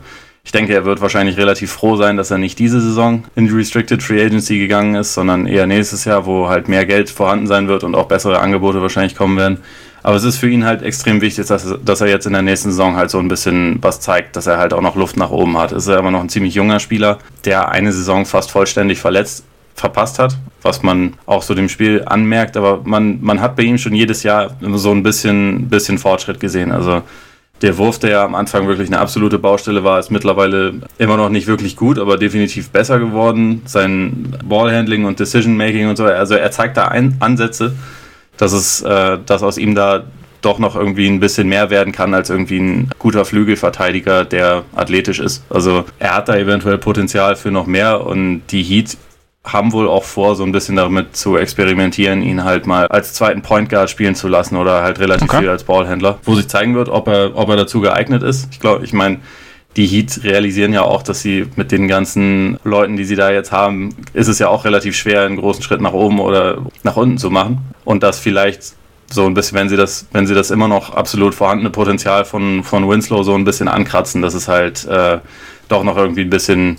[0.47, 3.53] ich denke, er wird wahrscheinlich relativ froh sein, dass er nicht diese Saison in die
[3.53, 7.67] Restricted Free Agency gegangen ist, sondern eher nächstes Jahr, wo halt mehr Geld vorhanden sein
[7.67, 9.59] wird und auch bessere Angebote wahrscheinlich kommen werden.
[10.05, 12.95] Aber es ist für ihn halt extrem wichtig, dass, er jetzt in der nächsten Saison
[12.95, 15.73] halt so ein bisschen was zeigt, dass er halt auch noch Luft nach oben hat.
[15.73, 19.43] Ist er aber noch ein ziemlich junger Spieler, der eine Saison fast vollständig verletzt
[19.75, 23.79] verpasst hat, was man auch so dem Spiel anmerkt, aber man, man hat bei ihm
[23.79, 26.71] schon jedes Jahr so ein bisschen, bisschen Fortschritt gesehen.
[26.71, 27.03] Also
[27.63, 31.31] der Wurf, der ja am Anfang wirklich eine absolute Baustelle war, ist mittlerweile immer noch
[31.31, 33.63] nicht wirklich gut, aber definitiv besser geworden.
[33.65, 37.75] Sein Ballhandling und Decision Making und so, also er zeigt da ein, Ansätze,
[38.37, 40.05] dass es, äh, dass aus ihm da
[40.43, 45.19] doch noch irgendwie ein bisschen mehr werden kann als irgendwie ein guter Flügelverteidiger, der athletisch
[45.19, 45.43] ist.
[45.51, 48.97] Also er hat da eventuell Potenzial für noch mehr und die Heat
[49.47, 53.43] haben wohl auch vor, so ein bisschen damit zu experimentieren, ihn halt mal als zweiten
[53.43, 55.41] Point Guard spielen zu lassen oder halt relativ okay.
[55.41, 58.49] viel als Ballhändler, wo sich zeigen wird, ob er, ob er dazu geeignet ist.
[58.51, 59.21] Ich glaube, ich meine,
[59.77, 63.53] die Heat realisieren ja auch, dass sie mit den ganzen Leuten, die sie da jetzt
[63.53, 67.19] haben, ist es ja auch relativ schwer, einen großen Schritt nach oben oder nach unten
[67.19, 67.59] zu machen.
[67.85, 68.75] Und das vielleicht
[69.09, 72.65] so ein bisschen, wenn sie das, wenn sie das immer noch absolut vorhandene Potenzial von,
[72.65, 75.19] von Winslow so ein bisschen ankratzen, dass es halt äh,
[75.69, 76.79] doch noch irgendwie ein bisschen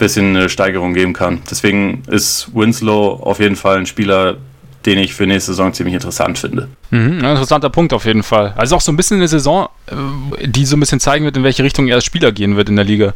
[0.00, 1.42] bisschen eine Steigerung geben kann.
[1.48, 4.38] Deswegen ist Winslow auf jeden Fall ein Spieler,
[4.86, 6.68] den ich für nächste Saison ziemlich interessant finde.
[6.90, 8.52] Mhm, interessanter Punkt auf jeden Fall.
[8.56, 11.44] Also auch so ein bisschen eine Saison, äh, die so ein bisschen zeigen wird, in
[11.44, 13.12] welche Richtung er als Spieler gehen wird in der Liga.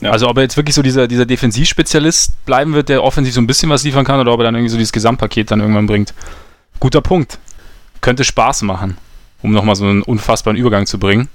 [0.00, 0.10] Ja.
[0.10, 3.46] Also ob er jetzt wirklich so dieser, dieser Defensivspezialist bleiben wird, der offensiv so ein
[3.46, 6.12] bisschen was liefern kann, oder ob er dann irgendwie so dieses Gesamtpaket dann irgendwann bringt.
[6.80, 7.38] Guter Punkt.
[8.00, 8.96] Könnte Spaß machen,
[9.42, 11.28] um nochmal so einen unfassbaren Übergang zu bringen.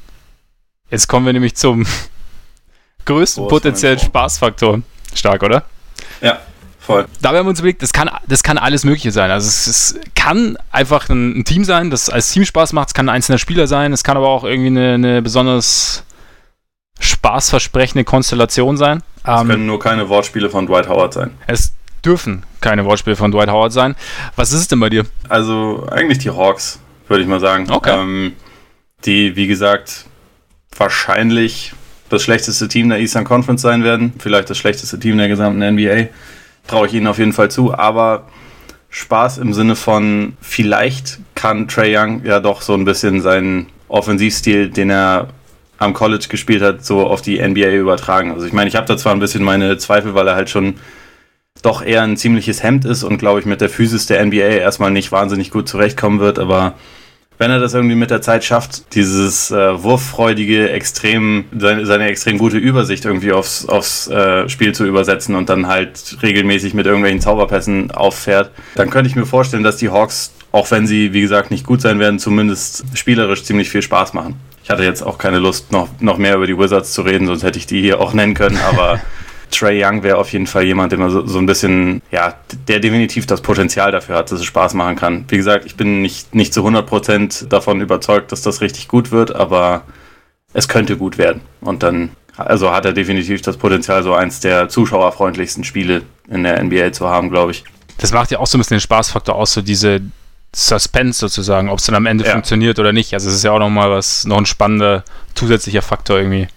[0.90, 1.86] Jetzt kommen wir nämlich zum
[3.06, 4.82] größten potenziellen Spaßfaktor.
[5.14, 5.64] Stark, oder?
[6.22, 6.40] Ja,
[6.80, 7.06] voll.
[7.22, 9.30] Da haben wir uns überlegt, das kann, das kann alles Mögliche sein.
[9.32, 12.94] Also es, es kann einfach ein, ein, Team sein, das als Team Spaß macht, es
[12.94, 16.04] kann ein einzelner Spieler sein, es kann aber auch irgendwie eine, eine besonders
[17.00, 19.04] spaßversprechende Konstellation sein.
[19.24, 21.32] Es ähm, können nur keine Wortspiele von Dwight Howard sein.
[21.48, 21.74] Es
[22.04, 23.96] dürfen keine Wortspiele von Dwight Howard sein.
[24.36, 25.06] Was ist es denn bei dir?
[25.30, 27.70] Also eigentlich die Hawks, würde ich mal sagen.
[27.70, 27.98] Okay.
[27.98, 28.34] Ähm,
[29.06, 30.06] die, wie gesagt,
[30.78, 31.74] wahrscheinlich
[32.14, 34.14] das schlechteste Team der Eastern Conference sein werden.
[34.20, 36.08] Vielleicht das schlechteste Team der gesamten NBA.
[36.68, 37.74] Traue ich ihnen auf jeden Fall zu.
[37.74, 38.28] Aber
[38.90, 44.70] Spaß im Sinne von, vielleicht kann Trey Young ja doch so ein bisschen seinen Offensivstil,
[44.70, 45.30] den er
[45.80, 48.32] am College gespielt hat, so auf die NBA übertragen.
[48.32, 50.76] Also ich meine, ich habe da zwar ein bisschen meine Zweifel, weil er halt schon
[51.62, 54.92] doch eher ein ziemliches Hemd ist und glaube ich mit der Physis der NBA erstmal
[54.92, 56.76] nicht wahnsinnig gut zurechtkommen wird, aber
[57.38, 62.38] wenn er das irgendwie mit der Zeit schafft, dieses äh, wurffreudige, extrem, seine, seine, extrem
[62.38, 67.22] gute Übersicht irgendwie aufs, aufs äh, Spiel zu übersetzen und dann halt regelmäßig mit irgendwelchen
[67.22, 71.52] Zauberpässen auffährt, dann könnte ich mir vorstellen, dass die Hawks, auch wenn sie, wie gesagt,
[71.52, 74.36] nicht gut sein werden, zumindest spielerisch ziemlich viel Spaß machen.
[74.64, 77.44] Ich hatte jetzt auch keine Lust, noch, noch mehr über die Wizards zu reden, sonst
[77.44, 79.02] hätte ich die hier auch nennen können, aber
[79.54, 82.36] Trey Young wäre auf jeden Fall jemand, der so, so ein bisschen, ja,
[82.68, 85.26] der definitiv das Potenzial dafür hat, dass es Spaß machen kann.
[85.28, 89.36] Wie gesagt, ich bin nicht, nicht zu 100% davon überzeugt, dass das richtig gut wird,
[89.36, 89.84] aber
[90.54, 91.42] es könnte gut werden.
[91.62, 96.62] Und dann, also hat er definitiv das Potenzial, so eins der zuschauerfreundlichsten Spiele in der
[96.62, 97.64] NBA zu haben, glaube ich.
[97.98, 100.02] Das macht ja auch so ein bisschen den Spaßfaktor aus, so diese
[100.56, 102.32] Suspense sozusagen, ob es dann am Ende ja.
[102.32, 103.14] funktioniert oder nicht.
[103.14, 105.04] Also es ist ja auch nochmal was, noch ein spannender
[105.36, 106.48] zusätzlicher Faktor irgendwie.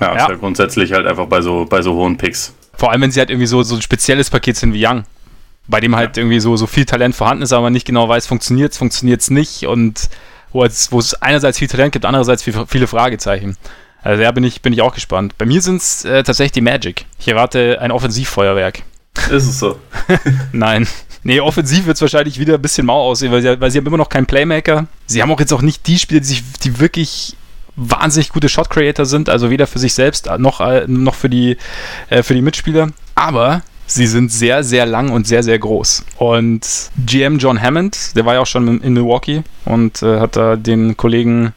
[0.00, 0.22] Ja, ja.
[0.22, 2.54] Ist ja grundsätzlich halt einfach bei so, bei so hohen Picks.
[2.74, 5.04] Vor allem, wenn sie halt irgendwie so, so ein spezielles Paket sind wie Young.
[5.66, 6.22] Bei dem halt ja.
[6.22, 9.20] irgendwie so, so viel Talent vorhanden ist, aber man nicht genau weiß, funktioniert es, funktioniert
[9.20, 10.08] es nicht und
[10.52, 13.56] wo es, wo es einerseits viel Talent gibt, andererseits viel, viele Fragezeichen.
[14.02, 15.36] Also da bin ich, bin ich auch gespannt.
[15.36, 17.04] Bei mir sind es äh, tatsächlich die Magic.
[17.18, 18.82] Ich erwarte ein Offensivfeuerwerk.
[19.30, 19.78] Ist es so?
[20.52, 20.86] Nein.
[21.24, 23.86] Nee, offensiv wird es wahrscheinlich wieder ein bisschen mau aussehen, weil sie, weil sie haben
[23.86, 24.86] immer noch keinen Playmaker.
[25.06, 27.36] Sie haben auch jetzt auch nicht die Spieler, die, sich, die wirklich
[27.78, 31.56] wahnsinnig gute Shot Creator sind, also weder für sich selbst noch, äh, noch für, die,
[32.10, 32.88] äh, für die Mitspieler.
[33.14, 36.04] Aber sie sind sehr, sehr lang und sehr, sehr groß.
[36.18, 36.66] Und
[37.06, 40.96] GM John Hammond, der war ja auch schon in Milwaukee und äh, hat da den
[40.96, 41.52] Kollegen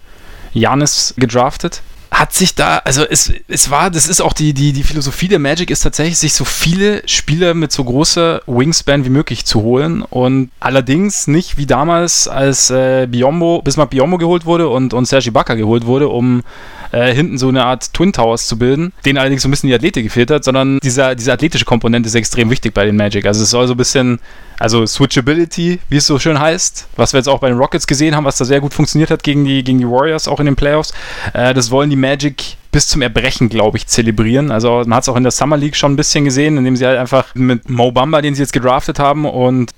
[0.53, 1.81] Janis gedraftet
[2.11, 5.39] hat sich da, also es, es war, das ist auch die, die, die Philosophie der
[5.39, 10.01] Magic ist tatsächlich, sich so viele Spieler mit so großer Wingspan wie möglich zu holen
[10.01, 15.31] und allerdings nicht wie damals, als äh, Biombo, Bismarck Biombo geholt wurde und, und Sergi
[15.31, 16.43] Bakker geholt wurde, um
[16.91, 19.75] äh, hinten so eine Art Twin Towers zu bilden, denen allerdings so ein bisschen die
[19.75, 23.25] Athletik gefehlt hat, sondern dieser, diese athletische Komponente ist extrem wichtig bei den Magic.
[23.25, 24.19] Also es soll so ein bisschen,
[24.61, 28.15] also Switchability, wie es so schön heißt, was wir jetzt auch bei den Rockets gesehen
[28.15, 30.55] haben, was da sehr gut funktioniert hat gegen die, gegen die Warriors, auch in den
[30.55, 30.93] Playoffs.
[31.33, 34.51] Äh, das wollen die Magic bis zum Erbrechen, glaube ich, zelebrieren.
[34.51, 36.85] Also man hat es auch in der Summer League schon ein bisschen gesehen, indem sie
[36.85, 39.71] halt einfach mit Mo Bamba, den sie jetzt gedraftet haben und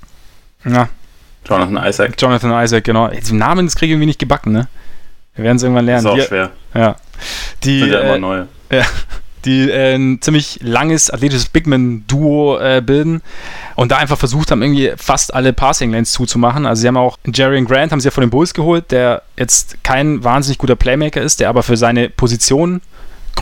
[0.65, 0.89] ja.
[1.47, 2.21] Jonathan Isaac.
[2.21, 3.07] Jonathan Isaac, genau.
[3.07, 4.67] Den Namen, das kriege ich irgendwie nicht gebacken, ne?
[5.35, 6.05] Wir werden es irgendwann lernen.
[6.05, 6.51] Ist auch schwer.
[6.73, 6.95] Ja.
[7.63, 8.47] Die, Sind ja immer äh, neue.
[8.71, 8.83] Ja,
[9.45, 13.21] die äh, ein ziemlich langes athletisches Bigman-Duo äh, bilden
[13.75, 16.65] und da einfach versucht haben, irgendwie fast alle Passing-Lanes zuzumachen.
[16.65, 19.83] Also sie haben auch Jerry Grant, haben sie ja von den Bulls geholt, der jetzt
[19.83, 22.81] kein wahnsinnig guter Playmaker ist, der aber für seine Position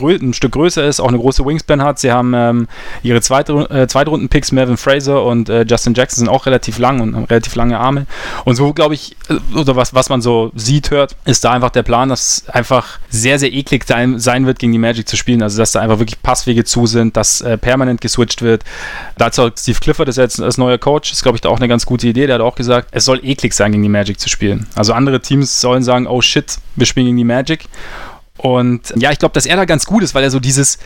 [0.00, 1.98] ein Stück größer ist, auch eine große Wingspan hat.
[1.98, 2.68] Sie haben ähm,
[3.02, 7.14] ihre zweite, äh, Zweitrunden-Picks, Melvin Fraser und äh, Justin Jackson, sind auch relativ lang und
[7.14, 8.06] haben relativ lange Arme.
[8.44, 11.70] Und so, glaube ich, äh, oder was, was man so sieht, hört, ist da einfach
[11.70, 15.42] der Plan, dass einfach sehr, sehr eklig sein, sein wird, gegen die Magic zu spielen.
[15.42, 18.64] Also, dass da einfach wirklich Passwege zu sind, dass äh, permanent geswitcht wird.
[19.18, 21.68] Dazu hat Steve Clifford ist jetzt als neuer Coach, ist, glaube ich, da auch eine
[21.68, 22.26] ganz gute Idee.
[22.26, 24.66] Der hat auch gesagt, es soll eklig sein, gegen die Magic zu spielen.
[24.74, 27.68] Also, andere Teams sollen sagen, oh shit, wir spielen gegen die Magic.
[28.42, 30.78] Und ja, ich glaube, dass er da ganz gut ist, weil er so dieses,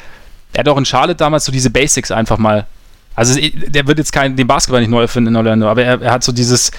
[0.52, 2.66] er hat auch in Charlotte damals so diese Basics einfach mal.
[3.14, 6.12] Also der wird jetzt kein, den Basketball nicht neu erfinden in Orlando, aber er, er
[6.12, 6.70] hat so dieses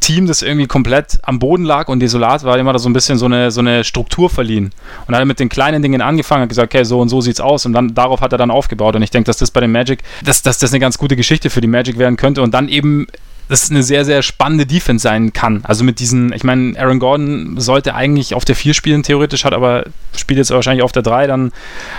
[0.00, 3.16] Team, das irgendwie komplett am Boden lag und desolat war, immer da so ein bisschen
[3.16, 4.72] so eine, so eine Struktur verliehen.
[5.06, 7.64] Und hat mit den kleinen Dingen angefangen, hat gesagt, okay, so und so sieht's aus
[7.64, 8.96] und dann darauf hat er dann aufgebaut.
[8.96, 11.48] Und ich denke, dass das bei den Magic, dass, dass das eine ganz gute Geschichte
[11.48, 13.06] für die Magic werden könnte und dann eben
[13.48, 15.62] das eine sehr, sehr spannende Defense sein kann.
[15.64, 19.54] Also mit diesen, ich meine, Aaron Gordon sollte eigentlich auf der 4 spielen, theoretisch, hat
[19.54, 19.84] aber
[20.14, 21.52] spielt jetzt wahrscheinlich auf der 3, dann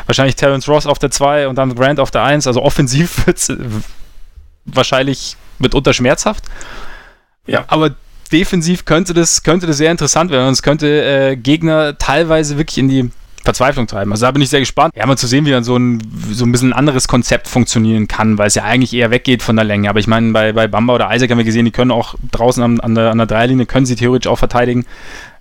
[0.06, 2.46] wahrscheinlich Terence Ross auf der 2 und dann Grant auf der 1.
[2.46, 3.52] Also offensiv wird es
[4.66, 6.46] wahrscheinlich mitunter schmerzhaft.
[7.48, 7.66] Ja.
[7.68, 7.96] Aber
[8.32, 12.78] defensiv könnte das, könnte das sehr interessant werden und es könnte äh, Gegner teilweise wirklich
[12.78, 13.12] in die
[13.50, 14.12] Verzweiflung treiben.
[14.12, 14.94] Also da bin ich sehr gespannt.
[14.96, 18.38] Ja, mal zu sehen, wie dann so ein, so ein bisschen anderes Konzept funktionieren kann,
[18.38, 19.90] weil es ja eigentlich eher weggeht von der Länge.
[19.90, 22.62] Aber ich meine, bei, bei Bamba oder Isaac haben wir gesehen, die können auch draußen
[22.62, 24.86] an, an, der, an der Dreierlinie, können sie theoretisch auch verteidigen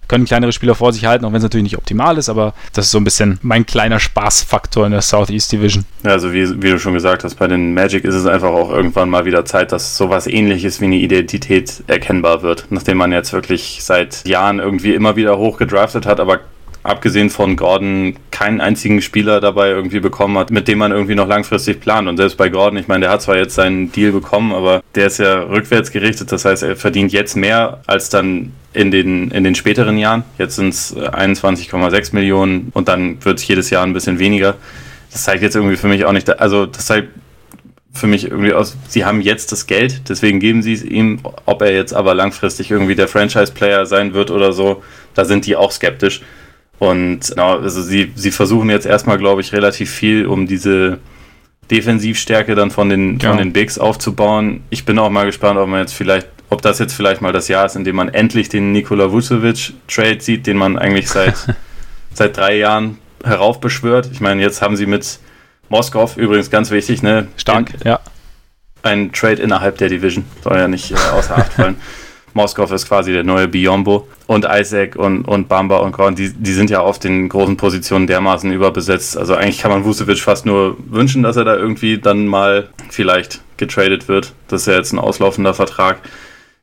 [0.09, 2.87] können kleinere Spieler vor sich halten, auch wenn es natürlich nicht optimal ist, aber das
[2.87, 5.85] ist so ein bisschen mein kleiner Spaßfaktor in der Southeast Division.
[6.03, 8.71] Ja, also wie, wie, du schon gesagt hast, bei den Magic ist es einfach auch
[8.71, 13.33] irgendwann mal wieder Zeit, dass sowas ähnliches wie eine Identität erkennbar wird, nachdem man jetzt
[13.35, 16.41] wirklich seit Jahren irgendwie immer wieder hochgedraftet hat, aber
[16.89, 21.29] abgesehen von Gordon keinen einzigen Spieler dabei irgendwie bekommen hat, mit dem man irgendwie noch
[21.29, 22.09] langfristig plant.
[22.09, 25.07] Und selbst bei Gordon, ich meine, der hat zwar jetzt seinen Deal bekommen, aber der
[25.07, 26.33] ist ja rückwärts gerichtet.
[26.33, 30.25] Das heißt, er verdient jetzt mehr als dann in den, in den späteren Jahren.
[30.39, 34.57] Jetzt sind es 21,6 Millionen und dann wird es jedes Jahr ein bisschen weniger.
[35.11, 37.09] Das zeigt jetzt irgendwie für mich auch nicht, also das zeigt
[37.93, 41.21] für mich irgendwie aus, sie haben jetzt das Geld, deswegen geben sie es ihm.
[41.47, 44.83] Ob er jetzt aber langfristig irgendwie der Franchise-Player sein wird oder so,
[45.15, 46.23] da sind die auch skeptisch.
[46.79, 50.99] Und genau, also sie, sie versuchen jetzt erstmal, glaube ich, relativ viel, um diese
[51.71, 53.31] Defensivstärke dann von den, ja.
[53.31, 54.63] von den Bigs aufzubauen.
[54.71, 57.49] Ich bin auch mal gespannt, ob man jetzt vielleicht, ob das jetzt vielleicht mal das
[57.49, 61.35] Jahr ist, in dem man endlich den Nikola Vucevic-Trade sieht, den man eigentlich seit,
[62.15, 64.09] seit drei Jahren heraufbeschwört.
[64.13, 65.19] Ich meine, jetzt haben sie mit
[65.69, 67.29] Moskau, übrigens ganz wichtig, ne?
[67.37, 68.01] Stark, in, ja.
[68.83, 71.77] Ein Trade innerhalb der Division, soll ja nicht äh, außer Acht fallen.
[72.39, 74.07] Moskau ist quasi der neue Biombo.
[74.29, 78.07] Und Isaac und, und Bamba und Gordon, die, die sind ja auf den großen Positionen
[78.07, 79.19] dermaßen überbesetzt.
[79.19, 83.41] Also eigentlich kann man Vucevic fast nur wünschen, dass er da irgendwie dann mal vielleicht
[83.57, 84.33] getradet wird.
[84.47, 85.99] Das ist ja jetzt ein auslaufender Vertrag.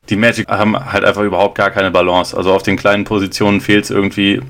[0.08, 2.34] Die Magic haben halt einfach überhaupt gar keine Balance.
[2.34, 4.40] Also auf den kleinen Positionen fehlt es irgendwie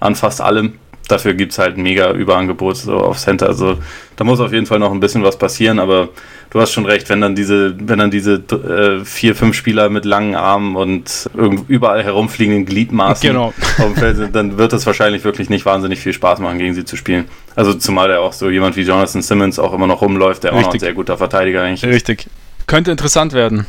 [0.00, 0.74] an fast allem
[1.08, 3.46] dafür gibt es halt ein mega Überangebot so auf Center.
[3.46, 3.78] Also
[4.16, 6.08] da muss auf jeden Fall noch ein bisschen was passieren, aber
[6.50, 10.04] du hast schon recht, wenn dann diese, wenn dann diese äh, vier, fünf Spieler mit
[10.04, 11.28] langen Armen und
[11.68, 13.46] überall herumfliegenden Gliedmaßen genau.
[13.78, 16.74] auf dem Feld sind, dann wird das wahrscheinlich wirklich nicht wahnsinnig viel Spaß machen, gegen
[16.74, 17.26] sie zu spielen.
[17.56, 20.64] Also zumal der auch so jemand wie Jonathan Simmons auch immer noch rumläuft, der Richtig.
[20.64, 21.90] auch noch ein sehr guter Verteidiger eigentlich ist.
[21.90, 22.26] Richtig.
[22.66, 23.66] Könnte interessant werden.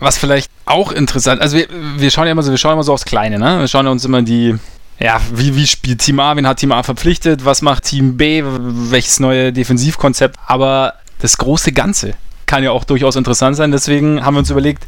[0.00, 1.68] Was vielleicht auch interessant, also wir,
[1.98, 3.60] wir schauen ja immer so, wir schauen immer so aufs Kleine, ne?
[3.60, 4.56] Wir schauen uns immer die,
[4.98, 8.42] ja, wie, wie spielt Team A, wen hat Team A verpflichtet, was macht Team B,
[8.44, 12.14] welches neue Defensivkonzept, aber das große Ganze
[12.46, 13.72] kann ja auch durchaus interessant sein.
[13.72, 14.86] Deswegen haben wir uns überlegt,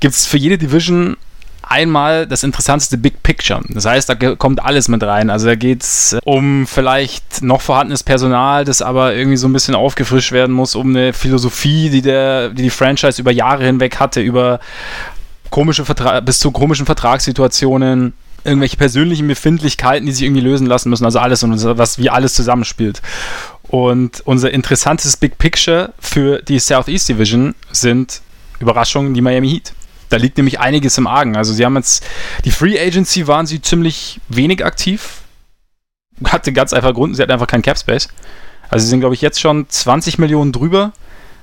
[0.00, 1.16] gibt es für jede Division
[1.62, 3.62] einmal das interessanteste Big Picture.
[3.68, 5.30] Das heißt, da kommt alles mit rein.
[5.30, 9.74] Also da geht es um vielleicht noch vorhandenes Personal, das aber irgendwie so ein bisschen
[9.74, 14.20] aufgefrischt werden muss, um eine Philosophie, die der, die, die Franchise über Jahre hinweg hatte,
[14.20, 14.60] über
[15.50, 18.12] komische Vertra bis zu komischen Vertragssituationen,
[18.44, 21.04] irgendwelche persönlichen Befindlichkeiten, die sich irgendwie lösen lassen müssen.
[21.04, 23.02] Also alles und was wie alles zusammenspielt.
[23.62, 28.20] Und unser interessantes Big Picture für die Southeast Division sind
[28.60, 29.72] Überraschungen, die Miami Heat.
[30.10, 31.36] Da liegt nämlich einiges im Argen.
[31.36, 32.04] Also sie haben jetzt,
[32.44, 35.22] die Free Agency waren sie ziemlich wenig aktiv.
[36.24, 38.08] Hatte ganz einfach Grund, sie hatten einfach keinen Cap Space.
[38.68, 40.92] Also sie sind, glaube ich, jetzt schon 20 Millionen drüber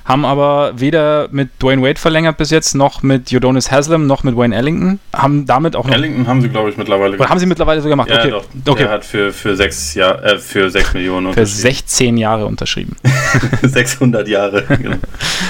[0.05, 4.35] haben aber weder mit Dwayne Wade verlängert bis jetzt, noch mit Udonis Haslam, noch mit
[4.35, 4.99] Wayne Ellington.
[5.13, 5.93] Haben damit auch noch.
[5.93, 7.29] Ellington haben sie, glaube ich, mittlerweile gemacht.
[7.29, 8.09] Haben sie mittlerweile so gemacht?
[8.09, 8.31] Ja, okay.
[8.31, 8.73] Doch.
[8.73, 8.83] okay.
[8.83, 12.95] Der hat für, für, sechs, Jahr, äh, für sechs Millionen Für 16 Jahre unterschrieben.
[13.61, 14.97] 600 Jahre, genau.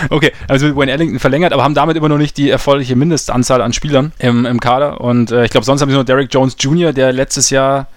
[0.10, 3.62] Okay, also mit Wayne Ellington verlängert, aber haben damit immer noch nicht die erforderliche Mindestanzahl
[3.62, 5.00] an Spielern im, im Kader.
[5.02, 7.88] Und äh, ich glaube, sonst haben sie nur Derek Jones Jr., der letztes Jahr,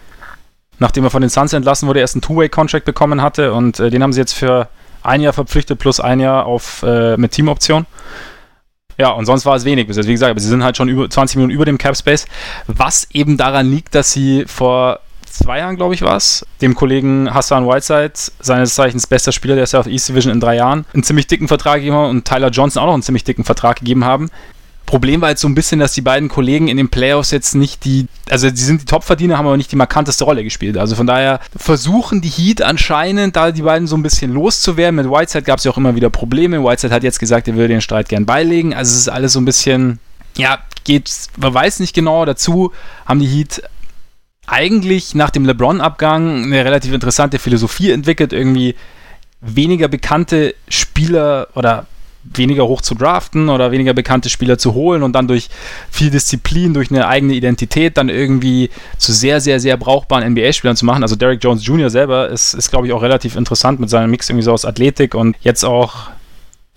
[0.78, 3.52] nachdem er von den Suns entlassen wurde, erst einen Two-Way-Contract bekommen hatte.
[3.52, 4.68] Und äh, den haben sie jetzt für
[5.04, 7.86] ein Jahr verpflichtet plus ein Jahr auf, äh, mit Teamoption.
[8.96, 10.06] Ja, und sonst war es wenig bis jetzt.
[10.06, 12.26] Wie gesagt, aber sie sind halt schon über 20 Minuten über dem Cap Space,
[12.66, 17.32] was eben daran liegt, dass sie vor zwei Jahren, glaube ich, war es, dem Kollegen
[17.32, 21.48] Hassan Whiteside, seines Zeichens bester Spieler der Southeast Division in drei Jahren, einen ziemlich dicken
[21.48, 24.30] Vertrag gegeben haben und Tyler Johnson auch noch einen ziemlich dicken Vertrag gegeben haben,
[24.86, 27.84] Problem war jetzt so ein bisschen, dass die beiden Kollegen in den Playoffs jetzt nicht
[27.84, 30.76] die, also sie sind die Topverdiener, haben aber nicht die markanteste Rolle gespielt.
[30.76, 34.96] Also von daher versuchen die Heat anscheinend, da die beiden so ein bisschen loszuwerden.
[34.96, 36.62] Mit Whiteside gab es ja auch immer wieder Probleme.
[36.62, 38.74] Whiteside hat jetzt gesagt, er würde den Streit gern beilegen.
[38.74, 40.00] Also es ist alles so ein bisschen,
[40.36, 42.24] ja, geht, man weiß nicht genau.
[42.26, 42.72] Dazu
[43.06, 43.62] haben die Heat
[44.46, 48.74] eigentlich nach dem LeBron-Abgang eine relativ interessante Philosophie entwickelt, irgendwie
[49.40, 51.86] weniger bekannte Spieler oder
[52.24, 55.48] weniger hoch zu draften oder weniger bekannte Spieler zu holen und dann durch
[55.90, 60.84] viel Disziplin, durch eine eigene Identität dann irgendwie zu sehr, sehr, sehr brauchbaren NBA-Spielern zu
[60.84, 61.02] machen.
[61.02, 61.90] Also Derek Jones Jr.
[61.90, 65.14] selber ist, ist glaube ich, auch relativ interessant mit seinem Mix irgendwie so aus Athletik
[65.14, 66.08] und jetzt auch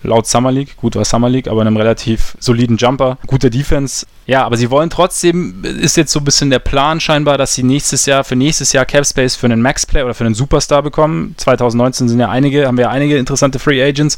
[0.03, 4.05] laut Summer League, gut war Summer League, aber einem relativ soliden Jumper, guter Defense.
[4.25, 7.63] Ja, aber sie wollen trotzdem, ist jetzt so ein bisschen der Plan scheinbar, dass sie
[7.63, 10.83] nächstes Jahr, für nächstes Jahr Cap Space für einen Max Play oder für einen Superstar
[10.83, 11.33] bekommen.
[11.37, 14.17] 2019 sind ja einige, haben wir ja einige interessante Free Agents.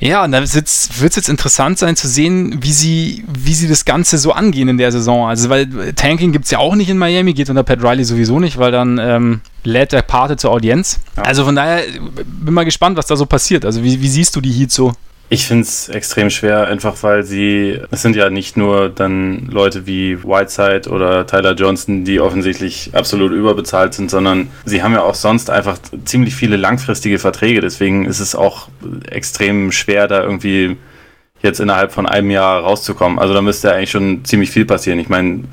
[0.00, 3.84] Ja, und da wird es jetzt interessant sein zu sehen, wie sie, wie sie das
[3.84, 5.28] Ganze so angehen in der Saison.
[5.28, 8.40] Also, weil Tanking gibt es ja auch nicht in Miami, geht unter Pat Riley sowieso
[8.40, 11.00] nicht, weil dann ähm, lädt der Pate zur Audienz.
[11.18, 11.24] Ja.
[11.24, 11.82] Also von daher
[12.24, 13.66] bin mal gespannt, was da so passiert.
[13.66, 14.94] Also, wie, wie siehst du die Heat so?
[15.32, 19.86] Ich finde es extrem schwer, einfach weil sie, es sind ja nicht nur dann Leute
[19.86, 25.14] wie Whiteside oder Tyler Johnson, die offensichtlich absolut überbezahlt sind, sondern sie haben ja auch
[25.14, 27.60] sonst einfach ziemlich viele langfristige Verträge.
[27.60, 28.66] Deswegen ist es auch
[29.08, 30.76] extrem schwer, da irgendwie
[31.42, 33.20] jetzt innerhalb von einem Jahr rauszukommen.
[33.20, 34.98] Also da müsste eigentlich schon ziemlich viel passieren.
[34.98, 35.44] Ich meine,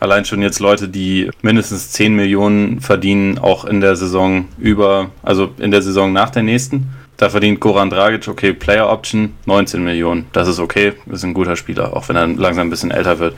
[0.00, 5.50] Allein schon jetzt Leute, die mindestens 10 Millionen verdienen, auch in der Saison über, also
[5.58, 6.88] in der Saison nach der nächsten.
[7.16, 10.26] Da verdient Goran Dragic, okay, Player Option, 19 Millionen.
[10.32, 13.36] Das ist okay, ist ein guter Spieler, auch wenn er langsam ein bisschen älter wird.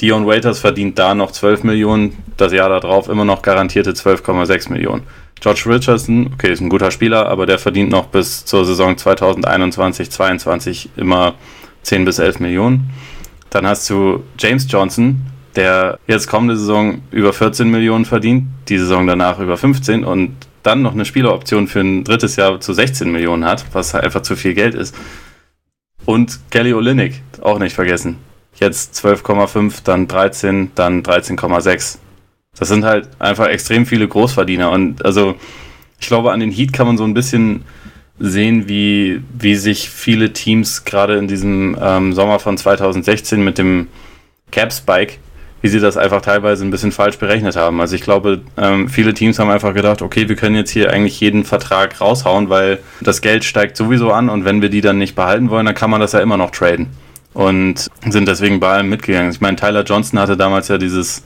[0.00, 5.02] Dion Waiters verdient da noch 12 Millionen, das Jahr darauf immer noch garantierte 12,6 Millionen.
[5.40, 10.10] George Richardson, okay, ist ein guter Spieler, aber der verdient noch bis zur Saison 2021,
[10.10, 11.34] 2022 immer
[11.82, 12.90] 10 bis 11 Millionen.
[13.50, 19.06] Dann hast du James Johnson, der jetzt kommende Saison über 14 Millionen verdient, die Saison
[19.06, 20.34] danach über 15 und
[20.66, 24.22] dann noch eine Spieleroption für ein drittes Jahr zu 16 Millionen hat, was halt einfach
[24.22, 24.94] zu viel Geld ist.
[26.04, 28.16] Und Kelly Olynyk, auch nicht vergessen.
[28.56, 31.98] Jetzt 12,5, dann 13, dann 13,6.
[32.58, 34.70] Das sind halt einfach extrem viele Großverdiener.
[34.70, 35.36] Und also
[36.00, 37.64] ich glaube, an den Heat kann man so ein bisschen
[38.18, 43.88] sehen, wie, wie sich viele Teams gerade in diesem ähm, Sommer von 2016 mit dem
[44.50, 45.14] Cap Spike,
[45.62, 47.80] wie sie das einfach teilweise ein bisschen falsch berechnet haben.
[47.80, 51.18] Also ich glaube, ähm, viele Teams haben einfach gedacht, okay, wir können jetzt hier eigentlich
[51.20, 55.14] jeden Vertrag raushauen, weil das Geld steigt sowieso an und wenn wir die dann nicht
[55.14, 56.88] behalten wollen, dann kann man das ja immer noch traden.
[57.34, 59.30] Und sind deswegen bei allem mitgegangen.
[59.30, 61.22] Ich meine, Tyler Johnson hatte damals ja dieses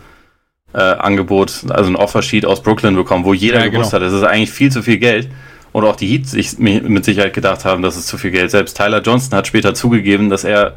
[0.73, 4.05] äh, Angebot, also ein Offersheet aus Brooklyn bekommen, wo jeder ja, gewusst genau.
[4.05, 5.29] hat, das ist eigentlich viel zu viel Geld.
[5.73, 8.51] Und auch die Heat sich mit Sicherheit gedacht haben, das ist zu viel Geld.
[8.51, 10.75] Selbst Tyler Johnson hat später zugegeben, dass er,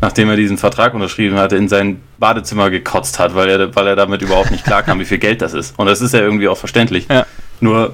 [0.00, 3.96] nachdem er diesen Vertrag unterschrieben hatte, in sein Badezimmer gekotzt hat, weil er, weil er
[3.96, 5.78] damit überhaupt nicht klarkam, wie viel Geld das ist.
[5.78, 7.06] Und das ist ja irgendwie auch verständlich.
[7.10, 7.26] Ja.
[7.60, 7.92] Nur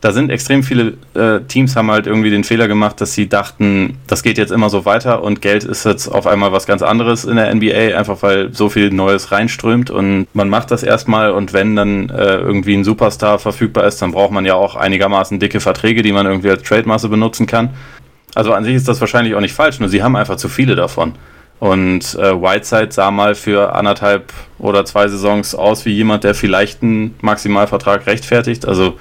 [0.00, 3.98] da sind extrem viele äh, Teams haben halt irgendwie den Fehler gemacht, dass sie dachten,
[4.06, 7.24] das geht jetzt immer so weiter und Geld ist jetzt auf einmal was ganz anderes
[7.24, 11.52] in der NBA, einfach weil so viel Neues reinströmt und man macht das erstmal und
[11.52, 15.60] wenn dann äh, irgendwie ein Superstar verfügbar ist, dann braucht man ja auch einigermaßen dicke
[15.60, 17.70] Verträge, die man irgendwie als Trademasse benutzen kann.
[18.34, 20.76] Also an sich ist das wahrscheinlich auch nicht falsch, nur sie haben einfach zu viele
[20.76, 21.14] davon.
[21.58, 26.82] Und äh, Whiteside sah mal für anderthalb oder zwei Saisons aus wie jemand, der vielleicht
[26.82, 28.66] einen Maximalvertrag rechtfertigt.
[28.66, 28.98] Also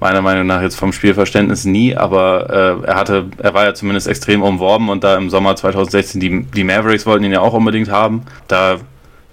[0.00, 4.06] meiner Meinung nach jetzt vom Spielverständnis nie, aber äh, er hatte, er war ja zumindest
[4.06, 7.90] extrem umworben und da im Sommer 2016 die, die Mavericks wollten ihn ja auch unbedingt
[7.90, 8.22] haben.
[8.46, 8.78] Da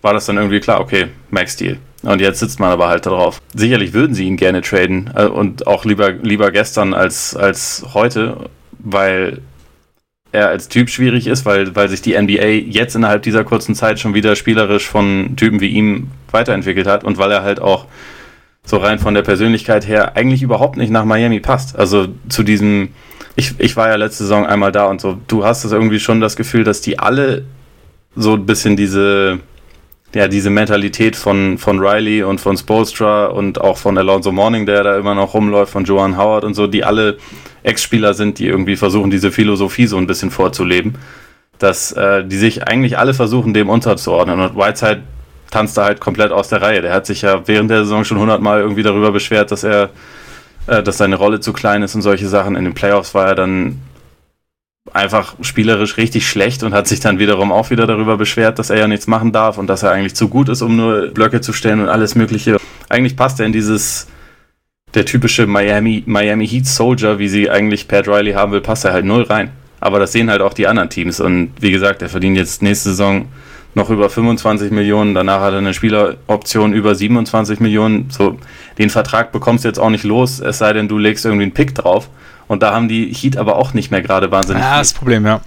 [0.02, 1.78] war das dann irgendwie klar, okay, Max Deal.
[2.04, 3.42] Und jetzt sitzt man aber halt darauf.
[3.54, 8.50] Sicherlich würden sie ihn gerne traden äh, und auch lieber, lieber gestern als, als heute,
[8.80, 9.42] weil
[10.36, 14.00] er als Typ schwierig ist, weil, weil sich die NBA jetzt innerhalb dieser kurzen Zeit
[14.00, 17.88] schon wieder spielerisch von Typen wie ihm weiterentwickelt hat und weil er halt auch
[18.64, 21.78] so rein von der Persönlichkeit her eigentlich überhaupt nicht nach Miami passt.
[21.78, 22.90] Also zu diesem,
[23.36, 26.20] ich, ich war ja letzte Saison einmal da und so, du hast das irgendwie schon
[26.20, 27.46] das Gefühl, dass die alle
[28.16, 29.40] so ein bisschen diese,
[30.14, 34.84] ja, diese Mentalität von, von Riley und von Spolstra und auch von Alonso Morning, der
[34.84, 37.18] da immer noch rumläuft, von Joan Howard und so, die alle
[37.64, 40.96] Ex-Spieler sind, die irgendwie versuchen, diese Philosophie so ein bisschen vorzuleben.
[41.60, 44.40] Dass äh, die sich eigentlich alle versuchen, dem unterzuordnen.
[44.40, 45.04] Und Whiteside
[45.52, 46.82] tanzt er halt komplett aus der Reihe.
[46.82, 49.90] Der hat sich ja während der Saison schon hundertmal irgendwie darüber beschwert, dass er,
[50.68, 52.56] äh, dass seine Rolle zu klein ist und solche Sachen.
[52.56, 53.80] In den Playoffs war er dann
[54.94, 58.78] einfach spielerisch richtig schlecht und hat sich dann wiederum auch wieder darüber beschwert, dass er
[58.78, 61.54] ja nichts machen darf und dass er eigentlich zu gut ist, um nur Blöcke zu
[61.54, 62.58] stellen und alles Mögliche.
[62.90, 64.08] Eigentlich passt er in dieses
[64.94, 68.94] der typische Miami, Miami Heat Soldier, wie sie eigentlich Pat Riley haben will, passt er
[68.94, 69.52] halt null rein.
[69.82, 71.20] Aber das sehen halt auch die anderen Teams.
[71.20, 73.28] Und wie gesagt, er verdient jetzt nächste Saison
[73.76, 78.10] noch über 25 Millionen, danach hat er eine Spieleroption über 27 Millionen.
[78.10, 78.38] So,
[78.78, 81.54] den Vertrag bekommst du jetzt auch nicht los, es sei denn, du legst irgendwie einen
[81.54, 82.10] Pick drauf.
[82.48, 84.62] Und da haben die Heat aber auch nicht mehr gerade wahnsinnig.
[84.62, 85.42] Ja, das Problem, ja.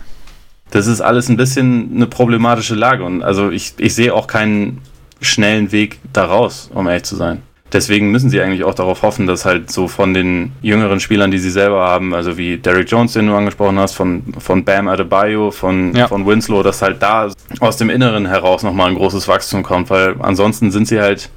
[0.70, 3.05] Das ist alles ein bisschen eine problematische Lage.
[3.05, 4.83] Und also ich, ich sehe auch keinen
[5.20, 7.43] schnellen Weg daraus, um ehrlich zu sein
[7.73, 11.39] deswegen müssen sie eigentlich auch darauf hoffen, dass halt so von den jüngeren Spielern, die
[11.39, 15.51] sie selber haben, also wie Derek Jones, den du angesprochen hast, von, von Bam Adebayo,
[15.51, 16.09] von, ja.
[16.09, 20.16] von Winslow, dass halt da aus dem Inneren heraus nochmal ein großes Wachstum kommt, weil
[20.21, 21.31] ansonsten sind sie halt,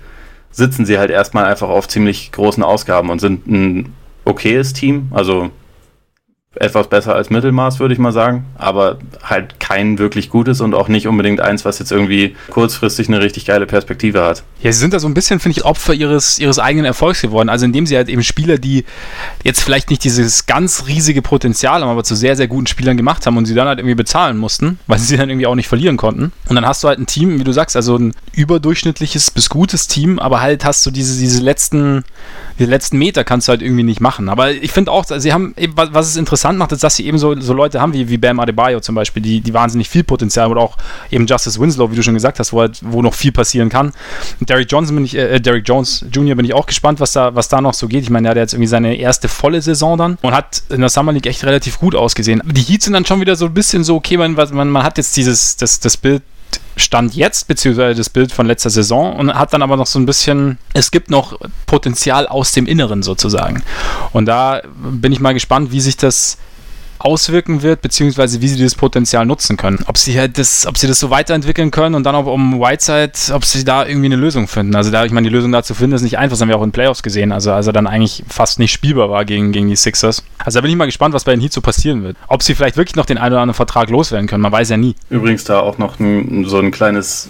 [0.51, 3.93] sitzen sie halt erstmal einfach auf ziemlich großen Ausgaben und sind ein
[4.25, 5.49] okayes Team, also
[6.59, 10.89] etwas besser als Mittelmaß, würde ich mal sagen, aber halt kein wirklich gutes und auch
[10.89, 14.43] nicht unbedingt eins, was jetzt irgendwie kurzfristig eine richtig geile Perspektive hat.
[14.61, 17.47] Ja, sie sind da so ein bisschen, finde ich, Opfer ihres, ihres eigenen Erfolgs geworden.
[17.47, 18.83] Also indem sie halt eben Spieler, die
[19.45, 23.25] jetzt vielleicht nicht dieses ganz riesige Potenzial haben, aber zu sehr, sehr guten Spielern gemacht
[23.25, 25.95] haben und sie dann halt irgendwie bezahlen mussten, weil sie dann irgendwie auch nicht verlieren
[25.95, 26.33] konnten.
[26.49, 29.87] Und dann hast du halt ein Team, wie du sagst, also ein überdurchschnittliches bis gutes
[29.87, 32.03] Team, aber halt hast du diese, diese letzten,
[32.59, 34.27] diese letzten Meter kannst du halt irgendwie nicht machen.
[34.27, 37.39] Aber ich finde auch, sie haben, was es interessant macht, ist, dass sie eben so,
[37.39, 40.51] so Leute haben wie, wie Bam Adebayo zum Beispiel, die, die wahnsinnig viel Potenzial haben
[40.51, 40.77] oder auch
[41.09, 43.93] eben Justice Winslow, wie du schon gesagt hast, wo, halt, wo noch viel passieren kann.
[44.39, 46.35] Und Derrick Johnson bin ich, äh, Derrick Jones Jr.
[46.35, 48.03] bin ich auch gespannt, was da, was da noch so geht.
[48.03, 50.89] Ich meine, der hat jetzt irgendwie seine erste volle Saison dann und hat in der
[50.89, 52.41] Summer League echt relativ gut ausgesehen.
[52.45, 54.97] Die Heats sind dann schon wieder so ein bisschen so, okay, man, man, man hat
[54.97, 56.23] jetzt dieses, das, das Bild
[56.75, 60.05] Stand jetzt, beziehungsweise das Bild von letzter Saison und hat dann aber noch so ein
[60.05, 63.63] bisschen, es gibt noch Potenzial aus dem Inneren sozusagen.
[64.13, 66.37] Und da bin ich mal gespannt, wie sich das
[67.05, 69.79] auswirken wird, beziehungsweise wie sie dieses Potenzial nutzen können.
[69.87, 73.33] Ob sie halt das, ob sie das so weiterentwickeln können und dann auch um Whiteside,
[73.33, 74.75] ob sie da irgendwie eine Lösung finden.
[74.75, 76.57] Also da, ich meine, die Lösung da zu finden ist nicht einfach, das haben wir
[76.57, 79.67] auch in Playoffs gesehen, also als er dann eigentlich fast nicht spielbar war gegen, gegen
[79.67, 80.23] die Sixers.
[80.37, 82.17] Also da bin ich mal gespannt, was bei den Heat so passieren wird.
[82.27, 84.77] Ob sie vielleicht wirklich noch den einen oder anderen Vertrag loswerden können, man weiß ja
[84.77, 84.95] nie.
[85.09, 87.29] Übrigens da auch noch ein, so ein kleines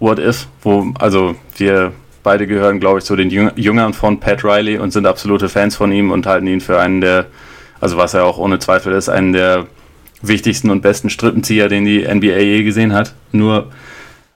[0.00, 1.92] What If, wo, also wir
[2.22, 5.92] beide gehören, glaube ich, zu den Jüngern von Pat Riley und sind absolute Fans von
[5.92, 7.26] ihm und halten ihn für einen der
[7.84, 9.66] also was er auch ohne Zweifel ist, einen der
[10.22, 13.12] wichtigsten und besten Strippenzieher, den die NBA je gesehen hat.
[13.30, 13.66] Nur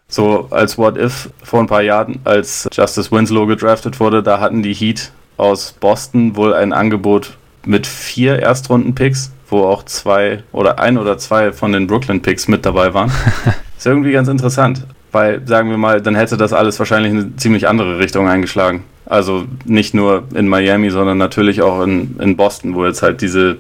[0.07, 4.63] so als What If vor ein paar Jahren, als Justice Winslow gedraftet wurde, da hatten
[4.63, 10.99] die Heat aus Boston wohl ein Angebot mit vier Erstrunden-Picks, wo auch zwei oder ein
[10.99, 13.11] oder zwei von den Brooklyn-Picks mit dabei waren.
[13.79, 17.67] ist irgendwie ganz interessant, weil, sagen wir mal, dann hätte das alles wahrscheinlich eine ziemlich
[17.67, 18.85] andere Richtung eingeschlagen.
[19.09, 23.57] Also nicht nur in Miami, sondern natürlich auch in, in Boston, wo jetzt halt diese,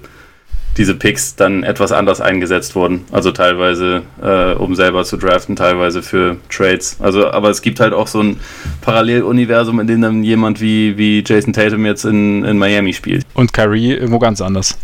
[0.76, 3.05] diese Picks dann etwas anders eingesetzt wurden.
[3.12, 6.99] Also teilweise, äh, um selber zu draften, teilweise für Trades.
[7.01, 8.40] Also, aber es gibt halt auch so ein
[8.82, 13.24] Paralleluniversum, in dem dann jemand wie, wie Jason Tatum jetzt in, in Miami spielt.
[13.32, 14.76] Und Kyrie irgendwo ganz anders.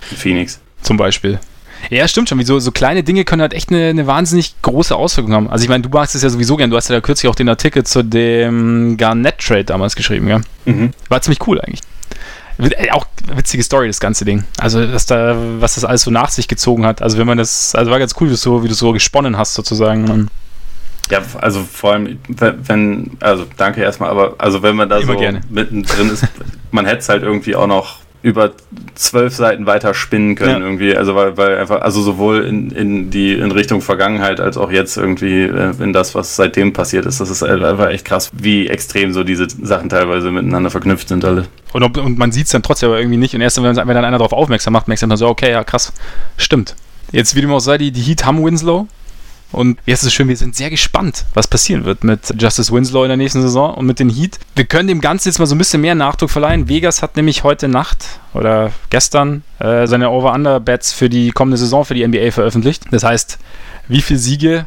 [0.00, 0.60] Phoenix.
[0.82, 1.38] Zum Beispiel.
[1.88, 2.38] Ja, stimmt schon.
[2.38, 5.50] Wie so, so kleine Dinge können halt echt eine, eine wahnsinnig große Auswirkung haben.
[5.50, 6.70] Also ich meine, du magst es ja sowieso gern.
[6.70, 10.40] Du hast ja da kürzlich auch den Artikel zu dem Garnett-Trade damals geschrieben, ja?
[10.66, 10.90] Mhm.
[11.08, 11.80] War ziemlich cool eigentlich.
[12.58, 14.44] Äh, auch witzige Story, das ganze Ding.
[14.58, 17.00] Also, dass da, was das alles so nach sich gezogen hat.
[17.00, 19.36] Also, wenn man das, also war ganz cool, wie du so, wie du so gesponnen
[19.38, 20.28] hast, sozusagen.
[21.10, 25.18] Ja, also vor allem, wenn, also danke erstmal, aber also wenn man da Immer so
[25.18, 25.40] gerne.
[25.48, 26.24] mittendrin ist,
[26.70, 28.52] man hätte es halt irgendwie auch noch über
[28.94, 30.66] zwölf Seiten weiter spinnen können ja.
[30.66, 30.96] irgendwie.
[30.96, 34.96] Also weil, weil einfach, also sowohl in, in die in Richtung Vergangenheit als auch jetzt
[34.96, 37.20] irgendwie äh, in das, was seitdem passiert ist.
[37.20, 41.46] Das ist einfach echt krass, wie extrem so diese Sachen teilweise miteinander verknüpft sind alle.
[41.72, 43.34] Und, ob, und man sieht es dann trotzdem aber irgendwie nicht.
[43.34, 45.92] Und erst wenn, wenn dann einer darauf aufmerksam macht, merkt man so, okay, ja krass,
[46.36, 46.76] stimmt.
[47.12, 48.86] Jetzt, wie dem auch sei, die, die Heat haben Winslow.
[49.52, 53.02] Und jetzt ist es schön, wir sind sehr gespannt, was passieren wird mit Justice Winslow
[53.04, 54.38] in der nächsten Saison und mit den Heat.
[54.54, 56.68] Wir können dem Ganzen jetzt mal so ein bisschen mehr Nachdruck verleihen.
[56.68, 61.94] Vegas hat nämlich heute Nacht oder gestern äh, seine Over-Under-Bets für die kommende Saison für
[61.94, 62.84] die NBA veröffentlicht.
[62.90, 63.38] Das heißt,
[63.88, 64.66] wie viele Siege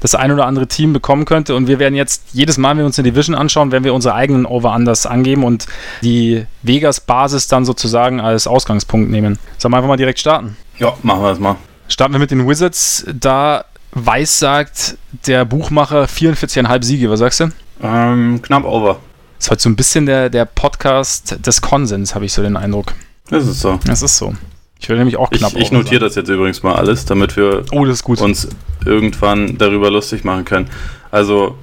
[0.00, 1.54] das ein oder andere Team bekommen könnte.
[1.54, 4.14] Und wir werden jetzt jedes Mal, wenn wir uns eine Division anschauen, werden wir unsere
[4.14, 5.66] eigenen Over-Unders angeben und
[6.02, 9.38] die Vegas-Basis dann sozusagen als Ausgangspunkt nehmen.
[9.58, 10.56] Sollen wir einfach mal direkt starten?
[10.78, 11.56] Ja, machen wir das mal.
[11.88, 13.04] Starten wir mit den Wizards.
[13.12, 17.10] Da Weiß sagt der Buchmacher 44,5 Siege.
[17.10, 17.48] Was sagst du?
[17.82, 19.00] Ähm, knapp over.
[19.36, 22.56] Das ist heute so ein bisschen der, der Podcast des Konsens, habe ich so den
[22.56, 22.92] Eindruck.
[23.30, 23.80] Das ist so.
[23.86, 24.34] Das ist so.
[24.78, 27.64] Ich würde nämlich auch knapp Ich, ich notiere das jetzt übrigens mal alles, damit wir
[27.72, 28.48] oh, uns
[28.84, 30.70] irgendwann darüber lustig machen können.
[31.10, 31.56] Also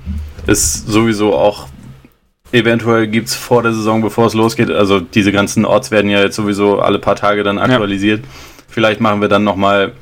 [0.45, 1.67] ist sowieso auch
[2.51, 6.21] eventuell gibt es vor der Saison, bevor es losgeht, also diese ganzen Orts werden ja
[6.21, 8.21] jetzt sowieso alle paar Tage dann aktualisiert.
[8.21, 8.27] Ja.
[8.67, 9.93] Vielleicht machen wir dann nochmal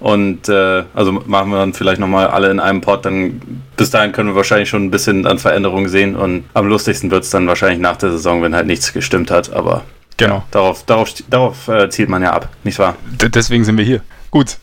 [0.00, 3.04] und äh, also machen wir dann vielleicht nochmal alle in einem Pod.
[3.04, 3.40] Dann
[3.76, 6.14] bis dahin können wir wahrscheinlich schon ein bisschen an Veränderungen sehen.
[6.14, 9.52] Und am lustigsten wird es dann wahrscheinlich nach der Saison, wenn halt nichts gestimmt hat.
[9.52, 9.84] Aber
[10.16, 10.36] genau.
[10.36, 12.96] Ja, darauf, darauf, darauf äh, zielt man ja ab, nicht wahr?
[13.20, 14.02] D deswegen sind wir hier.
[14.30, 14.58] Gut.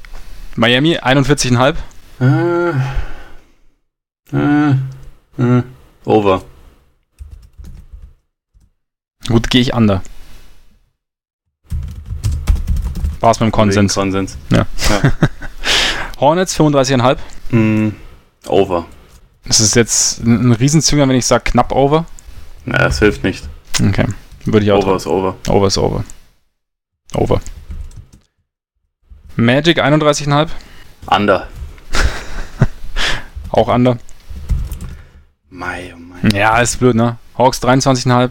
[0.56, 1.76] Miami 41,5.
[2.22, 2.70] Äh,
[4.34, 4.72] äh,
[5.38, 5.64] äh,
[6.06, 6.44] over.
[9.28, 10.02] Gut, gehe ich under.
[13.26, 13.95] War es mit dem Konsens.
[13.95, 14.38] Konsens.
[14.51, 14.67] Ja.
[14.88, 15.11] ja.
[16.19, 17.17] Hornets 35,5.
[17.49, 17.95] Mm,
[18.45, 18.86] over.
[19.47, 22.05] Das ist jetzt ein Riesenzünger, wenn ich sage knapp over.
[22.65, 23.49] Na, das hilft nicht.
[23.84, 24.05] Okay.
[24.45, 24.86] Würde ich auch.
[24.86, 25.36] Over ist over.
[25.47, 26.03] Over ist over.
[27.15, 27.41] Over.
[29.36, 30.49] Magic 31,5.
[31.07, 31.47] Under.
[33.49, 33.97] auch under.
[35.49, 36.36] Mai, oh mein.
[36.36, 37.17] Ja, ist blöd, ne?
[37.39, 38.30] Hawks 23,5.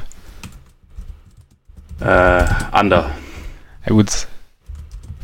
[1.99, 2.47] Äh,
[2.79, 3.11] under.
[3.87, 4.29] Ja gut,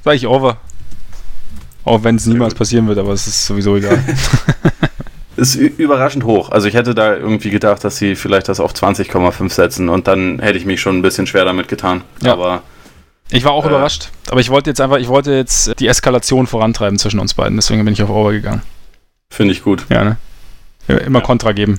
[0.05, 0.59] Sag ich over.
[1.85, 4.03] Auch wenn es niemals passieren wird, aber es ist sowieso egal.
[5.37, 6.51] ist überraschend hoch.
[6.51, 10.39] Also ich hätte da irgendwie gedacht, dass sie vielleicht das auf 20,5 setzen und dann
[10.41, 12.03] hätte ich mich schon ein bisschen schwer damit getan.
[12.23, 12.33] Ja.
[12.33, 12.63] Aber
[13.31, 16.47] ich war auch äh, überrascht, aber ich wollte jetzt einfach, ich wollte jetzt die Eskalation
[16.47, 18.63] vorantreiben zwischen uns beiden, deswegen bin ich auf Over gegangen.
[19.31, 19.87] Finde ich gut.
[19.89, 20.17] Ja, ne?
[20.89, 21.25] Immer ja.
[21.25, 21.79] Kontra geben.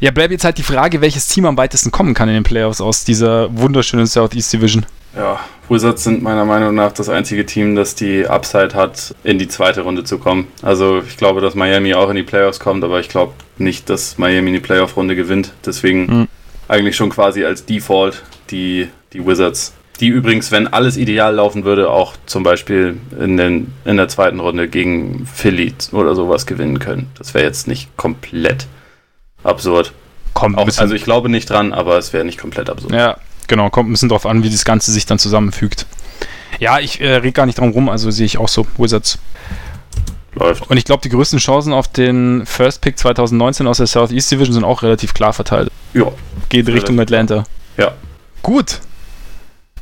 [0.00, 2.80] Ja, bleibt jetzt halt die Frage, welches Team am weitesten kommen kann in den Playoffs
[2.80, 4.86] aus dieser wunderschönen Southeast Division.
[5.16, 9.48] Ja, Wizards sind meiner Meinung nach das einzige Team, das die Upside hat, in die
[9.48, 10.46] zweite Runde zu kommen.
[10.62, 14.18] Also ich glaube, dass Miami auch in die Playoffs kommt, aber ich glaube nicht, dass
[14.18, 15.52] Miami die Playoff-Runde gewinnt.
[15.66, 16.28] Deswegen mhm.
[16.68, 19.74] eigentlich schon quasi als Default die, die Wizards.
[19.98, 24.38] Die übrigens, wenn alles ideal laufen würde, auch zum Beispiel in, den, in der zweiten
[24.38, 27.10] Runde gegen Philly oder sowas gewinnen können.
[27.18, 28.68] Das wäre jetzt nicht komplett
[29.42, 29.92] absurd.
[30.34, 32.92] Kommt auch, also ich glaube nicht dran, aber es wäre nicht komplett absurd.
[32.92, 33.16] Ja,
[33.46, 33.70] genau.
[33.70, 35.86] Kommt ein bisschen drauf an, wie das Ganze sich dann zusammenfügt.
[36.60, 38.66] Ja, ich äh, rede gar nicht drum rum, also sehe ich auch so.
[38.76, 39.18] Wizards.
[40.34, 40.70] Läuft.
[40.70, 44.54] Und ich glaube, die größten Chancen auf den First Pick 2019 aus der Southeast Division
[44.54, 45.70] sind auch relativ klar verteilt.
[45.94, 46.12] Ja.
[46.48, 47.44] Geht Richtung Atlanta.
[47.76, 47.92] Ja.
[48.42, 48.80] Gut.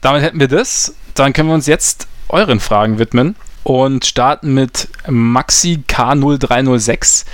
[0.01, 0.95] Damit hätten wir das.
[1.15, 7.25] Dann können wir uns jetzt euren Fragen widmen und starten mit Maxi K0306.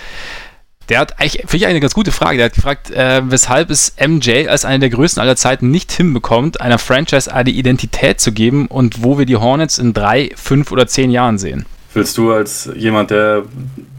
[0.89, 2.37] Der hat eigentlich, finde ich, eine ganz gute Frage.
[2.37, 6.61] Der hat gefragt, äh, weshalb es MJ als einer der größten aller Zeiten nicht hinbekommt,
[6.61, 10.87] einer Franchise eine Identität zu geben und wo wir die Hornets in drei, fünf oder
[10.87, 11.67] zehn Jahren sehen.
[11.95, 13.43] Willst du als jemand, der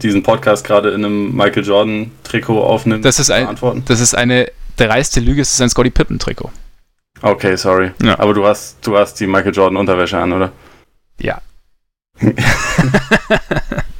[0.02, 3.84] diesen Podcast gerade in einem Michael Jordan Trikot aufnimmt, das ist ein, antworten?
[3.86, 6.50] Das ist eine dreiste Lüge, es ist ein Scotty Pippen Trikot.
[7.22, 7.92] Okay, sorry.
[8.02, 8.18] Ja.
[8.18, 10.52] Aber du hast, du hast die Michael Jordan Unterwäsche an, oder?
[11.20, 11.40] Ja.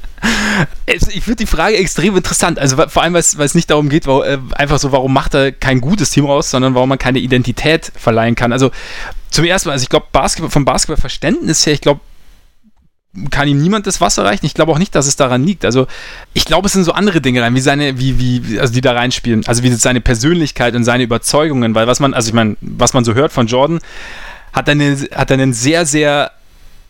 [0.85, 2.59] ich finde die Frage extrem interessant.
[2.59, 5.51] Also vor allem, weil es nicht darum geht, wo, äh, einfach so, warum macht er
[5.51, 8.51] kein gutes Team raus, sondern warum man keine Identität verleihen kann.
[8.51, 8.71] Also
[9.29, 12.01] zum ersten Mal, also ich glaube, Basketball, vom Basketballverständnis her, ich glaube,
[13.29, 14.45] kann ihm niemand das Wasser reichen.
[14.45, 15.65] Ich glaube auch nicht, dass es daran liegt.
[15.65, 15.87] Also
[16.33, 18.91] ich glaube, es sind so andere Dinge rein, wie seine, wie, wie, also die da
[18.91, 19.43] reinspielen.
[19.47, 23.05] Also wie seine Persönlichkeit und seine Überzeugungen, weil was man, also ich meine, was man
[23.05, 23.79] so hört von Jordan,
[24.51, 26.31] hat er einen sehr, sehr,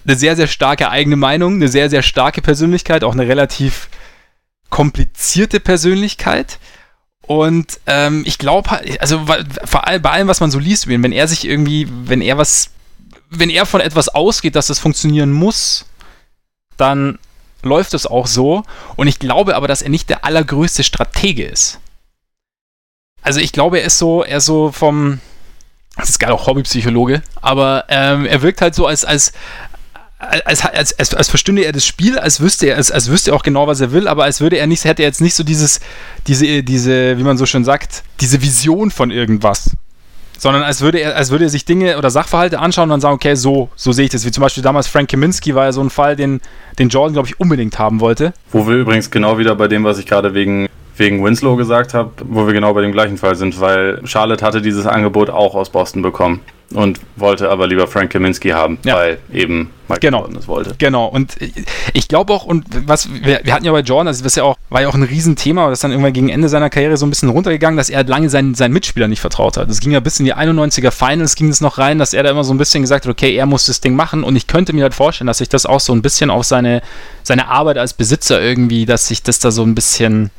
[0.06, 3.89] eine sehr, sehr starke eigene Meinung, eine sehr, sehr starke Persönlichkeit, auch eine relativ
[4.70, 6.60] komplizierte Persönlichkeit.
[7.22, 9.26] Und ähm, ich glaube, also
[9.64, 12.70] vor allem bei allem, was man so liest, wenn er sich irgendwie, wenn er was,
[13.30, 15.86] wenn er von etwas ausgeht, dass das funktionieren muss,
[16.78, 17.18] dann
[17.64, 18.64] läuft es auch so.
[18.95, 21.80] Und ich glaube aber, dass er nicht der allergrößte Stratege ist.
[23.24, 25.20] Also ich glaube, er ist so, er ist so vom,
[25.97, 29.34] das ist geil auch Hobbypsychologe, aber ähm, er wirkt halt so als, als,
[30.30, 33.36] als, als, als, als verstünde er das Spiel, als wüsste er, als, als wüsste er
[33.36, 35.43] auch genau, was er will, aber als würde er nicht, hätte er jetzt nicht so
[35.43, 35.80] dieses,
[36.28, 39.71] diese, diese, wie man so schön sagt, diese Vision von irgendwas
[40.38, 43.15] sondern als würde er, als würde er sich Dinge oder Sachverhalte anschauen und dann sagen,
[43.15, 44.26] okay, so, so sehe ich das.
[44.26, 46.41] Wie zum Beispiel damals Frank Kaminski war ja so ein Fall, den,
[46.78, 48.34] den Jordan, glaube ich, unbedingt haben wollte.
[48.51, 50.67] Wo wir übrigens genau wieder bei dem, was ich gerade wegen,
[50.97, 54.61] wegen Winslow gesagt habe, wo wir genau bei dem gleichen Fall sind, weil Charlotte hatte
[54.61, 56.41] dieses Angebot auch aus Boston bekommen
[56.74, 58.95] und wollte aber lieber Frank Kaminski haben, ja.
[58.95, 60.20] weil eben Mike genau.
[60.20, 60.76] Jordan das wollte.
[60.78, 61.36] Genau, und
[61.93, 64.57] ich glaube auch, und was wir, wir, hatten ja bei Jordan, also das ja auch,
[64.70, 67.30] war ja auch ein Riesenthema, das dann irgendwann gegen Ende seiner Karriere so ein bisschen
[67.30, 69.70] runtergegangen, dass er lange seinen, seinen Mitspielern nicht vertraut hat.
[69.70, 72.32] Es ging ja bis in die 91er Finals, ging es noch rein, dass er da
[72.32, 74.74] immer so ein bisschen gesagt hat, okay, er muss das Ding machen und ich könnte
[74.74, 76.82] mir halt vorstellen, dass sich das auch so ein bisschen auf seine,
[77.24, 80.32] seine Arbeit als Besitzer irgendwie, dass sich das da so ein bisschen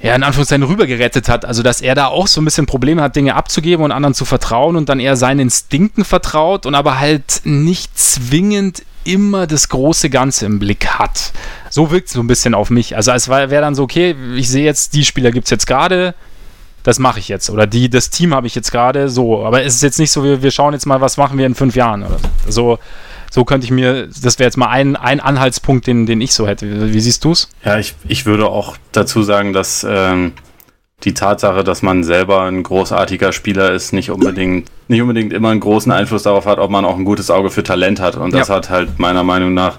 [0.00, 1.44] ja, in Anführungszeichen rübergerettet hat.
[1.44, 4.24] Also, dass er da auch so ein bisschen Probleme hat, Dinge abzugeben und anderen zu
[4.24, 10.10] vertrauen und dann eher seinen Instinkten vertraut und aber halt nicht zwingend immer das große
[10.10, 11.32] Ganze im Blick hat.
[11.70, 12.94] So wirkt es so ein bisschen auf mich.
[12.94, 16.14] Also, es wäre dann so, okay, ich sehe jetzt, die Spieler gibt es jetzt gerade,
[16.84, 17.50] das mache ich jetzt.
[17.50, 19.44] Oder die, das Team habe ich jetzt gerade so.
[19.44, 21.56] Aber es ist jetzt nicht so, wir, wir schauen jetzt mal, was machen wir in
[21.56, 22.78] fünf Jahren oder so.
[23.30, 26.46] So könnte ich mir, das wäre jetzt mal ein, ein Anhaltspunkt, den, den ich so
[26.46, 26.92] hätte.
[26.92, 27.48] Wie, siehst du es?
[27.64, 30.32] Ja, ich, ich würde auch dazu sagen, dass ähm,
[31.04, 35.60] die Tatsache, dass man selber ein großartiger Spieler ist, nicht unbedingt, nicht unbedingt immer einen
[35.60, 38.16] großen Einfluss darauf hat, ob man auch ein gutes Auge für Talent hat.
[38.16, 38.56] Und das ja.
[38.56, 39.78] hat halt meiner Meinung nach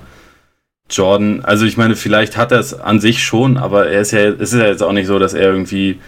[0.90, 4.22] Jordan, also ich meine, vielleicht hat er es an sich schon, aber er ist ja,
[4.22, 6.00] es ist ja jetzt auch nicht so, dass er irgendwie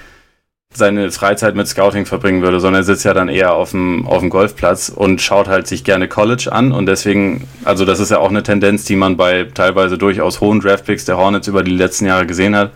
[0.74, 4.20] seine Freizeit mit Scouting verbringen würde, sondern er sitzt ja dann eher auf dem, auf
[4.20, 8.20] dem Golfplatz und schaut halt sich gerne College an und deswegen, also das ist ja
[8.20, 12.06] auch eine Tendenz, die man bei teilweise durchaus hohen Draftpicks der Hornets über die letzten
[12.06, 12.72] Jahre gesehen hat.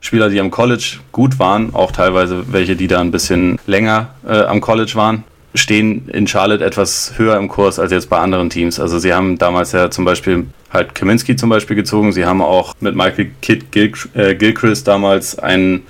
[0.00, 4.42] Spieler, die am College gut waren, auch teilweise welche, die da ein bisschen länger äh,
[4.44, 5.24] am College waren,
[5.54, 8.80] stehen in Charlotte etwas höher im Kurs als jetzt bei anderen Teams.
[8.80, 12.12] Also sie haben damals ja zum Beispiel halt Kaminski zum Beispiel gezogen.
[12.12, 15.82] Sie haben auch mit Michael Kidd Gil äh, Gilchrist damals einen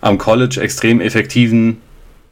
[0.00, 1.78] am College extrem effektiven,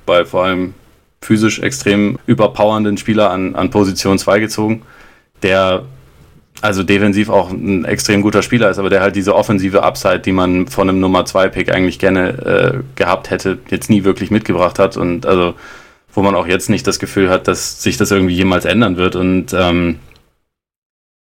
[0.05, 0.75] bei vor allem
[1.21, 4.83] physisch extrem überpowernden Spieler an, an Position 2 gezogen,
[5.43, 5.85] der
[6.63, 10.33] also defensiv auch ein extrem guter Spieler ist, aber der halt diese offensive Upside, die
[10.33, 14.79] man von einem Nummer 2 Pick eigentlich gerne äh, gehabt hätte, jetzt nie wirklich mitgebracht
[14.79, 15.55] hat und also
[16.13, 19.17] wo man auch jetzt nicht das Gefühl hat, dass sich das irgendwie jemals ändern wird
[19.17, 19.99] und ähm,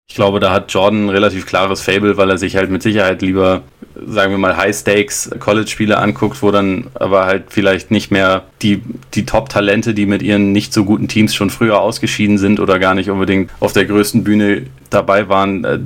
[0.07, 3.21] ich glaube, da hat Jordan ein relativ klares Fable, weil er sich halt mit Sicherheit
[3.21, 3.63] lieber,
[4.07, 8.81] sagen wir mal, High-Stakes-College-Spiele anguckt, wo dann aber halt vielleicht nicht mehr die,
[9.13, 12.95] die Top-Talente, die mit ihren nicht so guten Teams schon früher ausgeschieden sind oder gar
[12.95, 15.79] nicht unbedingt auf der größten Bühne dabei waren, äh,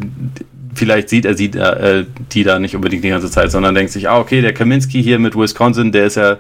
[0.73, 4.09] vielleicht sieht er sieht, äh, die da nicht unbedingt die ganze Zeit, sondern denkt sich,
[4.09, 6.37] ah, okay, der Kaminski hier mit Wisconsin, der ist ja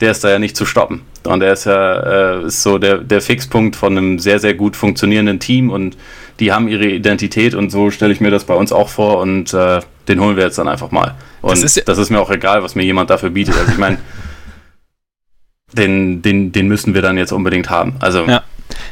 [0.00, 1.02] der ist da ja nicht zu stoppen.
[1.24, 4.76] Und er ist ja äh, ist so der, der Fixpunkt von einem sehr, sehr gut
[4.76, 5.96] funktionierenden Team und
[6.40, 9.54] die haben ihre Identität und so stelle ich mir das bei uns auch vor und
[9.54, 11.14] äh, den holen wir jetzt dann einfach mal.
[11.40, 13.56] Und das ist, das ist mir auch egal, was mir jemand dafür bietet.
[13.56, 13.98] Also ich meine,
[15.72, 17.96] den, den, den müssen wir dann jetzt unbedingt haben.
[18.00, 18.42] Also ja.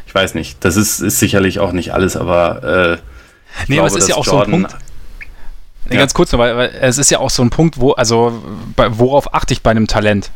[0.06, 0.64] ich weiß nicht.
[0.64, 2.98] Das ist, ist sicherlich auch nicht alles, aber äh,
[3.68, 4.76] nee, glaube, aber es ist ja auch Jordan, so ein Punkt.
[5.90, 5.98] Ja.
[5.98, 8.42] Ganz kurz noch, weil, weil, es ist ja auch so ein Punkt, wo, also
[8.76, 10.30] bei, worauf achte ich bei einem Talent?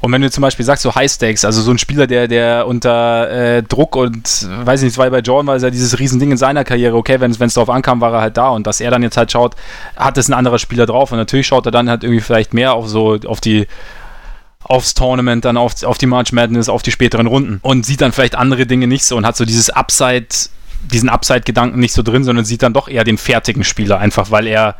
[0.00, 2.66] Und wenn du zum Beispiel sagst, so High Stakes, also so ein Spieler, der, der
[2.66, 6.32] unter äh, Druck und, weiß ich nicht, weil bei Jordan war es ja dieses Riesending
[6.32, 8.48] in seiner Karriere, okay, wenn es darauf ankam, war er halt da.
[8.48, 9.56] Und dass er dann jetzt halt schaut,
[9.96, 11.12] hat es ein anderer Spieler drauf?
[11.12, 13.66] Und natürlich schaut er dann halt irgendwie vielleicht mehr auf so, auf die,
[14.62, 17.58] aufs Tournament, dann auf, auf die March Madness, auf die späteren Runden.
[17.62, 20.28] Und sieht dann vielleicht andere Dinge nicht so und hat so dieses Upside,
[20.90, 24.46] diesen Upside-Gedanken nicht so drin, sondern sieht dann doch eher den fertigen Spieler, einfach weil
[24.46, 24.76] er,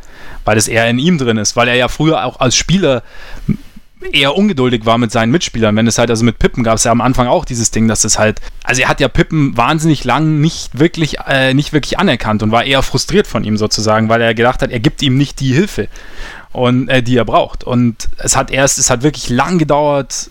[0.47, 3.03] weil es eher in ihm drin ist, weil er ja früher auch als Spieler
[4.13, 5.77] eher ungeduldig war mit seinen Mitspielern.
[5.77, 8.05] Wenn es halt, also mit Pippen gab es ja am Anfang auch dieses Ding, dass
[8.05, 12.43] es halt, also er hat ja Pippen wahnsinnig lang nicht wirklich, äh, nicht wirklich anerkannt
[12.43, 15.41] und war eher frustriert von ihm sozusagen, weil er gedacht hat, er gibt ihm nicht
[15.41, 15.89] die Hilfe
[16.53, 17.65] und äh, die er braucht.
[17.65, 20.31] Und es hat erst, es hat wirklich lang gedauert,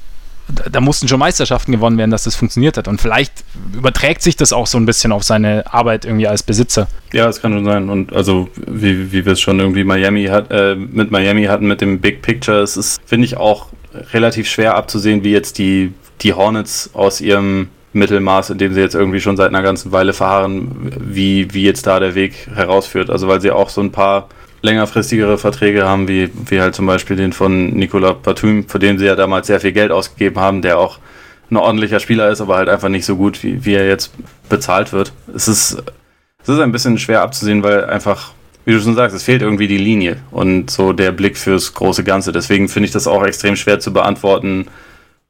[0.72, 2.88] da mussten schon Meisterschaften gewonnen werden, dass das funktioniert hat.
[2.88, 3.34] Und vielleicht
[3.76, 6.88] überträgt sich das auch so ein bisschen auf seine Arbeit irgendwie als Besitzer.
[7.14, 7.89] Ja, das kann schon sein.
[7.89, 11.82] Und also, wie, wie wir es schon irgendwie Miami hat, äh, mit Miami hatten, mit
[11.82, 13.68] dem Big Picture, es ist, finde ich, auch
[14.14, 18.93] relativ schwer abzusehen, wie jetzt die, die Hornets aus ihrem Mittelmaß, in dem sie jetzt
[18.93, 23.10] irgendwie schon seit einer ganzen Weile verharren, wie, wie jetzt da der Weg herausführt.
[23.10, 24.30] Also, weil sie auch so ein paar
[24.62, 29.05] längerfristigere Verträge haben, wie, wie halt zum Beispiel den von Nicolas Batum, für den sie
[29.05, 30.99] ja damals sehr viel Geld ausgegeben haben, der auch
[31.51, 34.12] ein ordentlicher Spieler ist, aber halt einfach nicht so gut, wie, wie er jetzt
[34.49, 35.14] bezahlt wird.
[35.34, 35.82] Es ist,
[36.43, 38.34] es ist ein bisschen schwer abzusehen, weil einfach,
[38.66, 42.03] wie du schon sagst, es fehlt irgendwie die Linie und so der Blick fürs große
[42.03, 42.32] Ganze.
[42.32, 44.68] Deswegen finde ich das auch extrem schwer zu beantworten,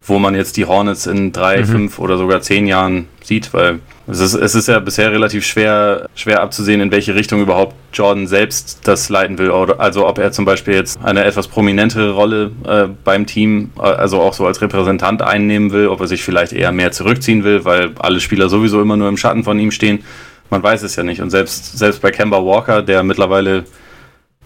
[0.02, 1.66] wo man jetzt die Hornets in drei, mhm.
[1.66, 6.08] fünf oder sogar zehn Jahren sieht, weil es ist, es ist ja bisher relativ schwer,
[6.16, 9.52] schwer abzusehen, in welche Richtung überhaupt Jordan selbst das leiten will.
[9.52, 14.20] Also ob er zum Beispiel jetzt eine etwas prominentere Rolle äh, beim Team, äh, also
[14.22, 17.92] auch so als Repräsentant einnehmen will, ob er sich vielleicht eher mehr zurückziehen will, weil
[18.00, 20.04] alle Spieler sowieso immer nur im Schatten von ihm stehen.
[20.50, 21.22] Man weiß es ja nicht.
[21.22, 23.66] Und selbst, selbst bei Kemba Walker, der mittlerweile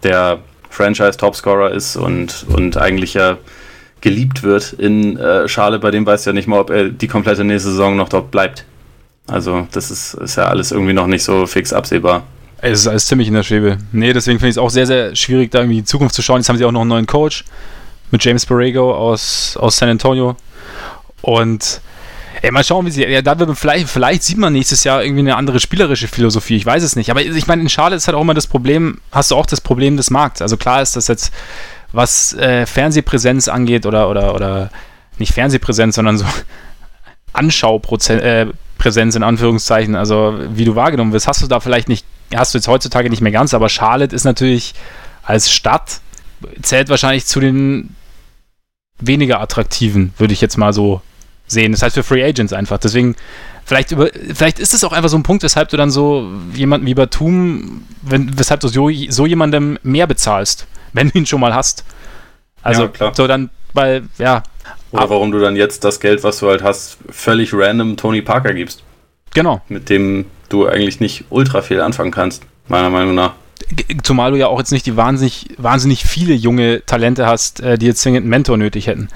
[0.03, 0.39] der
[0.69, 3.37] Franchise-Topscorer ist und, und eigentlich ja
[4.03, 7.45] geliebt wird in äh, Schale, bei dem weiß ja nicht mal, ob er die komplette
[7.45, 8.65] nächste Saison noch dort bleibt.
[9.27, 12.23] Also das ist, ist ja alles irgendwie noch nicht so fix absehbar.
[12.57, 13.77] Es ist alles ziemlich in der Schwebe.
[13.93, 16.21] Nee, deswegen finde ich es auch sehr, sehr schwierig, da irgendwie in die Zukunft zu
[16.21, 16.39] schauen.
[16.39, 17.45] Jetzt haben sie auch noch einen neuen Coach
[18.11, 20.35] mit James Borrego aus, aus San Antonio.
[21.21, 21.79] Und
[22.41, 23.05] ey, mal schauen, wie sie.
[23.05, 26.57] Ja, da wird vielleicht, vielleicht sieht man nächstes Jahr irgendwie eine andere spielerische Philosophie.
[26.57, 27.09] Ich weiß es nicht.
[27.09, 29.61] Aber ich meine, in Schale ist halt auch immer das Problem, hast du auch das
[29.61, 30.41] Problem des Markts.
[30.41, 31.31] Also klar ist das jetzt
[31.93, 34.69] was äh, Fernsehpräsenz angeht oder, oder, oder
[35.19, 36.25] nicht Fernsehpräsenz, sondern so
[37.33, 42.53] Anschaupräsenz äh, in Anführungszeichen, also wie du wahrgenommen wirst, hast du da vielleicht nicht, hast
[42.53, 44.73] du jetzt heutzutage nicht mehr ganz, aber Charlotte ist natürlich
[45.23, 46.01] als Stadt,
[46.61, 47.95] zählt wahrscheinlich zu den
[48.99, 51.01] weniger attraktiven, würde ich jetzt mal so
[51.47, 51.71] sehen.
[51.71, 52.77] Das heißt für Free Agents einfach.
[52.77, 53.15] Deswegen,
[53.65, 56.87] vielleicht, über, vielleicht ist es auch einfach so ein Punkt, weshalb du dann so jemanden
[56.87, 61.53] wie Batum, wenn, weshalb du so, so jemandem mehr bezahlst wenn du ihn schon mal
[61.53, 61.83] hast.
[62.61, 64.43] Also, ja, so dann, weil, ja.
[64.91, 68.53] Oder warum du dann jetzt das Geld, was du halt hast, völlig random Tony Parker
[68.53, 68.83] gibst.
[69.33, 69.61] Genau.
[69.67, 73.33] Mit dem du eigentlich nicht ultra viel anfangen kannst, meiner Meinung nach.
[74.03, 77.87] Zumal du ja auch jetzt nicht die wahnsinnig, wahnsinnig viele junge Talente hast, äh, die
[77.87, 79.09] jetzt zwingend einen Mentor nötig hätten.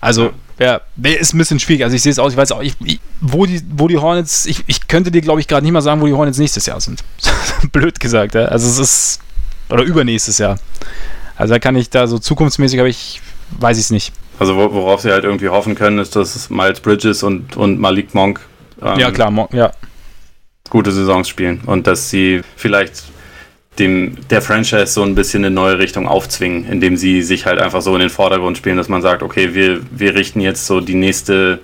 [0.00, 1.84] Also, ja, ist ein bisschen schwierig.
[1.84, 2.74] Also ich sehe es aus, ich weiß auch, ich,
[3.20, 6.00] wo, die, wo die Hornets, ich, ich könnte dir, glaube ich, gerade nicht mal sagen,
[6.00, 7.04] wo die Hornets nächstes Jahr sind.
[7.72, 8.46] Blöd gesagt, ja.
[8.46, 9.20] Also es ist
[9.70, 10.58] oder übernächstes Jahr.
[11.36, 13.20] Also da kann ich da so zukunftsmäßig, aber ich
[13.58, 14.12] weiß ich es nicht.
[14.38, 18.40] Also worauf sie halt irgendwie hoffen können, ist, dass Miles Bridges und, und Malik Monk
[18.82, 19.72] ähm, ja, klar, Monk, ja.
[20.70, 23.04] gute Saisons spielen und dass sie vielleicht
[23.78, 27.82] dem, der Franchise so ein bisschen eine neue Richtung aufzwingen, indem sie sich halt einfach
[27.82, 30.94] so in den Vordergrund spielen, dass man sagt, okay, wir, wir richten jetzt so die
[30.94, 31.60] nächste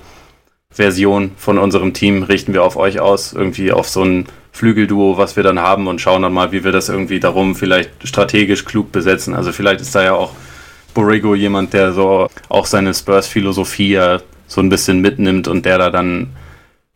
[0.77, 5.37] Version von unserem Team, richten wir auf euch aus, irgendwie auf so ein Flügelduo, was
[5.37, 8.93] wir dann haben und schauen dann mal, wie wir das irgendwie darum vielleicht strategisch klug
[8.93, 9.35] besetzen.
[9.35, 10.33] Also vielleicht ist da ja auch
[10.95, 15.91] Borrego jemand, der so auch seine Spurs-Philosophie ja so ein bisschen mitnimmt und der da
[15.91, 16.29] dann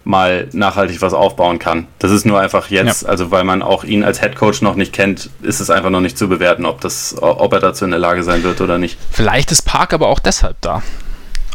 [0.05, 1.87] mal nachhaltig was aufbauen kann.
[1.99, 3.09] Das ist nur einfach jetzt, ja.
[3.09, 6.16] also weil man auch ihn als Headcoach noch nicht kennt, ist es einfach noch nicht
[6.16, 8.99] zu bewerten, ob, das, ob er dazu in der Lage sein wird oder nicht.
[9.11, 10.83] Vielleicht ist Park aber auch deshalb da,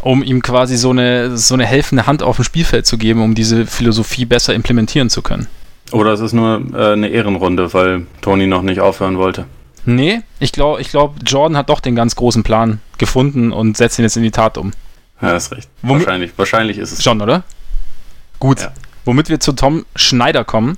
[0.05, 3.33] um ihm quasi so eine, so eine helfende Hand auf dem Spielfeld zu geben, um
[3.33, 5.47] diese Philosophie besser implementieren zu können.
[5.91, 9.45] Oder es ist nur äh, eine Ehrenrunde, weil Tony noch nicht aufhören wollte.
[9.85, 13.97] Nee, ich glaube, ich glaub, Jordan hat doch den ganz großen Plan gefunden und setzt
[13.97, 14.73] ihn jetzt in die Tat um.
[15.21, 15.69] Ja, hast recht.
[15.81, 17.03] Womit- wahrscheinlich, wahrscheinlich ist es.
[17.03, 17.43] Schon, oder?
[18.39, 18.61] Gut.
[18.61, 18.73] Ja.
[19.05, 20.77] Womit wir zu Tom Schneider kommen.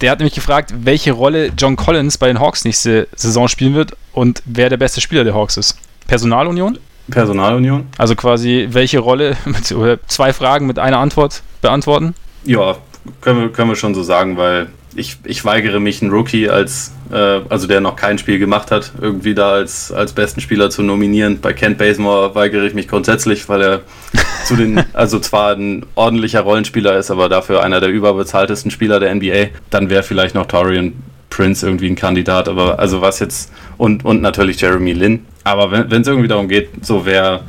[0.00, 3.96] Der hat nämlich gefragt, welche Rolle John Collins bei den Hawks nächste Saison spielen wird
[4.12, 5.76] und wer der beste Spieler der Hawks ist.
[6.06, 6.78] Personalunion?
[7.10, 7.86] Personalunion?
[7.98, 12.14] Also quasi, welche Rolle, mit, oder zwei Fragen mit einer Antwort beantworten?
[12.44, 12.76] Ja,
[13.20, 16.92] können wir, können wir schon so sagen, weil ich, ich weigere mich, einen Rookie als,
[17.12, 20.82] äh, also der noch kein Spiel gemacht hat, irgendwie da als, als besten Spieler zu
[20.82, 21.40] nominieren.
[21.40, 23.80] Bei Kent Bazemore weigere ich mich grundsätzlich, weil er
[24.44, 29.14] zu den, also zwar ein ordentlicher Rollenspieler ist, aber dafür einer der überbezahltesten Spieler der
[29.14, 29.48] NBA.
[29.70, 30.94] Dann wäre vielleicht noch Torian
[31.30, 35.26] Prince irgendwie ein Kandidat, aber also was jetzt, und, und natürlich Jeremy Lin.
[35.44, 37.40] Aber wenn es irgendwie darum geht, so wer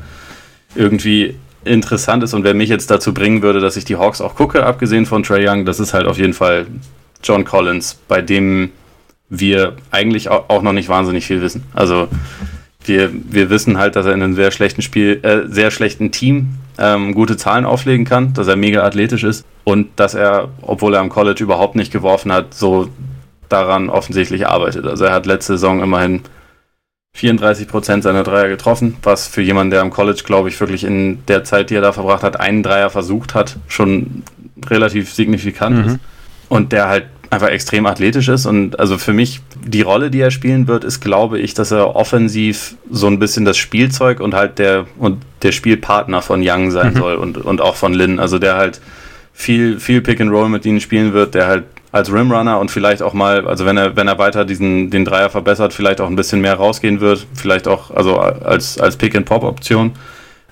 [0.76, 1.36] irgendwie
[1.66, 4.66] interessant ist und wer mich jetzt dazu bringen würde, dass ich die Hawks auch gucke,
[4.66, 6.68] abgesehen von Trey Young, das ist halt auf jeden Fall
[7.24, 8.72] John Collins, bei dem
[9.30, 11.64] wir eigentlich au- auch noch nicht wahnsinnig viel wissen.
[11.74, 12.08] Also
[12.86, 16.56] wir, wir wissen halt, dass er in einem sehr schlechten Spiel, äh, sehr schlechten Team
[16.78, 21.02] ähm, gute Zahlen auflegen kann, dass er mega athletisch ist und dass er, obwohl er
[21.02, 22.88] am College überhaupt nicht geworfen hat, so
[23.50, 24.88] daran offensichtlich arbeitet.
[24.88, 26.22] Also er hat letzte Saison immerhin
[27.20, 31.26] 34 Prozent seiner Dreier getroffen, was für jemanden, der am College, glaube ich, wirklich in
[31.28, 34.24] der Zeit, die er da verbracht hat, einen Dreier versucht hat, schon
[34.70, 35.84] relativ signifikant Mhm.
[35.86, 36.00] ist.
[36.50, 38.46] Und der halt einfach extrem athletisch ist.
[38.48, 41.96] Und also für mich, die Rolle, die er spielen wird, ist, glaube ich, dass er
[41.96, 46.94] offensiv so ein bisschen das Spielzeug und halt der und der Spielpartner von Young sein
[46.94, 46.98] Mhm.
[46.98, 48.20] soll und, und auch von Lin.
[48.20, 48.82] Also der halt
[49.34, 53.02] viel, viel Pick and Roll mit ihnen spielen wird, der halt als Rimrunner und vielleicht
[53.02, 56.16] auch mal, also wenn er, wenn er weiter diesen, den Dreier verbessert, vielleicht auch ein
[56.16, 59.94] bisschen mehr rausgehen wird, vielleicht auch, also als, als Pick-and-Pop-Option.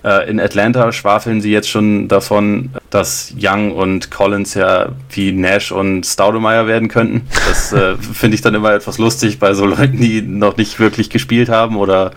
[0.03, 5.71] Äh, in Atlanta schwafeln sie jetzt schon davon, dass Young und Collins ja wie Nash
[5.71, 7.27] und Staudemeyer werden könnten.
[7.47, 11.09] Das äh, finde ich dann immer etwas lustig bei so Leuten, die noch nicht wirklich
[11.09, 12.11] gespielt haben oder,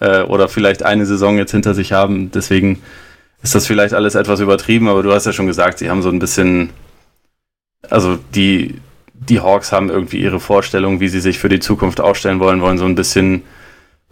[0.00, 2.30] äh, oder vielleicht eine Saison jetzt hinter sich haben.
[2.32, 2.82] Deswegen
[3.42, 6.08] ist das vielleicht alles etwas übertrieben, aber du hast ja schon gesagt, sie haben so
[6.08, 6.70] ein bisschen,
[7.90, 8.74] also die,
[9.14, 12.78] die Hawks haben irgendwie ihre Vorstellung, wie sie sich für die Zukunft aufstellen wollen, wollen
[12.78, 13.42] so ein bisschen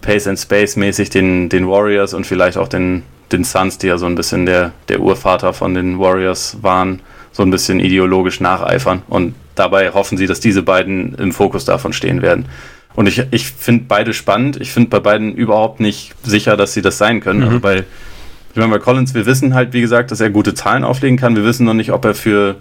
[0.01, 3.03] Pace and Space mäßig den, den Warriors und vielleicht auch den,
[3.33, 7.01] den Suns, die ja so ein bisschen der, der Urvater von den Warriors waren,
[7.33, 9.03] so ein bisschen ideologisch nacheifern.
[9.09, 12.47] Und dabei hoffen sie, dass diese beiden im Fokus davon stehen werden.
[12.95, 14.59] Und ich, ich finde beide spannend.
[14.61, 17.41] Ich finde bei beiden überhaupt nicht sicher, dass sie das sein können.
[17.41, 17.47] Mhm.
[17.47, 20.83] Also bei, ich meine, bei Collins, wir wissen halt, wie gesagt, dass er gute Zahlen
[20.83, 21.37] auflegen kann.
[21.37, 22.57] Wir wissen noch nicht, ob er für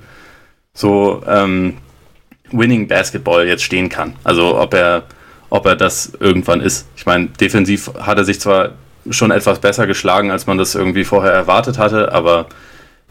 [0.76, 1.78] so ähm,
[2.52, 4.14] Winning Basketball jetzt stehen kann.
[4.24, 5.04] Also ob er,
[5.50, 6.88] ob er das irgendwann ist.
[6.96, 8.74] Ich meine, defensiv hat er sich zwar
[9.10, 12.48] schon etwas besser geschlagen, als man das irgendwie vorher erwartet hatte, aber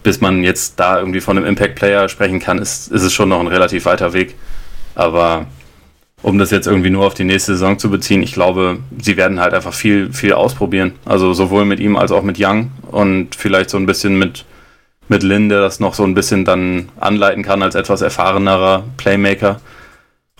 [0.02, 3.40] bis man jetzt da irgendwie von einem Impact-Player sprechen kann, ist, ist es schon noch
[3.40, 4.34] ein relativ weiter Weg.
[4.94, 5.46] Aber
[6.22, 9.40] um das jetzt irgendwie nur auf die nächste Saison zu beziehen, ich glaube, sie werden
[9.40, 10.92] halt einfach viel, viel ausprobieren.
[11.04, 14.44] Also sowohl mit ihm als auch mit Young und vielleicht so ein bisschen mit,
[15.08, 19.60] mit Lin, der das noch so ein bisschen dann anleiten kann als etwas erfahrenerer Playmaker.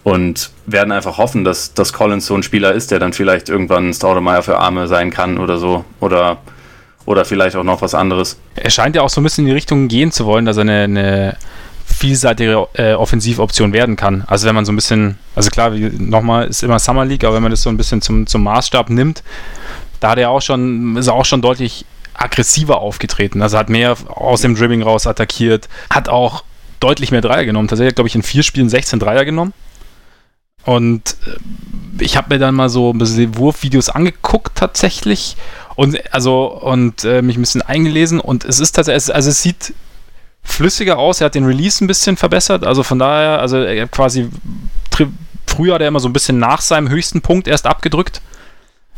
[0.02, 3.92] Und werden einfach hoffen, dass, dass Collins so ein Spieler ist, der dann vielleicht irgendwann
[3.94, 5.84] Staudemeyer für Arme sein kann oder so.
[6.00, 6.38] Oder,
[7.06, 8.38] oder vielleicht auch noch was anderes.
[8.54, 10.62] Er scheint ja auch so ein bisschen in die Richtung gehen zu wollen, dass er
[10.62, 11.36] eine, eine
[11.86, 14.24] vielseitige äh, Offensivoption werden kann.
[14.26, 17.42] Also wenn man so ein bisschen, also klar, nochmal ist immer Summer League, aber wenn
[17.42, 19.22] man das so ein bisschen zum, zum Maßstab nimmt,
[20.00, 23.42] da hat er auch schon, ist er auch schon deutlich aggressiver aufgetreten.
[23.42, 26.44] Also hat mehr aus dem Dribbling raus attackiert, hat auch
[26.80, 27.68] deutlich mehr Dreier genommen.
[27.68, 29.52] Tatsächlich, glaube ich, in vier Spielen 16 Dreier genommen.
[30.64, 35.36] Und äh, ich habe mir dann mal so ein bisschen Wurfvideos angeguckt tatsächlich
[35.76, 39.74] und also und äh, mich ein bisschen eingelesen und es ist tatsächlich, also es sieht
[40.42, 41.20] flüssiger aus.
[41.20, 42.64] Er hat den Release ein bisschen verbessert.
[42.64, 44.28] Also von daher, also er quasi
[45.46, 48.20] früher hat er immer so ein bisschen nach seinem höchsten Punkt erst abgedrückt.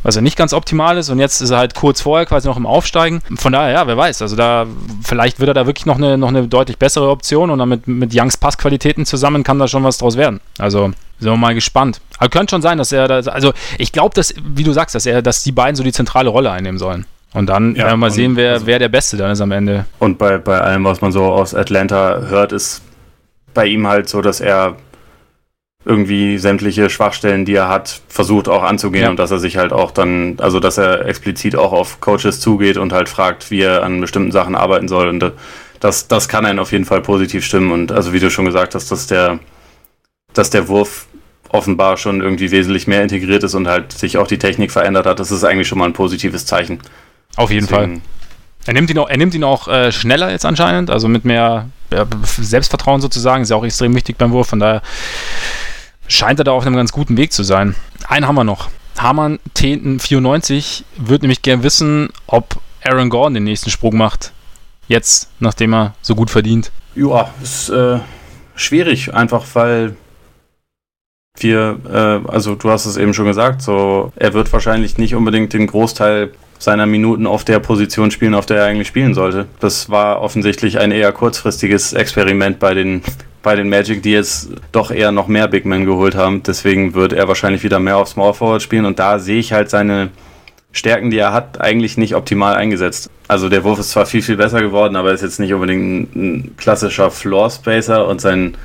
[0.03, 2.55] Was ja nicht ganz optimal ist und jetzt ist er halt kurz vorher quasi noch
[2.55, 3.21] im Aufsteigen.
[3.35, 4.21] Von daher, ja, wer weiß.
[4.21, 4.65] Also da,
[5.03, 7.87] vielleicht wird er da wirklich noch eine, noch eine deutlich bessere Option und dann mit,
[7.87, 10.39] mit Youngs Passqualitäten zusammen kann da schon was draus werden.
[10.59, 11.99] Also sind wir mal gespannt.
[12.19, 15.05] Aber könnte schon sein, dass er da, also ich glaube, dass, wie du sagst, dass
[15.07, 17.05] er, dass die beiden so die zentrale Rolle einnehmen sollen.
[17.33, 19.51] Und dann Ja, werden wir mal sehen, wer, also- wer der Beste dann ist am
[19.51, 19.85] Ende.
[19.99, 22.81] Und bei, bei allem, was man so aus Atlanta hört, ist
[23.53, 24.75] bei ihm halt so, dass er
[25.87, 29.09] irgendwie sämtliche Schwachstellen, die er hat, versucht auch anzugehen Ja.
[29.09, 32.77] und dass er sich halt auch dann, also dass er explizit auch auf Coaches zugeht
[32.77, 35.07] und halt fragt, wie er an bestimmten Sachen arbeiten soll.
[35.07, 35.31] Und
[35.79, 37.71] das, das kann einen auf jeden Fall positiv stimmen.
[37.71, 39.39] Und also wie du schon gesagt hast, dass der,
[40.33, 41.07] dass der Wurf
[41.49, 45.19] offenbar schon irgendwie wesentlich mehr integriert ist und halt sich auch die Technik verändert hat,
[45.19, 46.79] das ist eigentlich schon mal ein positives Zeichen.
[47.37, 47.83] Auf jeden Fall.
[47.87, 48.01] Deswegen-
[48.65, 51.69] Er nimmt ihn auch, er nimmt ihn auch äh, schneller jetzt anscheinend, also mit mehr
[51.89, 53.43] ja, Selbstvertrauen sozusagen.
[53.43, 54.49] Ist ja auch extrem wichtig beim Wurf.
[54.49, 54.81] Von daher
[56.07, 57.75] scheint er da auf einem ganz guten Weg zu sein.
[58.07, 58.69] Einen haben wir noch.
[58.97, 64.31] Hamann Teten94 wird nämlich gern wissen, ob Aaron Gordon den nächsten Sprung macht.
[64.87, 66.71] Jetzt, nachdem er so gut verdient.
[66.95, 67.99] Ja, ist äh,
[68.55, 69.95] schwierig, einfach weil
[71.39, 75.53] wir, äh, also du hast es eben schon gesagt, so er wird wahrscheinlich nicht unbedingt
[75.53, 79.47] den Großteil seiner Minuten auf der Position spielen, auf der er eigentlich spielen sollte.
[79.59, 83.03] Das war offensichtlich ein eher kurzfristiges Experiment bei den
[83.47, 86.43] bei den Magic, die jetzt doch eher noch mehr Big Men geholt haben.
[86.43, 89.69] Deswegen wird er wahrscheinlich wieder mehr auf Small Forward spielen und da sehe ich halt
[89.69, 90.09] seine
[90.73, 93.09] Stärken, die er hat, eigentlich nicht optimal eingesetzt.
[93.29, 96.09] Also der Wurf ist zwar viel, viel besser geworden, aber ist jetzt nicht unbedingt ein,
[96.15, 98.57] ein klassischer Floor Spacer und sein,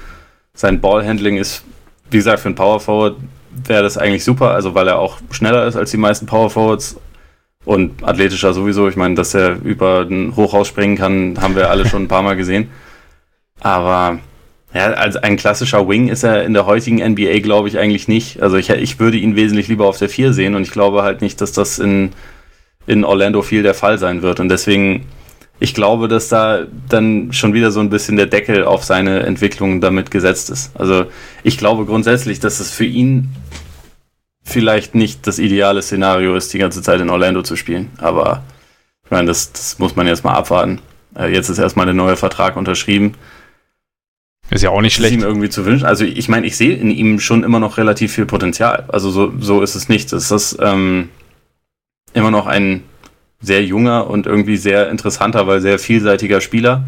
[0.53, 1.63] sein Ballhandling ist,
[2.11, 3.19] wie gesagt, für einen Power Forward
[3.53, 6.97] wäre das eigentlich super, also weil er auch schneller ist als die meisten Power Forwards
[7.65, 8.89] und athletischer sowieso.
[8.89, 12.23] Ich meine, dass er über den Hochhaus springen kann, haben wir alle schon ein paar
[12.23, 12.69] Mal gesehen.
[13.61, 14.19] Aber
[14.75, 18.41] ja, also ein klassischer Wing ist er in der heutigen NBA, glaube ich, eigentlich nicht.
[18.43, 21.21] Also ich, ich würde ihn wesentlich lieber auf der 4 sehen und ich glaube halt
[21.21, 22.11] nicht, dass das in,
[22.87, 24.41] in Orlando viel der Fall sein wird.
[24.41, 25.07] Und deswegen,
[25.61, 29.83] ich glaube, dass da dann schon wieder so ein bisschen der Deckel auf seine Entwicklung
[29.83, 30.71] damit gesetzt ist.
[30.75, 31.05] Also
[31.43, 33.29] ich glaube grundsätzlich, dass es für ihn
[34.43, 37.91] vielleicht nicht das ideale Szenario ist, die ganze Zeit in Orlando zu spielen.
[37.99, 38.43] Aber
[39.05, 40.81] ich meine, das, das muss man jetzt mal abwarten.
[41.15, 43.15] Äh, jetzt ist erstmal der neue Vertrag unterschrieben.
[44.51, 45.15] Ist ja auch nicht schlecht.
[45.15, 45.87] ihm irgendwie zu wünschen.
[45.87, 48.85] Also ich meine, ich sehe in ihm schon immer noch relativ viel Potenzial.
[48.89, 50.13] Also so, so ist es nicht.
[50.13, 51.09] Es ist ähm,
[52.13, 52.83] immer noch ein
[53.41, 56.85] sehr junger und irgendwie sehr interessanter, weil sehr vielseitiger Spieler.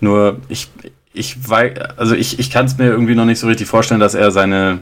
[0.00, 0.68] Nur ich,
[1.12, 1.36] ich
[1.96, 4.80] also ich, ich kann es mir irgendwie noch nicht so richtig vorstellen, dass er seine,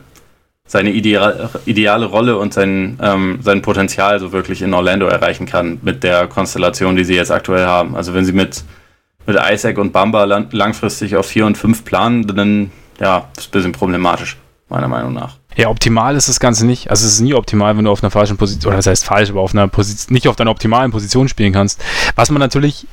[0.66, 5.78] seine ideale, ideale Rolle und sein, ähm, sein Potenzial so wirklich in Orlando erreichen kann
[5.82, 7.96] mit der Konstellation, die sie jetzt aktuell haben.
[7.96, 8.64] Also wenn sie mit
[9.28, 13.50] mit Isaac und Bamba lang langfristig auf 4 und 5 planen, dann ja, ist ein
[13.52, 14.38] bisschen problematisch,
[14.70, 15.36] meiner Meinung nach.
[15.54, 16.90] Ja, optimal ist das Ganze nicht.
[16.90, 19.28] Also es ist nie optimal, wenn du auf einer falschen Position, oder das heißt falsch,
[19.28, 21.84] aber auf einer Position, nicht auf deiner optimalen Position spielen kannst.
[22.16, 22.86] Was man natürlich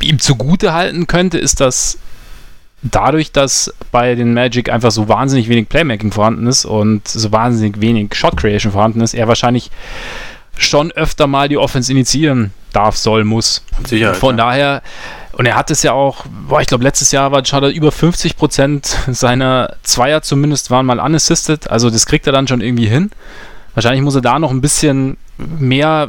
[0.00, 1.98] ihm zugute halten könnte, ist, dass
[2.82, 7.80] dadurch, dass bei den Magic einfach so wahnsinnig wenig Playmaking vorhanden ist und so wahnsinnig
[7.80, 9.70] wenig Shot Creation vorhanden ist, er wahrscheinlich
[10.56, 13.62] schon öfter mal die Offense initiieren darf, soll, muss.
[13.86, 14.14] Sicher.
[14.14, 14.44] Von ja.
[14.44, 14.82] daher
[15.40, 18.36] und er hat es ja auch, boah, ich glaube, letztes Jahr war Charter über 50
[18.36, 21.70] Prozent seiner Zweier zumindest waren mal unassisted.
[21.70, 23.10] Also das kriegt er dann schon irgendwie hin.
[23.72, 25.16] Wahrscheinlich muss er da noch ein bisschen
[25.58, 26.08] mehr,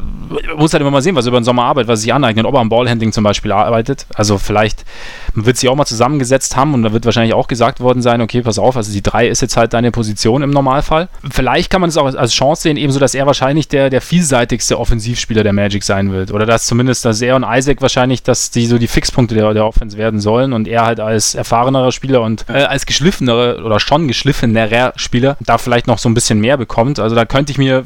[0.58, 2.56] muss halt immer mal sehen, was er über den Sommer arbeitet, was sich aneignet, ob
[2.56, 4.06] er am Ballhandling zum Beispiel arbeitet.
[4.14, 4.86] Also vielleicht
[5.34, 8.41] wird sie auch mal zusammengesetzt haben und da wird wahrscheinlich auch gesagt worden sein, okay,
[8.41, 11.10] pass auf, also die 3 ist jetzt halt deine Position im Normalfall.
[11.30, 14.80] Vielleicht kann man es auch als Chance sehen, ebenso, dass er wahrscheinlich der, der vielseitigste
[14.80, 16.32] Offensivspieler der Magic sein wird.
[16.32, 19.66] Oder dass zumindest, dass er und Isaac wahrscheinlich, dass die so die Fixpunkte der, der
[19.66, 24.08] Offense werden sollen und er halt als erfahrenerer Spieler und äh, als geschliffenerer oder schon
[24.08, 26.99] geschliffenerer Spieler da vielleicht noch so ein bisschen mehr bekommt.
[26.99, 27.86] Also da könnte ich mir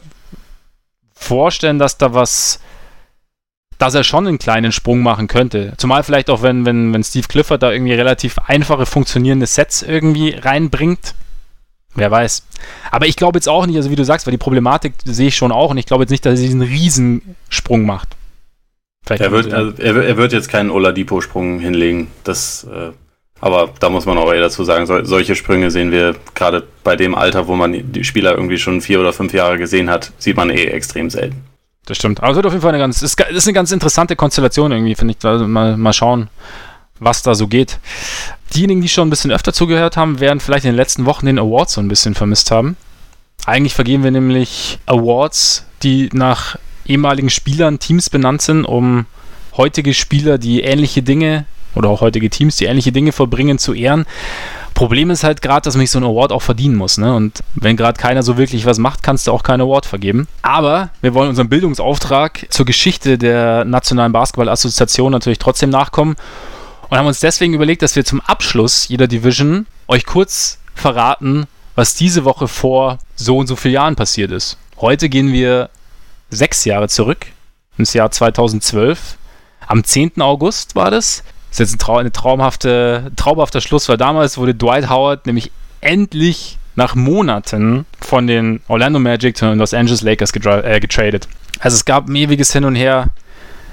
[1.26, 2.60] vorstellen, dass da was,
[3.78, 5.74] dass er schon einen kleinen Sprung machen könnte.
[5.78, 10.32] Zumal vielleicht auch, wenn, wenn, wenn Steve Clifford da irgendwie relativ einfache funktionierende Sets irgendwie
[10.32, 11.16] reinbringt.
[11.96, 12.44] Wer weiß.
[12.92, 15.36] Aber ich glaube jetzt auch nicht, also wie du sagst, weil die Problematik sehe ich
[15.36, 18.10] schon auch und ich glaube jetzt nicht, dass er diesen Riesensprung macht.
[19.08, 22.08] er wird, also, er, er, wird jetzt keinen Oladipo-Sprung hinlegen.
[22.26, 22.92] Das äh,
[23.46, 26.96] aber da muss man auch eher dazu sagen, so, solche Sprünge sehen wir gerade bei
[26.96, 30.36] dem Alter, wo man die Spieler irgendwie schon vier oder fünf Jahre gesehen hat, sieht
[30.36, 31.44] man eh extrem selten.
[31.86, 32.24] Das stimmt.
[32.24, 34.96] Aber es wird auf jeden Fall eine ganz, ist, ist eine ganz interessante Konstellation irgendwie,
[34.96, 35.24] finde ich.
[35.24, 36.32] Also mal, mal schauen,
[36.98, 37.78] was da so geht.
[38.56, 41.38] Diejenigen, die schon ein bisschen öfter zugehört haben, werden vielleicht in den letzten Wochen den
[41.38, 42.78] Awards so ein bisschen vermisst haben.
[43.46, 46.58] Eigentlich vergeben wir nämlich Awards, die nach
[46.88, 49.06] ehemaligen Spielern, Teams benannt sind, um
[49.56, 54.06] heutige Spieler, die ähnliche Dinge oder auch heutige Teams, die ähnliche Dinge verbringen, zu ehren.
[54.74, 56.98] Problem ist halt gerade, dass man sich so ein Award auch verdienen muss.
[56.98, 57.16] Ne?
[57.16, 60.28] Und wenn gerade keiner so wirklich was macht, kannst du auch keinen Award vergeben.
[60.42, 66.18] Aber wir wollen unserem Bildungsauftrag zur Geschichte der Nationalen Basketball-Assoziation natürlich trotzdem nachkommen
[66.90, 71.96] und haben uns deswegen überlegt, dass wir zum Abschluss jeder Division euch kurz verraten, was
[71.96, 74.58] diese Woche vor so und so vielen Jahren passiert ist.
[74.78, 75.70] Heute gehen wir
[76.30, 77.28] sechs Jahre zurück,
[77.78, 79.18] ins Jahr 2012.
[79.68, 80.22] Am 10.
[80.22, 81.24] August war das.
[81.56, 86.58] Ist jetzt ein, Trau eine traumhafte, traumhafter Schluss, weil damals wurde Dwight Howard nämlich endlich
[86.76, 91.30] nach Monaten von den Orlando Magic zu den Los Angeles Lakers äh, getradet.
[91.62, 93.08] Also es gab ein ewiges Hin und Her.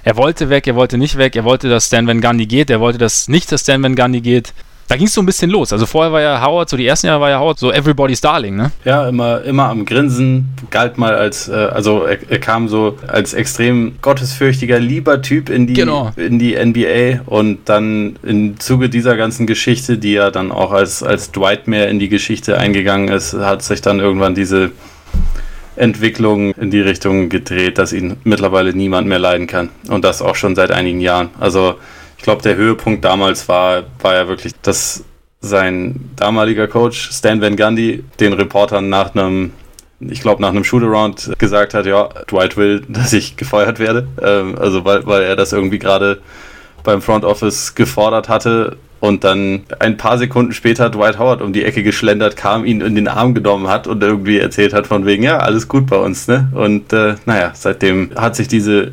[0.05, 2.79] Er wollte weg, er wollte nicht weg, er wollte, dass Stan Van Gundy geht, er
[2.79, 4.55] wollte, dass nicht, dass Stan Van Gundy geht
[4.93, 5.73] da ging es so ein bisschen los.
[5.73, 8.57] Also vorher war ja Howard, so die ersten Jahre war ja Howard so Everybody's Darling,
[8.57, 8.73] ne?
[8.85, 13.33] Ja, immer, immer am Grinsen, galt mal als, äh, also er, er, kam so als
[13.33, 16.13] extrem gottesfürchtiger, lieber Typ in die, genau.
[16.17, 21.03] in die NBA und dann im Zuge dieser ganzen Geschichte, die ja dann auch als,
[21.03, 24.73] als Dwight mehr in die Geschichte eingegangen ist, hat sich dann irgendwann diese
[25.75, 29.71] Entwicklung in die Richtung gedreht, dass ihn mittlerweile niemand mehr leiden kann.
[29.89, 31.31] Und das auch schon seit einigen Jahren.
[31.41, 31.77] Also
[32.23, 35.03] ich glaube, der Höhepunkt damals war, war ja wirklich, dass
[35.41, 39.51] sein damaliger Coach Stan Van Gundy den Reportern nach einem
[39.99, 44.07] ich glaube, nach einem Shootaround gesagt hat, ja, Dwight will, dass ich gefeuert werde.
[44.23, 46.21] Ähm, also weil, weil er das irgendwie gerade
[46.85, 51.65] beim Front Office gefordert hatte und dann ein paar Sekunden später Dwight Howard um die
[51.65, 55.25] Ecke geschlendert kam, ihn in den Arm genommen hat und irgendwie erzählt hat von wegen,
[55.25, 56.53] ja, alles gut bei uns, ne?
[56.55, 58.93] Und äh, naja, seitdem hat sich diese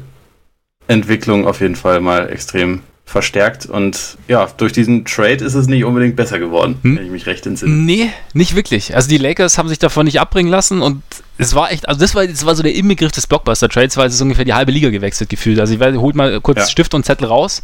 [0.88, 5.84] Entwicklung auf jeden Fall mal extrem verstärkt und ja, durch diesen Trade ist es nicht
[5.84, 6.95] unbedingt besser geworden, hm?
[6.95, 7.73] wenn ich mich recht entsinne.
[7.73, 8.95] Nee, nicht wirklich.
[8.95, 11.02] Also die Lakers haben sich davon nicht abbringen lassen und
[11.40, 14.14] es war echt, also das war, das war so der Inbegriff des Blockbuster-Trades, weil es
[14.14, 15.60] ist ungefähr die halbe Liga gewechselt gefühlt.
[15.60, 16.68] Also ich holt mal kurz ja.
[16.68, 17.64] Stift und Zettel raus.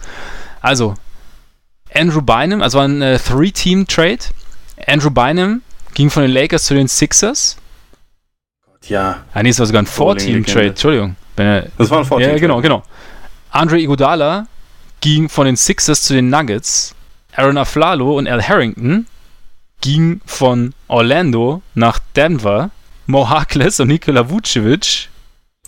[0.61, 0.95] Also,
[1.93, 4.17] Andrew Bynum, also ein äh, Three-Team-Trade.
[4.87, 5.61] Andrew Bynum
[5.93, 7.57] ging von den Lakers zu den Sixers.
[8.87, 9.23] Ja.
[9.31, 11.15] Ah, nee, es war sogar ein Four-Team-Trade, Entschuldigung.
[11.35, 12.29] Das war ein Four-Team.
[12.29, 12.83] Ja, genau, genau.
[13.51, 14.47] Andre Iguodala
[15.01, 16.95] ging von den Sixers zu den Nuggets.
[17.35, 19.07] Aaron Aflalo und Al Harrington
[19.81, 22.71] gingen von Orlando nach Denver.
[23.07, 25.09] Mo Harkless und Nikola Vucevic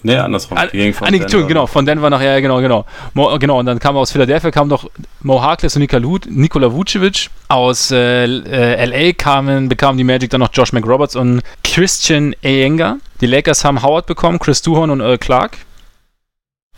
[0.03, 0.57] Nee, andersrum.
[0.57, 1.47] Ah, die von ah, Denver.
[1.47, 2.85] genau, von Denver nachher, ja, genau, genau.
[3.13, 4.89] Mo, genau, und dann kam aus Philadelphia kam noch
[5.23, 7.29] Mo Harkless und Nikola Vucevic.
[7.47, 12.97] Aus äh, äh, LA kamen, bekamen die Magic dann noch Josh McRoberts und Christian Eyenga.
[13.21, 15.57] Die Lakers haben Howard bekommen, Chris Duhon und Earl Clark.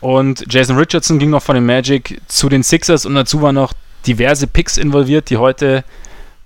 [0.00, 3.72] Und Jason Richardson ging noch von den Magic zu den Sixers und dazu waren noch
[4.06, 5.84] diverse Picks involviert, die heute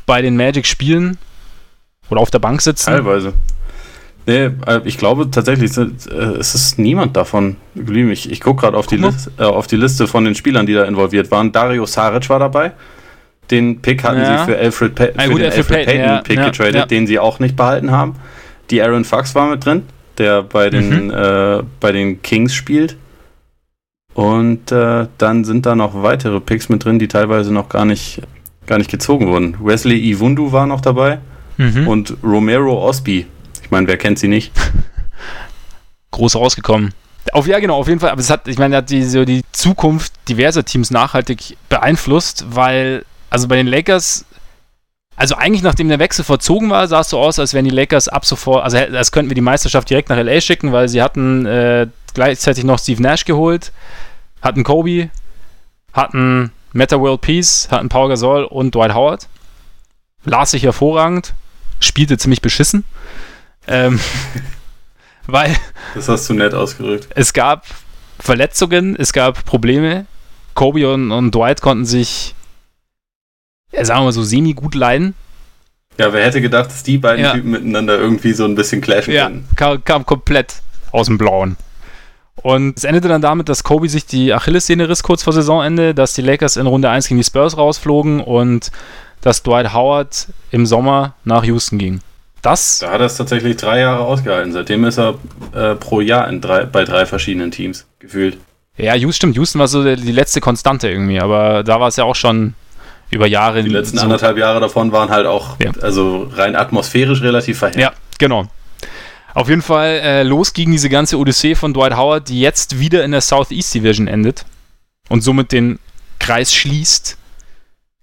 [0.07, 1.19] bei den Magic spielen
[2.11, 2.87] oder auf der Bank sitzen.
[2.87, 3.33] Teilweise.
[4.27, 5.85] Nee, äh, ich glaube tatsächlich, äh,
[6.39, 8.11] es ist niemand davon geblieben.
[8.11, 10.85] Ich, ich gucke gerade auf, die äh, auf die Liste von den Spielern, die da
[10.85, 11.53] involviert waren.
[11.53, 12.73] Dario Saric war dabei.
[13.51, 14.39] Den Pick hatten ja.
[14.39, 16.91] sie für Alfred, pa für gut, den Alfred, Alfred Payton, Payton ja, Pick ja, getradet,
[16.91, 18.15] den sie auch nicht behalten haben.
[18.71, 19.83] Die Aaron Fox war mit drin,
[20.17, 21.11] der bei den, mhm.
[21.11, 22.97] äh, bei den Kings spielt.
[24.15, 28.23] Und äh, dann sind da noch weitere Picks mit drin, die teilweise noch gar nicht,
[28.67, 29.57] gar nicht gezogen wurden.
[29.61, 31.19] Wesley Iwundu war noch dabei
[31.59, 31.89] mhm.
[31.89, 33.27] und Romero Osby
[33.65, 34.53] ich meine, wer kennt sie nicht?
[36.11, 36.93] Groß rausgekommen.
[37.33, 38.11] Auf, ja, genau, auf jeden Fall.
[38.11, 43.05] Aber es hat, ich meine, hat die, so die Zukunft diverser Teams nachhaltig beeinflusst, weil,
[43.31, 44.27] also bei den Lakers,
[45.17, 48.09] also eigentlich nachdem der Wechsel verzogen war, sah es so aus, als wären die Lakers
[48.09, 51.47] ab sofort, also als könnten wir die Meisterschaft direkt nach LA schicken, weil sie hatten
[51.47, 53.73] äh, gleichzeitig noch Steve Nash geholt,
[54.41, 55.11] hatten Kobe,
[55.93, 59.29] hatten Meta World Peace, hatten Paul Gasol und Dwight Howard.
[60.25, 61.35] Las sich hervorragend,
[61.81, 62.85] spielte ziemlich beschissen.
[63.67, 64.01] Ähm,
[65.27, 65.55] weil.
[65.95, 67.09] Das hast du nett ausgerückt.
[67.15, 67.67] Es gab
[68.19, 70.07] Verletzungen, es gab Probleme.
[70.55, 72.35] Kobe und, und Dwight konnten sich,
[73.73, 75.15] ja, sagen wir mal so, semi-gut leiden.
[75.99, 77.33] Ja, wer hätte gedacht, dass die beiden ja.
[77.33, 79.49] Typen miteinander irgendwie so ein bisschen clashen ja, können?
[79.57, 81.57] Kam, kam komplett aus dem Blauen.
[82.43, 86.15] Und es endete dann damit, dass Kobe sich die Achillessehne riss kurz vor Saisonende, dass
[86.15, 88.71] die Lakers in Runde 1 gegen die Spurs rausflogen und
[89.21, 92.01] dass Dwight Howard im Sommer nach Houston ging.
[92.43, 94.53] Das da hat er es tatsächlich drei Jahre ausgehalten.
[94.53, 95.15] Seitdem ist er
[95.55, 98.37] äh, pro Jahr drei, bei drei verschiedenen Teams gefühlt.
[98.77, 99.37] Ja, Houston, stimmt.
[99.37, 102.55] Houston war so die letzte Konstante irgendwie, aber da war es ja auch schon
[103.11, 103.63] über Jahre.
[103.63, 105.71] Die letzten so anderthalb Jahre davon waren halt auch, ja.
[105.81, 107.81] also rein atmosphärisch relativ verhängt.
[107.81, 108.47] Ja, genau.
[109.35, 113.03] Auf jeden Fall äh, los gegen diese ganze Odyssee von Dwight Howard, die jetzt wieder
[113.05, 114.45] in der Southeast Division endet
[115.09, 115.81] und somit den
[116.21, 117.19] Kreis schließt.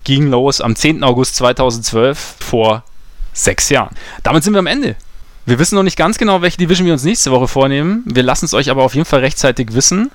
[0.04, 1.04] Ging los am 10.
[1.04, 2.84] August 2012 vor
[3.34, 3.96] sechs Jahren.
[4.24, 4.96] Damit sind wir am Ende.
[5.46, 8.04] Wir wissen noch nicht ganz genau, welche Division wir uns nächste Woche vornehmen.
[8.06, 10.12] Wir lassen es euch aber auf jeden Fall rechtzeitig wissen,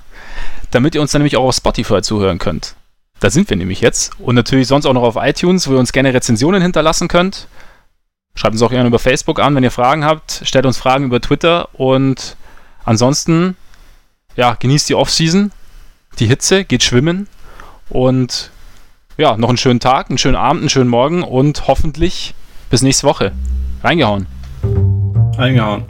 [0.70, 2.76] damit ihr uns dann nämlich auch auf Spotify zuhören könnt.
[3.20, 4.12] Da sind wir nämlich jetzt.
[4.20, 7.48] Und natürlich sonst auch noch auf iTunes, wo ihr uns gerne Rezensionen hinterlassen könnt.
[8.36, 10.42] Schreibt uns auch gerne über Facebook an, wenn ihr Fragen habt.
[10.44, 11.70] Stellt uns Fragen über Twitter.
[11.72, 12.36] Und
[12.84, 13.56] ansonsten,
[14.36, 15.50] ja, genießt die Offseason,
[16.18, 17.28] die Hitze, geht schwimmen.
[17.88, 18.50] Und
[19.16, 22.34] ja, noch einen schönen Tag, einen schönen Abend, einen schönen Morgen und hoffentlich
[22.68, 23.32] bis nächste Woche.
[23.82, 24.26] Reingehauen.
[25.38, 25.86] Reingehauen.